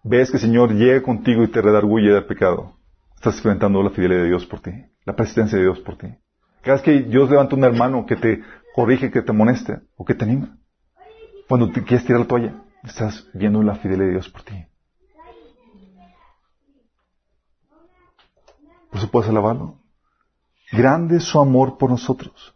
ves 0.04 0.30
que 0.30 0.38
el 0.38 0.42
Señor 0.42 0.74
llega 0.74 1.02
contigo 1.02 1.44
y 1.44 1.48
te 1.48 1.62
redarguye 1.62 2.12
del 2.12 2.26
pecado, 2.26 2.78
estás 3.16 3.36
experimentando 3.36 3.82
la 3.82 3.90
fidelidad 3.90 4.22
de 4.22 4.28
Dios 4.28 4.46
por 4.46 4.60
ti, 4.60 4.72
la 5.06 5.16
persistencia 5.16 5.58
de 5.58 5.64
Dios 5.64 5.80
por 5.80 5.98
ti. 5.98 6.08
Cada 6.62 6.78
vez 6.78 6.82
que 6.84 7.02
Dios 7.04 7.30
levanta 7.30 7.56
un 7.56 7.64
hermano 7.64 8.06
que 8.06 8.16
te 8.16 8.44
corrige, 8.76 9.12
que 9.12 9.22
te 9.22 9.32
amoneste 9.32 9.80
o 9.96 10.04
que 10.04 10.14
te 10.14 10.26
anima, 10.26 10.58
cuando 11.48 11.72
te 11.72 11.84
quieres 11.84 12.06
tirar 12.06 12.22
la 12.22 12.28
toalla, 12.28 12.64
estás 12.84 13.28
viendo 13.34 13.62
la 13.64 13.76
fidelidad 13.76 14.06
de 14.06 14.12
Dios 14.12 14.30
por 14.30 14.44
ti. 14.44 14.66
Por 18.90 19.00
eso 19.00 19.10
puedes 19.10 19.30
alabarlo. 19.30 19.80
Grande 20.72 21.18
es 21.18 21.24
su 21.24 21.40
amor 21.40 21.78
por 21.78 21.90
nosotros. 21.90 22.56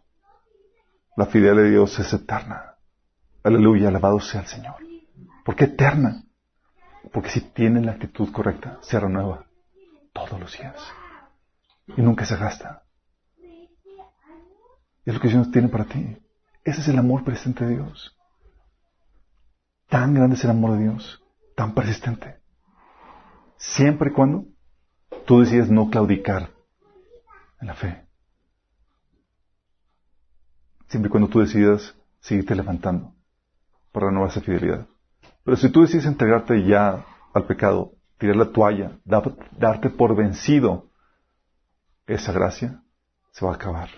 La 1.16 1.26
fidelidad 1.26 1.62
de 1.62 1.70
Dios 1.70 1.98
es 1.98 2.12
eterna. 2.12 2.76
Aleluya, 3.42 3.88
alabado 3.88 4.20
sea 4.20 4.42
el 4.42 4.46
Señor. 4.46 4.87
¿Por 5.48 5.56
qué 5.56 5.64
eterna? 5.64 6.24
Porque 7.10 7.30
si 7.30 7.40
tiene 7.40 7.80
la 7.80 7.92
actitud 7.92 8.30
correcta, 8.30 8.78
se 8.82 9.00
renueva 9.00 9.46
todos 10.12 10.38
los 10.38 10.52
días. 10.52 10.76
Y 11.96 12.02
nunca 12.02 12.26
se 12.26 12.36
gasta. 12.36 12.82
es 15.06 15.14
lo 15.14 15.18
que 15.18 15.28
Dios 15.28 15.50
tiene 15.50 15.68
para 15.68 15.86
ti. 15.86 16.18
Ese 16.64 16.82
es 16.82 16.88
el 16.88 16.98
amor 16.98 17.24
presente 17.24 17.64
de 17.64 17.76
Dios. 17.76 18.14
Tan 19.88 20.12
grande 20.12 20.36
es 20.36 20.44
el 20.44 20.50
amor 20.50 20.72
de 20.72 20.82
Dios, 20.82 21.24
tan 21.56 21.72
persistente. 21.72 22.42
Siempre 23.56 24.10
y 24.10 24.12
cuando 24.12 24.44
tú 25.24 25.40
decides 25.40 25.70
no 25.70 25.88
claudicar 25.88 26.50
en 27.58 27.68
la 27.68 27.74
fe. 27.74 28.06
Siempre 30.88 31.08
y 31.08 31.10
cuando 31.10 31.30
tú 31.30 31.40
decidas 31.40 31.96
seguirte 32.20 32.54
levantando 32.54 33.14
para 33.92 34.08
renovar 34.08 34.28
esa 34.28 34.42
fidelidad. 34.42 34.86
Pero 35.48 35.56
si 35.56 35.70
tú 35.70 35.80
decides 35.80 36.04
entregarte 36.04 36.62
ya 36.66 37.06
al 37.32 37.46
pecado, 37.46 37.92
tirar 38.18 38.36
la 38.36 38.52
toalla, 38.52 38.98
darte 39.06 39.88
por 39.88 40.14
vencido, 40.14 40.90
esa 42.06 42.32
gracia 42.32 42.82
se 43.30 43.46
va 43.46 43.52
a 43.52 43.54
acabar. 43.54 43.88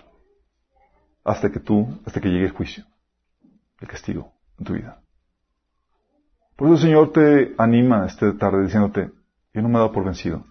Hasta 1.25 1.51
que 1.51 1.59
tú, 1.59 1.99
hasta 2.05 2.21
que 2.21 2.29
llegue 2.29 2.45
el 2.45 2.51
juicio, 2.51 2.85
el 3.81 3.87
castigo 3.89 4.31
en 4.59 4.65
tu 4.65 4.73
vida. 4.75 5.01
Por 6.55 6.69
eso 6.69 6.75
el 6.75 6.81
Señor 6.83 7.11
te 7.11 7.53
anima 7.57 8.05
esta 8.05 8.33
tarde 8.37 8.63
diciéndote, 8.63 9.11
yo 9.53 9.61
no 9.61 9.67
me 9.67 9.75
he 9.75 9.79
dado 9.79 9.91
por 9.91 10.05
vencido. 10.05 10.45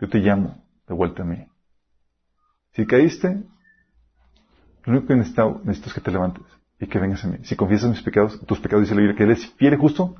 Yo 0.00 0.08
te 0.08 0.20
llamo 0.20 0.64
de 0.86 0.94
vuelta 0.94 1.22
a 1.22 1.26
mí. 1.26 1.46
Si 2.72 2.86
caíste, 2.86 3.42
lo 4.84 4.92
único 4.92 5.08
que 5.08 5.16
necesito, 5.16 5.60
necesito 5.64 5.88
es 5.88 5.94
que 5.96 6.00
te 6.00 6.12
levantes 6.12 6.46
y 6.80 6.86
que 6.86 6.98
vengas 6.98 7.24
a 7.24 7.28
mí. 7.28 7.38
Si 7.42 7.56
confiesas 7.56 7.90
mis 7.90 8.02
pecados, 8.02 8.40
tus 8.46 8.60
pecados, 8.60 8.84
dice 8.84 8.94
la 8.94 9.00
Biblia, 9.00 9.16
que 9.16 9.24
Él 9.24 9.30
es 9.32 9.46
fiel 9.54 9.74
y 9.74 9.76
justo 9.76 10.14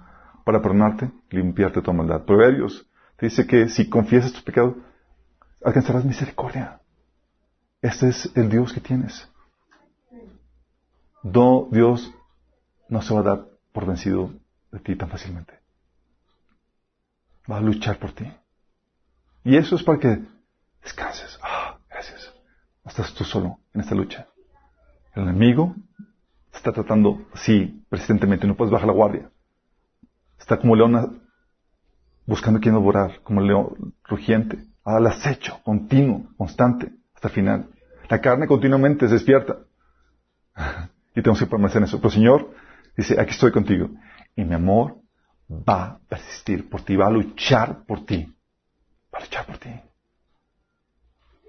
para 0.45 0.61
perdonarte 0.61 1.11
y 1.31 1.37
limpiarte 1.37 1.83
tu 1.83 1.93
maldad. 1.93 2.25
Proverbios 2.25 2.87
te 3.17 3.27
dice 3.27 3.47
que 3.47 3.69
si 3.69 3.89
confiesas 3.89 4.33
tus 4.33 4.43
pecados, 4.43 4.77
alcanzarás 5.65 6.05
misericordia. 6.05 6.81
Este 7.81 8.09
es 8.09 8.31
el 8.35 8.49
Dios 8.49 8.73
que 8.73 8.81
tienes. 8.81 9.29
No, 11.23 11.69
Dios 11.71 12.13
no 12.89 13.03
se 13.03 13.15
va 13.15 13.21
a 13.21 13.25
dar 13.25 13.47
por 13.73 13.87
vencido 13.87 14.33
de 14.73 14.79
ti 14.81 14.97
tan 14.97 15.09
fácilmente. 15.09 15.55
Va 17.51 17.59
a 17.59 17.61
luchar 17.61 17.99
por 17.99 18.13
ti. 18.13 18.31
Y 19.45 19.57
eso 19.57 19.77
es 19.77 19.83
para 19.83 19.99
que 19.99 20.23
descanses. 20.83 21.39
Ah, 21.43 21.79
gracias. 21.89 22.33
No 22.85 22.91
estás 22.91 23.15
tú 23.15 23.25
solo 23.25 23.59
en 23.75 23.81
esta 23.81 23.95
lucha. 23.95 24.29
El 25.15 25.23
enemigo 25.25 25.75
está 26.59 26.73
tratando, 26.73 27.27
sí, 27.35 27.85
persistentemente, 27.89 28.47
no 28.47 28.57
puedes 28.57 28.73
bajar 28.73 28.87
la 28.87 28.95
guardia. 28.95 29.31
Está 30.39 30.59
como 30.59 30.77
león 30.77 31.23
buscando 32.27 32.61
quien 32.61 32.75
devorar, 32.75 33.21
como 33.23 33.41
león 33.41 33.95
rugiente, 34.05 34.59
al 34.85 35.07
acecho, 35.07 35.61
continuo, 35.65 36.29
constante, 36.37 36.93
hasta 37.15 37.29
el 37.29 37.35
final. 37.35 37.71
La 38.09 38.21
carne 38.21 38.47
continuamente 38.47 39.07
se 39.07 39.15
despierta. 39.15 39.59
y 41.15 41.23
tenemos 41.23 41.39
que 41.39 41.47
permanecer 41.47 41.79
en 41.79 41.85
eso. 41.85 41.99
Pero 41.99 42.11
Señor 42.11 42.51
dice, 42.97 43.21
aquí 43.21 43.31
estoy 43.31 43.53
contigo. 43.53 43.91
Y 44.37 44.45
mi 44.45 44.55
amor 44.55 44.97
va 45.51 45.83
a 45.83 45.99
persistir 46.09 46.69
por 46.69 46.83
ti, 46.83 46.97
va 46.97 47.07
a 47.07 47.11
luchar 47.11 47.85
por 47.87 48.05
ti. 48.05 48.35
Va 49.13 49.19
a 49.19 49.23
luchar 49.23 49.47
por 49.47 49.59
ti. 49.59 49.71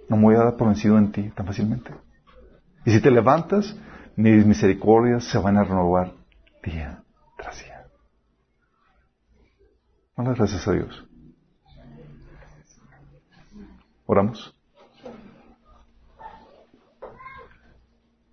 No 0.10 0.18
me 0.18 0.24
voy 0.24 0.36
a 0.36 0.40
dar 0.40 0.58
por 0.58 0.68
vencido 0.68 0.98
en 0.98 1.12
ti 1.12 1.30
tan 1.30 1.46
fácilmente. 1.46 1.94
Y 2.86 2.92
si 2.92 3.02
te 3.02 3.12
levantas, 3.12 3.76
mis 4.20 4.46
misericordias 4.46 5.24
se 5.24 5.38
van 5.38 5.56
a 5.56 5.64
renovar 5.64 6.14
día 6.62 7.02
tras 7.38 7.64
día. 7.64 7.88
Muchas 10.18 10.38
gracias 10.38 10.68
a 10.68 10.74
Dios. 10.74 11.06
Oramos. 14.06 14.54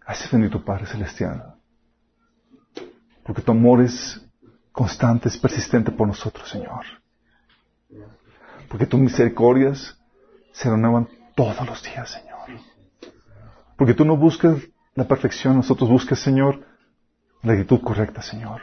Gracias 0.01 0.32
bendito 0.32 0.64
Padre 0.64 0.87
Celestial. 0.87 1.55
Porque 3.22 3.43
tu 3.43 3.53
amor 3.53 3.80
es 3.82 4.20
constante, 4.72 5.28
es 5.28 5.39
persistente 5.39 5.93
por 5.93 6.09
nosotros, 6.09 6.49
Señor. 6.49 6.84
Porque 8.68 8.87
tus 8.87 8.99
misericordias 8.99 9.97
se 10.51 10.68
renuevan 10.68 11.09
todos 11.37 11.64
los 11.64 11.80
días, 11.84 12.11
Señor. 12.11 12.61
Porque 13.76 13.95
tú 13.95 14.05
no 14.05 14.16
buscas 14.16 14.57
la 14.97 15.07
perfección, 15.07 15.57
nosotros 15.57 15.88
buscas, 15.88 16.18
Señor, 16.18 16.64
la 17.42 17.53
actitud 17.53 17.80
correcta, 17.80 18.22
Señor. 18.22 18.62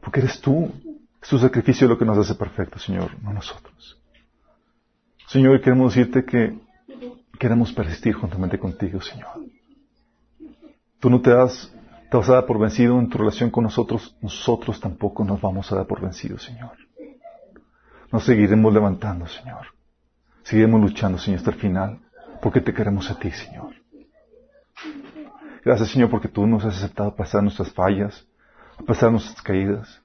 Porque 0.00 0.20
eres 0.20 0.40
tú, 0.40 0.70
es 1.22 1.28
tu 1.28 1.38
sacrificio 1.38 1.88
lo 1.88 1.96
que 1.96 2.04
nos 2.04 2.18
hace 2.18 2.34
perfecto, 2.34 2.78
Señor, 2.78 3.10
no 3.22 3.32
nosotros. 3.32 4.02
Señor, 5.28 5.60
queremos 5.60 5.94
decirte 5.94 6.24
que 6.24 6.58
queremos 7.38 7.72
persistir 7.72 8.14
juntamente 8.14 8.58
contigo, 8.58 9.00
Señor. 9.00 9.30
Tú 10.98 11.08
no 11.08 11.20
te 11.20 11.30
das, 11.30 11.72
te 12.10 12.16
vas 12.16 12.28
a 12.28 12.34
dar 12.34 12.46
por 12.46 12.58
vencido 12.58 12.98
en 12.98 13.08
tu 13.08 13.18
relación 13.18 13.50
con 13.50 13.64
nosotros, 13.64 14.16
nosotros 14.20 14.80
tampoco 14.80 15.24
nos 15.24 15.40
vamos 15.40 15.70
a 15.70 15.76
dar 15.76 15.86
por 15.86 16.00
vencido, 16.00 16.38
Señor. 16.38 16.76
Nos 18.10 18.24
seguiremos 18.24 18.72
levantando, 18.72 19.26
Señor. 19.26 19.68
Seguiremos 20.42 20.80
luchando, 20.80 21.18
Señor, 21.18 21.38
hasta 21.38 21.50
el 21.52 21.56
final, 21.56 22.00
porque 22.42 22.60
te 22.60 22.74
queremos 22.74 23.10
a 23.10 23.18
ti, 23.18 23.30
Señor. 23.30 23.83
Gracias, 25.64 25.90
Señor, 25.90 26.10
porque 26.10 26.28
tú 26.28 26.46
nos 26.46 26.64
has 26.64 26.76
aceptado 26.76 27.14
pasar 27.14 27.42
nuestras 27.42 27.72
fallas, 27.72 28.26
a 28.78 28.82
pasar 28.82 29.10
nuestras 29.10 29.40
caídas. 29.42 30.02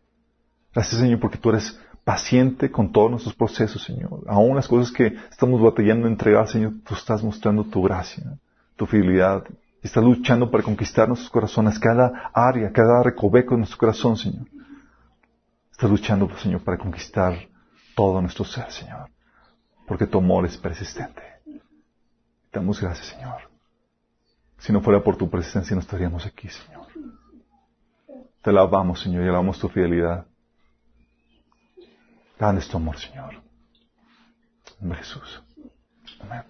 Gracias, 0.74 1.02
Señor, 1.02 1.20
porque 1.20 1.38
tú 1.38 1.50
eres 1.50 1.80
paciente 2.04 2.72
con 2.72 2.92
todos 2.92 3.12
nuestros 3.12 3.36
procesos, 3.36 3.84
Señor. 3.84 4.24
Aún 4.28 4.56
las 4.56 4.68
cosas 4.68 4.92
que 4.92 5.16
estamos 5.30 5.62
batallando 5.62 6.08
a 6.08 6.12
entregar, 6.12 6.48
Señor, 6.48 6.74
tú 6.86 6.94
estás 6.96 7.24
mostrando 7.24 7.64
tu 7.64 7.82
gracia, 7.84 8.38
tu 8.76 8.86
fidelidad 8.86 9.44
Está 9.82 10.02
luchando 10.02 10.52
para 10.52 10.64
conquistar 10.64 11.08
nuestros 11.08 11.30
corazones, 11.30 11.80
cada 11.80 12.32
área, 12.34 12.72
cada 12.72 13.02
recoveco 13.02 13.52
de 13.52 13.60
nuestro 13.60 13.78
corazón, 13.78 14.18
Señor. 14.18 14.46
Está 15.72 15.88
luchando, 15.88 16.30
Señor, 16.38 16.64
para 16.64 16.78
conquistar 16.78 17.48
todo 17.96 18.22
nuestro 18.22 18.44
ser, 18.44 18.70
Señor. 18.72 19.10
Porque 19.88 20.06
tu 20.06 20.18
amor 20.18 20.46
es 20.46 20.58
persistente. 20.58 21.22
Te 22.52 22.60
damos 22.60 22.82
gracias, 22.82 23.08
Señor. 23.08 23.49
Si 24.60 24.74
no 24.74 24.82
fuera 24.82 25.04
por 25.04 25.18
tu 25.18 25.30
presencia, 25.30 25.76
no 25.76 25.82
estaríamos 25.82 26.26
aquí, 26.26 26.50
Señor. 26.50 26.88
Te 28.42 28.50
alabamos, 28.50 29.02
Señor, 29.02 29.24
y 29.24 29.28
alabamos 29.28 29.60
tu 29.60 29.70
fidelidad. 29.70 30.26
Grande 32.38 32.62
es 32.62 32.68
tu 32.70 32.78
amor, 32.78 32.98
Señor. 32.98 33.42
En 34.82 34.94
Jesús. 34.94 35.44
Amén. 36.22 36.44